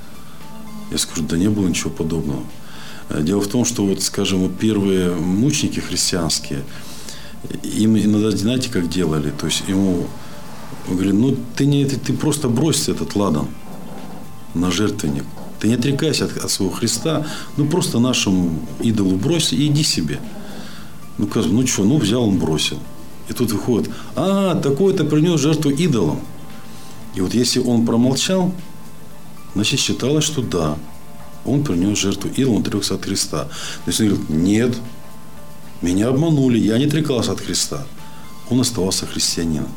я 0.91 0.99
скажу, 0.99 1.23
да 1.23 1.37
не 1.37 1.49
было 1.49 1.69
ничего 1.69 1.91
подобного. 1.91 2.43
Э, 3.09 3.23
дело 3.23 3.41
в 3.41 3.49
том, 3.49 3.65
что, 3.65 3.87
вот, 3.87 4.03
скажем, 4.03 4.41
вот 4.41 4.59
первые 4.59 5.15
мученики 5.15 5.81
христианские, 5.81 6.65
им 7.63 7.97
иногда, 7.97 8.31
знаете, 8.31 8.71
как 8.71 8.89
делали? 8.89 9.31
То 9.31 9.47
есть 9.47 9.65
ему 9.69 10.07
говорили, 10.89 11.13
ну 11.13 11.37
ты, 11.57 11.67
не, 11.67 11.85
ты, 11.85 11.97
ты 11.97 12.13
просто 12.13 12.49
брось 12.49 12.89
этот 12.89 13.15
ладан 13.15 13.49
на 14.55 14.71
жертвенник. 14.71 15.25
Ты 15.61 15.69
не 15.69 15.75
отрекайся 15.75 16.27
от, 16.27 16.37
от 16.37 16.51
своего 16.51 16.75
Христа, 16.75 17.27
ну 17.57 17.67
просто 17.67 17.99
нашему 17.99 18.59
идолу 18.81 19.17
брось 19.17 19.53
и 19.53 19.67
иди 19.67 19.83
себе. 19.83 20.21
Ну, 21.19 21.27
как, 21.27 21.47
ну 21.47 21.67
что, 21.67 21.85
ну 21.85 21.99
взял 21.99 22.25
он 22.25 22.39
бросил. 22.39 22.79
И 23.29 23.33
тут 23.33 23.51
выходит, 23.53 23.91
а, 24.15 24.55
такой-то 24.55 25.05
принес 25.05 25.41
жертву 25.41 25.71
идолам. 25.71 26.21
И 27.15 27.21
вот 27.21 27.35
если 27.35 27.59
он 27.59 27.87
промолчал, 27.87 28.53
значит 29.55 29.81
считалось, 29.81 30.25
что 30.25 30.43
да, 30.43 30.77
он 31.47 31.65
принес 31.65 31.99
жертву 31.99 32.31
идолам, 32.37 32.63
отрекся 32.63 32.95
от 32.95 33.05
Христа. 33.05 33.45
То 33.85 33.91
есть 33.91 34.01
он 34.01 34.09
говорит, 34.09 34.31
нет, 34.31 34.77
меня 35.83 36.09
обманули, 36.09 36.59
я 36.59 36.79
не 36.79 36.87
отрекался 36.87 37.33
от 37.33 37.41
Христа. 37.41 37.87
Он 38.49 38.61
оставался 38.61 39.07
христианином. 39.07 39.69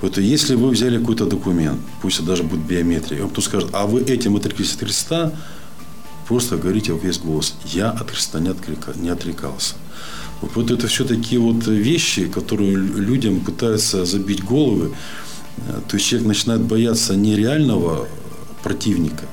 Поэтому, 0.00 0.26
если 0.26 0.56
вы 0.56 0.70
взяли 0.70 0.98
какой-то 0.98 1.26
документ, 1.26 1.80
пусть 2.02 2.18
это 2.18 2.26
даже 2.26 2.42
будет 2.42 2.66
биометрия, 2.66 3.22
он 3.22 3.30
кто 3.30 3.40
скажет, 3.40 3.70
а 3.72 3.86
вы 3.86 4.02
этим 4.02 4.34
отреклись 4.34 4.74
от 4.74 4.80
Христа, 4.80 5.32
просто 6.26 6.56
говорите 6.56 6.92
в 6.92 7.04
весь 7.04 7.18
голос, 7.18 7.54
я 7.64 7.90
от 7.90 8.10
Христа 8.10 8.40
не, 8.40 8.50
отклика, 8.50 8.92
не 8.96 9.08
отрекался. 9.08 9.74
Вот, 10.40 10.70
это 10.70 10.86
все 10.86 11.04
такие 11.04 11.40
вот 11.40 11.66
вещи, 11.66 12.26
которые 12.28 12.76
людям 12.76 13.40
пытаются 13.40 14.04
забить 14.04 14.44
головы. 14.44 14.92
То 15.88 15.96
есть 15.96 16.06
человек 16.06 16.28
начинает 16.28 16.60
бояться 16.62 17.16
не 17.16 17.36
реального 17.36 18.06
противника, 18.62 19.26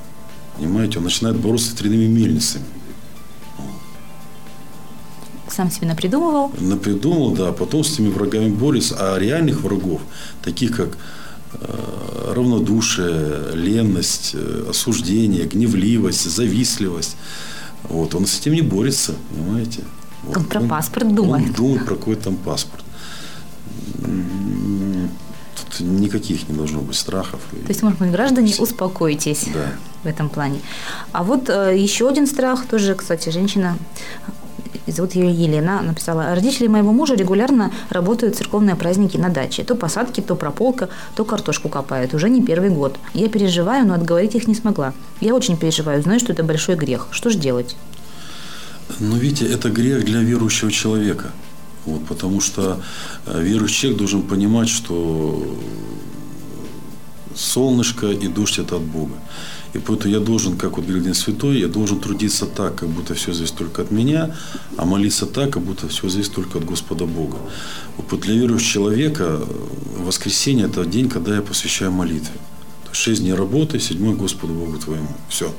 понимаете, 0.58 0.98
он 0.98 1.06
начинает 1.06 1.38
бороться 1.38 1.68
с 1.68 1.72
ветряными 1.72 2.08
мельницами. 2.08 2.66
Сам 5.48 5.72
себе 5.72 5.88
напридумывал? 5.88 6.52
Напридумывал, 6.60 7.32
да. 7.32 7.52
Потом 7.52 7.84
с 7.84 7.94
этими 7.94 8.10
врагами 8.10 8.50
борется. 8.50 8.96
А 9.00 9.18
реальных 9.18 9.62
врагов, 9.62 10.02
таких 10.44 10.76
как 10.76 10.98
э, 11.54 12.34
равнодушие, 12.34 13.56
ленность, 13.56 14.32
э, 14.34 14.66
осуждение, 14.70 15.46
гневливость, 15.46 16.30
завистливость. 16.30 17.16
Вот, 17.84 18.16
он 18.16 18.26
с 18.26 18.40
этим 18.40 18.54
не 18.54 18.62
борется, 18.62 19.14
понимаете? 19.30 19.84
Вот. 20.24 20.38
Он 20.38 20.46
про 20.46 20.60
он, 20.60 20.68
паспорт 20.68 21.16
думает. 21.16 21.46
Он 21.46 21.54
думает 21.54 21.86
про 21.86 21.96
какой 21.96 22.16
там 22.16 22.36
паспорт. 22.36 22.84
Никаких 25.80 26.48
не 26.50 26.56
должно 26.56 26.82
быть 26.82 26.96
страхов. 26.96 27.42
То 27.52 27.70
есть, 27.70 27.84
может 27.84 28.00
быть, 28.00 28.12
граждане, 28.12 28.54
успокойтесь 28.58 29.46
да. 29.54 29.72
в 30.04 30.08
этом 30.08 30.30
плане. 30.30 30.60
А 31.12 31.24
вот 31.24 31.50
э, 31.50 31.78
еще 31.78 32.08
один 32.10 32.28
страх, 32.28 32.66
тоже, 32.66 32.96
кстати, 32.96 33.30
женщина 33.30 33.78
зовут 34.92 35.16
ее 35.16 35.32
Елена, 35.32 35.82
написала, 35.82 36.34
родители 36.36 36.68
моего 36.68 36.92
мужа 36.92 37.16
регулярно 37.16 37.72
работают 37.90 38.36
в 38.36 38.38
церковные 38.38 38.76
праздники 38.76 39.18
на 39.18 39.30
даче. 39.30 39.64
То 39.64 39.76
посадки, 39.76 40.22
то 40.22 40.36
прополка, 40.36 40.90
то 41.16 41.26
картошку 41.26 41.70
копают. 41.70 42.14
Уже 42.14 42.30
не 42.30 42.44
первый 42.44 42.70
год. 42.70 42.98
Я 43.14 43.30
переживаю, 43.30 43.86
но 43.86 43.94
отговорить 43.94 44.36
их 44.36 44.48
не 44.48 44.56
смогла. 44.56 44.94
Я 45.22 45.36
очень 45.36 45.58
переживаю, 45.58 46.02
знаю, 46.02 46.20
что 46.20 46.34
это 46.34 46.44
большой 46.44 46.76
грех. 46.76 47.08
Что 47.12 47.30
же 47.30 47.38
делать? 47.38 47.76
Ну, 49.00 49.16
видите, 49.16 49.46
это 49.52 49.70
грех 49.70 50.06
для 50.06 50.20
верующего 50.20 50.72
человека. 50.72 51.32
Вот, 51.86 52.06
потому 52.06 52.42
что 52.42 52.82
э, 53.26 53.42
верующий 53.44 53.82
человек 53.82 54.00
должен 54.00 54.22
понимать, 54.24 54.70
что 54.70 55.58
солнышко 57.36 58.08
и 58.08 58.28
дождь– 58.28 58.60
это 58.60 58.78
от 58.78 58.84
Бога. 58.84 59.16
И 59.74 59.78
поэтому 59.78 60.14
я 60.14 60.20
должен, 60.22 60.58
как 60.58 60.78
вот 60.78 60.86
говорит 60.86 61.16
Святой, 61.18 61.60
я 61.60 61.68
должен 61.68 62.00
трудиться 62.00 62.46
так, 62.46 62.76
как 62.76 62.90
будто 62.90 63.14
все 63.14 63.34
зависит 63.34 63.56
только 63.56 63.82
от 63.82 63.92
меня, 63.92 64.34
а 64.78 64.86
молиться 64.86 65.26
так, 65.26 65.52
как 65.52 65.64
будто 65.64 65.90
все 65.90 66.08
зависит 66.08 66.34
только 66.34 66.60
от 66.60 66.66
Господа 66.66 67.06
Бога. 67.06 67.38
Вот 67.98 68.22
для 68.22 68.36
верующего 68.36 68.86
человека 68.86 69.42
воскресенье– 69.98 70.66
это 70.68 70.86
день, 70.86 71.10
когда 71.10 71.36
я 71.36 71.42
посвящаю 71.42 71.92
молитве. 71.92 72.40
Шесть 72.94 73.22
дней 73.22 73.34
работы, 73.34 73.80
седьмой 73.80 74.16
Господу 74.16 74.54
Богу 74.54 74.78
твоему. 74.78 75.10
Все. 75.28 75.54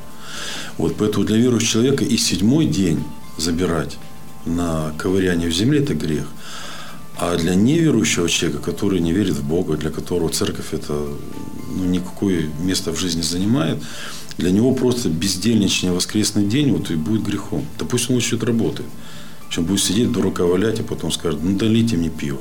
Вот 0.79 0.97
поэтому 0.99 1.27
для 1.27 1.37
верующего 1.37 1.73
человека 1.73 2.05
и 2.05 2.17
седьмой 2.17 2.65
день 2.65 3.05
забирать 3.37 3.99
на 4.47 4.93
ковыряние 4.99 5.49
в 5.49 5.53
земле– 5.53 5.81
это 5.83 5.95
грех. 5.95 6.27
А 7.19 7.37
для 7.37 7.55
неверующего 7.55 8.29
человека, 8.29 8.63
который 8.63 9.01
не 9.01 9.13
верит 9.13 9.35
в 9.35 9.45
Бога, 9.45 9.77
для 9.77 9.91
которого 9.91 10.29
церковь 10.29 10.73
это 10.73 10.93
ну, 11.75 11.85
никакое 11.85 12.51
место 12.61 12.93
в 12.93 12.99
жизни 12.99 13.23
занимает, 13.23 13.83
для 14.37 14.51
него 14.51 14.75
просто 14.75 15.09
бездельничный 15.09 15.93
воскресный 15.93 16.45
день 16.45 16.73
вот, 16.73 16.91
и 16.91 16.95
будет 16.95 17.23
грехом. 17.23 17.65
Да 17.79 17.87
пусть 17.87 18.11
он 18.11 18.17
лучше 18.17 18.39
работает. 18.39 18.89
Чем 19.51 19.65
будет 19.65 19.81
сидеть, 19.81 20.13
дурака 20.13 20.45
валять, 20.45 20.81
а 20.81 20.83
потом 20.83 21.11
скажет, 21.11 21.41
ну 21.43 21.57
долите 21.57 21.97
мне 21.97 22.11
пиво. 22.11 22.41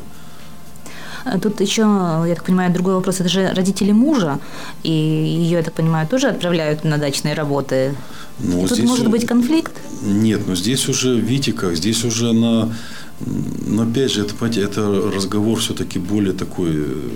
А 1.26 1.40
тут 1.40 1.60
еще, 1.60 1.82
я 1.82 2.36
так 2.36 2.44
понимаю, 2.46 2.72
другой 2.72 2.94
вопрос. 2.94 3.20
Это 3.20 3.30
же 3.30 3.52
родители 3.54 3.92
мужа, 3.92 4.40
и 4.84 4.92
ее, 4.92 5.58
я 5.58 5.64
так 5.64 5.74
понимаю, 5.74 6.08
тоже 6.08 6.28
отправляют 6.28 6.84
на 6.84 6.98
дачные 6.98 7.34
работы. 7.34 7.96
Ну, 8.40 8.62
тут 8.62 8.78
здесь 8.78 8.88
может 8.88 9.10
быть 9.10 9.26
конфликт? 9.26 9.74
Нет, 10.04 10.48
но 10.48 10.56
здесь 10.56 10.88
уже, 10.88 11.20
видите 11.20 11.52
как, 11.54 11.76
здесь 11.76 12.06
уже 12.06 12.32
на 12.32 12.72
но 13.20 13.84
опять 13.84 14.12
же, 14.12 14.22
это, 14.22 14.34
понимаете, 14.34 14.62
это 14.62 15.12
разговор 15.14 15.60
все-таки 15.60 16.00
более 16.00 16.34
такой 16.34 16.72
э, 16.76 17.10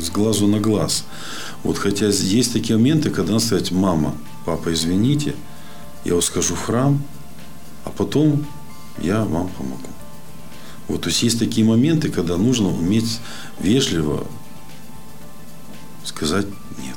с 0.00 0.10
глазу 0.10 0.46
на 0.46 0.60
глаз. 0.60 1.04
Вот 1.64 1.78
хотя 1.78 2.06
есть 2.06 2.52
такие 2.52 2.78
моменты, 2.78 3.10
когда 3.10 3.32
надо 3.32 3.44
сказать, 3.44 3.72
мама, 3.72 4.14
папа, 4.46 4.72
извините, 4.72 5.34
я 6.04 6.14
вот 6.14 6.24
скажу 6.24 6.54
в 6.54 6.60
храм, 6.60 7.02
а 7.84 7.90
потом 7.90 8.46
я 8.98 9.24
вам 9.24 9.48
помогу. 9.48 9.88
Вот, 10.90 11.02
то 11.02 11.08
есть 11.08 11.22
есть 11.22 11.38
такие 11.38 11.64
моменты, 11.64 12.08
когда 12.08 12.36
нужно 12.36 12.68
уметь 12.68 13.20
вежливо 13.60 14.26
сказать 16.04 16.46
нет. 16.78 16.96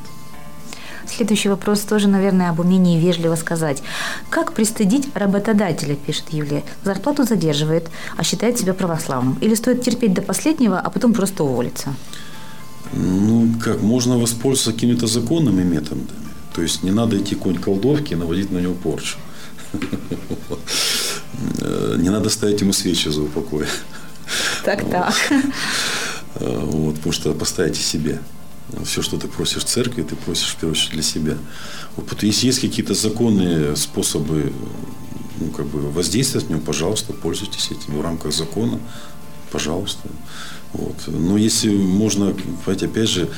Следующий 1.06 1.50
вопрос 1.50 1.82
тоже, 1.82 2.08
наверное, 2.08 2.50
об 2.50 2.60
умении 2.60 3.00
вежливо 3.00 3.36
сказать. 3.36 3.84
Как 4.32 4.54
пристыдить 4.54 5.08
работодателя, 5.14 5.96
пишет 5.96 6.24
Юлия. 6.32 6.64
Зарплату 6.84 7.24
задерживает, 7.24 7.91
а 8.18 8.24
считает 8.24 8.58
себя 8.58 8.74
православным. 8.74 9.38
Или 9.41 9.54
стоит 9.54 9.84
терпеть 9.84 10.16
до 10.16 10.24
последнего, 10.24 10.80
а 10.80 10.89
потом 10.89 11.14
просто 11.14 11.44
уволиться? 11.44 11.94
Ну, 12.94 13.48
как, 13.64 13.84
можно 13.84 14.18
воспользоваться 14.18 14.74
какими-то 14.74 15.06
законными 15.06 15.62
методами. 15.62 16.08
То 16.56 16.64
есть 16.64 16.82
не 16.82 16.91
надо 16.91 17.16
идти 17.20 17.36
конь 17.36 17.60
колдовки 17.60 18.14
и 18.14 18.16
наводить 18.16 18.52
на 18.52 18.58
него 18.58 18.74
порчу. 18.74 19.18
Не 21.98 22.10
надо 22.10 22.30
ставить 22.30 22.62
ему 22.62 22.74
свечи 22.74 23.10
за 23.10 23.22
упокой. 23.22 23.66
Так, 24.64 24.89
так. 24.89 25.14
Вот, 26.36 26.96
потому 26.96 27.14
что 27.14 27.34
поставите 27.34 27.82
себе. 27.82 28.20
Все, 28.86 29.02
что 29.02 29.18
ты 29.18 29.28
просишь 29.28 29.64
в 29.64 29.68
церкви, 29.68 30.04
ты 30.04 30.16
просишь 30.16 30.50
в 30.50 30.56
первую 30.56 30.72
очередь 30.72 30.94
для 30.94 31.04
себя. 31.04 31.38
Вот, 31.96 32.24
если 32.24 32.48
есть 32.48 32.60
какие-то 32.60 32.94
законные 32.94 33.76
способы 33.76 34.52
ну, 35.39 35.52
как 35.52 35.66
бы 35.68 35.91
воздействовать 35.91 36.50
на 36.50 36.54
него, 36.56 36.64
пожалуйста, 36.66 37.14
пользуйтесь 37.14 37.72
этим 37.72 37.98
в 37.98 38.02
рамках 38.02 38.34
закона, 38.34 38.80
пожалуйста. 39.52 40.08
Вот. 40.74 40.96
Но 41.08 41.38
если 41.38 41.70
можно, 41.70 42.34
понимаете, 42.66 42.86
опять 42.88 43.10
же, 43.10 43.30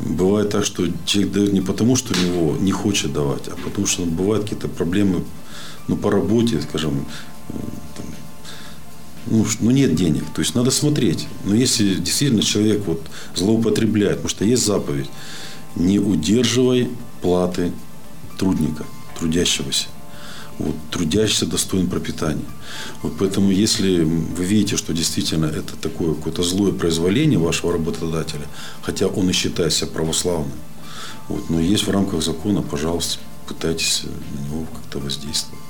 бывает 0.00 0.50
так, 0.50 0.64
что 0.64 0.86
человек 1.04 1.32
дает 1.32 1.52
не 1.52 1.60
потому, 1.60 1.96
что 1.96 2.14
у 2.14 2.24
него 2.24 2.56
не 2.60 2.72
хочет 2.72 3.12
давать, 3.12 3.48
а 3.48 3.56
потому 3.64 3.86
что 3.86 4.04
бывают 4.04 4.44
какие-то 4.44 4.68
проблемы 4.68 5.24
ну, 5.88 5.96
по 5.96 6.10
работе, 6.10 6.60
скажем, 6.60 7.06
там, 7.48 8.06
ну, 9.26 9.46
ну, 9.60 9.70
нет 9.70 9.94
денег. 9.94 10.24
То 10.34 10.40
есть 10.40 10.54
надо 10.54 10.70
смотреть. 10.70 11.26
Но 11.44 11.54
если 11.54 11.94
действительно 11.94 12.42
человек 12.42 12.82
вот 12.86 13.02
злоупотребляет, 13.34 14.16
потому 14.16 14.28
что 14.28 14.44
есть 14.44 14.64
заповедь, 14.64 15.08
не 15.74 15.98
удерживай 15.98 16.88
платы 17.22 17.72
трудника, 18.38 18.84
трудящегося. 19.18 19.86
Вот, 20.58 20.74
трудящийся 20.90 21.44
достоин 21.44 21.88
пропитания. 21.88 22.44
Вот 23.02 23.14
поэтому, 23.18 23.50
если 23.50 24.00
вы 24.00 24.44
видите, 24.44 24.76
что 24.76 24.94
действительно 24.94 25.46
это 25.46 25.76
такое 25.76 26.14
какое-то 26.14 26.42
злое 26.42 26.72
произволение 26.72 27.38
вашего 27.38 27.72
работодателя, 27.72 28.46
хотя 28.82 29.06
он 29.06 29.28
и 29.28 29.32
считает 29.32 29.74
себя 29.74 29.88
православным, 29.88 30.52
вот, 31.28 31.50
но 31.50 31.60
есть 31.60 31.86
в 31.86 31.90
рамках 31.90 32.22
закона, 32.22 32.62
пожалуйста, 32.62 33.18
пытайтесь 33.46 34.04
на 34.04 34.46
него 34.46 34.66
как-то 34.72 34.98
воздействовать. 34.98 35.65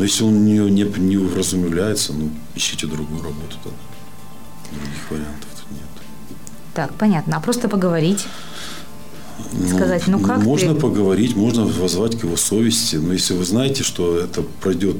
Но 0.00 0.04
если 0.04 0.24
он 0.24 0.46
не, 0.46 0.56
не, 0.70 0.84
не 0.84 1.18
вразумляется, 1.18 2.14
ну, 2.14 2.30
ищите 2.54 2.86
другую 2.86 3.22
работу 3.22 3.56
тогда. 3.62 3.76
Других 4.72 5.10
вариантов 5.10 5.48
тут 5.60 5.70
нет. 5.72 5.88
Так, 6.72 6.94
понятно. 6.94 7.36
А 7.36 7.40
просто 7.40 7.68
поговорить? 7.68 8.24
Сказать, 9.68 10.06
ну, 10.06 10.18
как 10.18 10.38
Можно 10.38 10.72
ты... 10.72 10.80
поговорить, 10.80 11.36
можно 11.36 11.66
воззвать 11.66 12.18
к 12.18 12.24
его 12.24 12.38
совести. 12.38 12.96
Но 12.96 13.12
если 13.12 13.34
вы 13.34 13.44
знаете, 13.44 13.82
что 13.82 14.16
это 14.16 14.40
пройдет, 14.62 14.96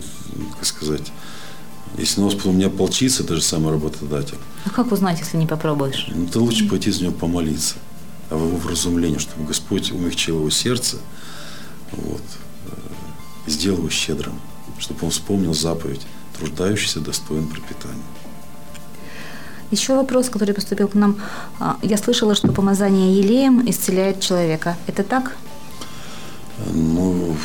как 0.56 0.66
сказать, 0.66 1.10
если 1.96 2.20
на 2.20 2.26
вас 2.26 2.34
потом 2.34 2.58
не 2.58 2.64
ополчится, 2.64 3.24
даже 3.24 3.40
самый 3.40 3.72
работодатель. 3.72 4.36
А 4.66 4.68
как 4.68 4.92
узнать, 4.92 5.18
если 5.18 5.38
не 5.38 5.46
попробуешь? 5.46 6.08
Ну, 6.14 6.26
то 6.26 6.40
лучше 6.40 6.68
пойти 6.68 6.90
за 6.90 7.04
него 7.04 7.14
помолиться. 7.14 7.76
А 8.28 8.36
в 8.36 8.46
его 8.46 8.58
вразумлении, 8.58 9.16
чтобы 9.16 9.46
Господь 9.46 9.92
умягчил 9.92 10.40
его 10.40 10.50
сердце, 10.50 10.98
вот, 11.92 12.20
э, 12.66 13.50
сделал 13.50 13.78
его 13.78 13.88
щедрым 13.88 14.34
чтобы 14.80 15.04
он 15.04 15.10
вспомнил 15.10 15.54
заповедь 15.54 16.02
«Труждающийся 16.36 17.00
достоин 17.00 17.46
пропитания». 17.46 18.02
Еще 19.70 19.94
вопрос, 19.94 20.28
который 20.28 20.52
поступил 20.52 20.88
к 20.88 20.94
нам. 20.94 21.20
А, 21.60 21.78
я 21.82 21.96
слышала, 21.96 22.34
что 22.34 22.52
помазание 22.52 23.16
елеем 23.16 23.68
исцеляет 23.70 24.20
человека. 24.20 24.76
Это 24.88 25.04
так? 25.04 25.36
Ну, 26.74 27.36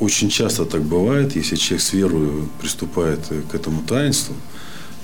очень 0.00 0.30
часто 0.30 0.64
так 0.64 0.82
бывает. 0.82 1.36
Если 1.36 1.54
человек 1.54 1.82
с 1.82 1.92
верой 1.92 2.48
приступает 2.60 3.20
к 3.50 3.54
этому 3.54 3.82
таинству, 3.82 4.34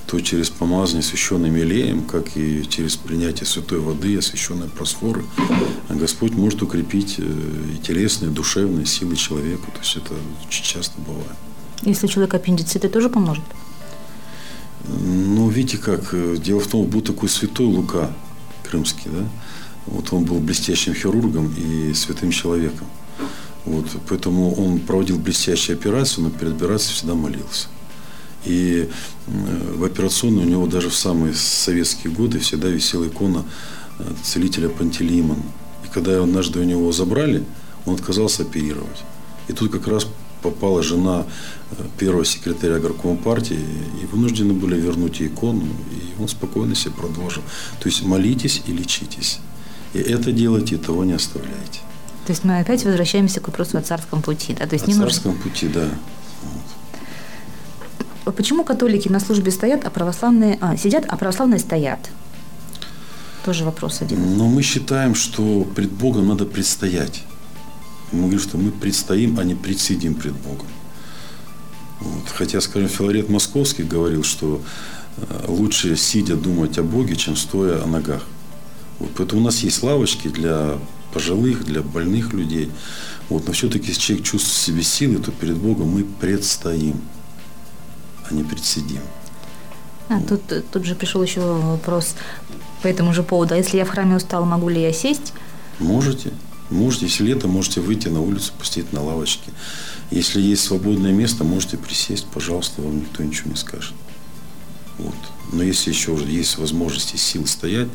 то 0.07 0.21
через 0.21 0.51
помазание 0.51 1.03
священным 1.03 1.55
елеем, 1.57 2.03
как 2.03 2.37
и 2.37 2.65
через 2.69 2.97
принятие 2.97 3.47
святой 3.47 3.81
воды, 3.81 4.17
освященной 4.19 4.69
просфоры, 4.69 5.25
Господь 5.89 6.33
может 6.33 6.63
укрепить 6.63 7.17
э, 7.19 7.23
и 7.75 7.79
телесные, 7.79 8.31
и 8.31 8.35
душевные 8.35 8.87
силы 8.87 9.17
человека. 9.17 9.67
То 9.73 9.81
есть 9.81 9.97
это 9.97 10.15
очень 10.47 10.65
часто 10.65 11.01
бывает. 11.01 11.37
Если 11.83 12.07
у 12.07 12.09
человека 12.09 12.37
аппендицит, 12.37 12.85
это 12.85 12.93
тоже 12.93 13.09
поможет? 13.09 13.45
Ну, 14.89 15.49
видите 15.49 15.79
как, 15.79 16.11
э, 16.13 16.37
дело 16.39 16.61
в 16.61 16.67
том, 16.67 16.87
был 16.87 17.01
такой 17.01 17.29
святой 17.29 17.67
Лука 17.67 18.13
Крымский, 18.65 19.11
да, 19.11 19.25
вот 19.87 20.13
он 20.13 20.25
был 20.25 20.39
блестящим 20.39 20.95
хирургом 20.95 21.53
и 21.57 21.93
святым 21.95 22.31
человеком. 22.31 22.87
Вот, 23.65 23.87
поэтому 24.09 24.55
он 24.55 24.79
проводил 24.79 25.19
блестящие 25.19 25.77
операции, 25.77 26.21
но 26.21 26.31
перед 26.31 26.55
операцией 26.55 26.95
всегда 26.95 27.15
молился. 27.15 27.69
И 28.45 28.89
э, 29.27 29.73
в 29.75 29.83
операционной 29.85 30.45
у 30.45 30.49
него 30.49 30.67
даже 30.67 30.89
в 30.89 30.95
самые 30.95 31.35
советские 31.35 32.13
годы 32.13 32.39
всегда 32.39 32.69
висела 32.69 33.09
икона 33.09 33.45
э, 33.99 34.05
целителя 34.23 34.69
Пантелеймона. 34.69 35.43
И 35.85 35.93
когда 35.93 36.23
однажды 36.23 36.61
у 36.61 36.65
него 36.65 36.93
забрали, 36.93 37.45
он 37.87 37.95
отказался 37.95 38.43
оперировать. 38.43 39.03
И 39.49 39.53
тут 39.53 39.73
как 39.73 39.89
раз 39.89 40.07
попала 40.43 40.83
жена 40.83 41.25
э, 41.71 41.75
первого 41.99 42.25
секретаря 42.25 42.79
горкома 42.79 43.17
партии, 43.17 43.59
и 44.03 44.07
вынуждены 44.07 44.53
были 44.53 44.81
вернуть 44.81 45.21
икону, 45.23 45.65
и 45.91 46.21
он 46.21 46.29
спокойно 46.29 46.75
себе 46.75 46.95
продолжил. 46.95 47.43
То 47.81 47.89
есть 47.89 48.03
молитесь 48.03 48.63
и 48.67 48.73
лечитесь. 48.73 49.41
И 49.95 49.99
это 49.99 50.33
делайте, 50.33 50.75
и 50.75 50.79
того 50.79 51.05
не 51.05 51.13
оставляйте. 51.13 51.81
То 52.27 52.33
есть 52.33 52.45
мы 52.45 52.59
опять 52.59 52.85
возвращаемся 52.85 53.41
к 53.41 53.47
вопросу 53.47 53.79
о 53.79 53.83
царском 53.83 54.21
пути, 54.21 54.55
да? 54.59 54.67
То 54.67 54.75
есть 54.75 54.87
о 54.87 54.89
не 54.89 54.95
царском 54.95 55.33
нужно... 55.33 55.49
пути, 55.49 55.69
да. 55.69 55.89
Вот. 58.25 58.35
Почему 58.35 58.65
католики 58.65 59.09
на 59.09 59.21
службе 59.21 59.53
стоят, 59.53 59.85
а 59.85 59.91
православные 59.91 60.59
а, 60.61 60.77
сидят, 60.77 61.05
а 61.09 61.17
православные 61.17 61.61
стоят? 61.61 62.11
Тоже 63.45 63.65
вопрос 63.65 64.03
один. 64.03 64.37
Но 64.37 64.49
мы 64.49 64.63
считаем, 64.63 65.15
что 65.15 65.65
пред 65.77 65.93
Богом 65.93 66.27
надо 66.27 66.47
предстоять. 66.47 67.23
Мы 68.17 68.29
говорим, 68.29 68.41
что 68.41 68.59
мы 68.59 68.71
предстоим, 68.71 69.39
а 69.39 69.45
не 69.45 69.55
предсидим 69.55 70.15
пред 70.15 70.35
Богом. 70.35 70.67
Вот. 72.01 72.29
Хотя, 72.29 72.61
скажем, 72.61 72.89
Филарет 72.89 73.29
Московский 73.29 73.83
говорил, 73.83 74.23
что 74.23 74.61
э, 75.17 75.45
лучше 75.49 75.97
сидя 75.97 76.37
думать 76.37 76.79
о 76.79 76.83
Боге, 76.83 77.17
чем 77.17 77.37
стоя 77.37 77.83
о 77.83 77.87
ногах. 77.87 78.23
Вот. 78.99 79.11
Поэтому 79.17 79.43
у 79.43 79.45
нас 79.45 79.61
есть 79.61 79.83
лавочки 79.83 80.29
для 80.29 80.79
пожилых, 81.13 81.65
для 81.65 81.83
больных 81.83 82.33
людей. 82.33 82.71
Вот. 83.29 83.47
Но 83.47 83.53
все-таки, 83.53 83.89
если 83.89 84.01
человек 84.01 84.27
чувствует 84.27 84.57
в 84.57 84.65
себе 84.65 84.83
силы, 84.83 85.19
то 85.19 85.33
перед 85.33 85.57
Богом 85.57 85.89
мы 85.89 86.05
предстоим, 86.05 87.01
а 88.29 88.35
не 88.35 88.45
предсидим. 88.45 89.01
А, 90.09 90.21
тут, 90.21 90.41
тут 90.71 90.85
же 90.85 90.95
пришел 90.95 91.23
еще 91.23 91.41
вопрос 91.41 92.15
по 92.83 92.87
этому 92.87 93.13
же 93.13 93.23
поводу. 93.23 93.55
А 93.55 93.57
если 93.57 93.77
я 93.77 93.85
в 93.85 93.89
храме 93.89 94.17
устал, 94.17 94.45
могу 94.45 94.69
ли 94.69 94.81
я 94.81 94.93
сесть? 94.93 95.33
Можете. 95.79 96.33
Можете, 96.71 97.07
если 97.07 97.25
лето, 97.25 97.49
можете 97.49 97.81
выйти 97.81 98.09
на 98.09 98.21
улицу, 98.21 98.53
посидеть 98.59 98.93
на 98.93 99.03
лавочке. 99.03 99.51
Если 100.11 100.41
есть 100.41 100.65
свободное 100.65 101.13
место, 101.13 101.45
можете 101.45 101.77
присесть, 101.77 102.27
пожалуйста, 102.27 102.83
вам 102.83 103.01
никто 103.01 103.23
ничего 103.23 103.51
не 103.51 103.57
скажет. 103.57 103.95
Вот. 104.99 105.15
Но 105.53 105.63
если 105.63 105.91
еще 105.91 106.13
уже 106.13 106.27
есть 106.27 106.59
возможность 106.59 107.15
и 107.15 107.19
силы 107.19 107.47
стоять, 107.47 107.89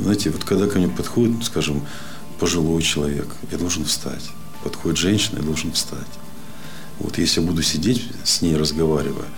знаете, 0.00 0.30
вот 0.30 0.44
когда 0.44 0.66
ко 0.66 0.78
мне 0.78 0.88
подходит, 0.88 1.44
скажем, 1.44 1.82
пожилой 2.38 2.82
человек, 2.82 3.28
я 3.50 3.58
должен 3.58 3.84
встать. 3.84 4.30
Подходит 4.64 4.98
женщина, 4.98 5.38
я 5.38 5.44
должен 5.44 5.72
встать. 5.72 6.00
Вот 6.98 7.18
если 7.18 7.40
я 7.40 7.46
буду 7.46 7.62
сидеть 7.62 8.04
с 8.24 8.42
ней, 8.42 8.56
разговаривая, 8.56 9.28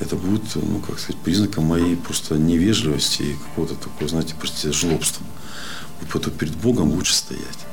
это 0.00 0.16
будет, 0.16 0.42
ну, 0.54 0.78
как 0.80 0.98
сказать, 0.98 1.20
признаком 1.22 1.64
моей 1.64 1.96
просто 1.96 2.36
невежливости 2.36 3.22
и 3.22 3.34
какого-то 3.34 3.74
такого, 3.74 4.08
знаете, 4.08 4.34
просто 4.34 4.72
жлобства. 4.72 5.24
Вот 6.12 6.32
перед 6.34 6.54
Богом 6.56 6.92
лучше 6.92 7.14
стоять. 7.14 7.66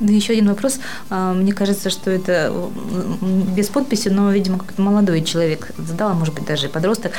Да 0.00 0.12
еще 0.12 0.32
один 0.32 0.48
вопрос. 0.48 0.78
А, 1.10 1.32
мне 1.32 1.52
кажется, 1.52 1.90
что 1.90 2.10
это 2.10 2.52
без 3.56 3.68
подписи, 3.68 4.08
но, 4.08 4.30
видимо, 4.32 4.58
как-то 4.58 4.82
молодой 4.82 5.22
человек 5.22 5.70
задал, 5.78 6.14
может 6.14 6.34
быть, 6.34 6.44
даже 6.44 6.68
подросток. 6.68 7.12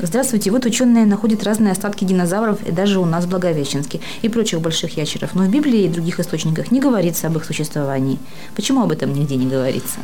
Здравствуйте. 0.00 0.52
Вот 0.52 0.64
ученые 0.64 1.06
находят 1.06 1.42
разные 1.42 1.72
остатки 1.72 2.04
динозавров 2.04 2.64
и 2.64 2.70
даже 2.70 3.00
у 3.00 3.04
нас 3.04 3.24
в 3.24 3.28
Благовещенске 3.28 4.00
и 4.22 4.28
прочих 4.28 4.60
больших 4.60 4.96
ящеров. 4.96 5.34
Но 5.34 5.42
в 5.42 5.50
Библии 5.50 5.84
и 5.84 5.88
других 5.88 6.20
источниках 6.20 6.70
не 6.70 6.80
говорится 6.80 7.26
об 7.26 7.36
их 7.36 7.44
существовании. 7.44 8.20
Почему 8.54 8.82
об 8.82 8.92
этом 8.92 9.12
нигде 9.12 9.34
не 9.34 9.46
говорится? 9.46 9.98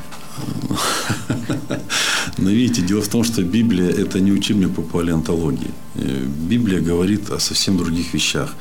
Но 2.38 2.51
видите, 2.51 2.82
дело 2.82 3.03
в 3.03 3.09
том, 3.09 3.22
что 3.22 3.42
Библия– 3.42 3.88
это 3.90 4.18
не 4.18 4.32
учебник 4.32 4.74
по 4.74 4.82
палеонтологии. 4.82 5.70
Э, 5.95 6.24
Библия 6.51 6.80
говорит 6.80 7.30
о 7.30 7.38
совсем 7.38 7.76
других 7.76 8.12
вещах. 8.14 8.53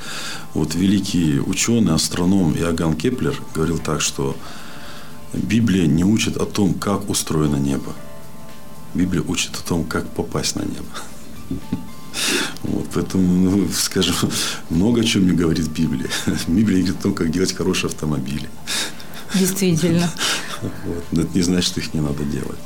Вот 0.54 0.76
великий 0.76 1.40
ученый, 1.40 1.96
астроном 1.96 2.56
Иоганн 2.56 2.96
Кеплер 2.96 3.42
говорил 3.56 3.80
так, 3.80 4.02
что 4.02 4.36
Библия 5.34 5.88
не 5.88 6.04
учит 6.04 6.38
о 6.38 6.46
том, 6.46 6.76
как 6.76 7.10
устроено 7.10 7.56
небо. 7.56 7.94
Библия 8.94 9.24
учит 9.24 9.56
о 9.56 9.68
том, 9.68 9.84
как 9.84 10.08
попасть 10.10 10.56
на 10.56 10.62
небо. 10.62 10.86
Вот, 12.64 12.86
поэтому, 12.94 13.24
ну, 13.24 13.68
скажем, 13.74 14.16
много 14.70 15.02
о 15.02 15.04
чем 15.04 15.26
не 15.26 15.34
говорит 15.34 15.68
Библия. 15.68 16.10
Библия 16.48 16.80
говорит 16.80 17.00
о 17.00 17.04
том, 17.04 17.14
как 17.14 17.32
делать 17.32 17.54
хорошие 17.54 17.90
автомобили. 17.90 18.50
Действительно. 19.34 20.10
Вот. 20.62 21.04
Но 21.12 21.22
это 21.22 21.36
не 21.36 21.42
значит, 21.42 21.72
что 21.72 21.80
их 21.82 21.94
не 21.94 22.02
надо 22.02 22.24
делать. 22.24 22.60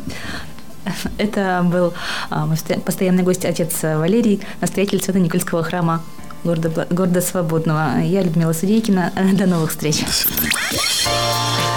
Это 1.18 1.66
был 1.70 1.94
а, 2.30 2.48
постоянный 2.86 3.24
гость, 3.24 3.46
отец 3.46 3.74
Валерий, 3.82 4.42
настоятель 4.62 5.02
Свято-Никольского 5.02 5.64
храма 5.64 6.04
города, 6.44 6.88
города 6.90 7.22
Свободного. 7.22 8.00
Я 8.02 8.24
Людмила 8.24 8.54
Судейкина. 8.54 9.12
До 9.34 9.46
новых 9.48 9.72
встреч. 9.72 10.02
До 10.02 11.77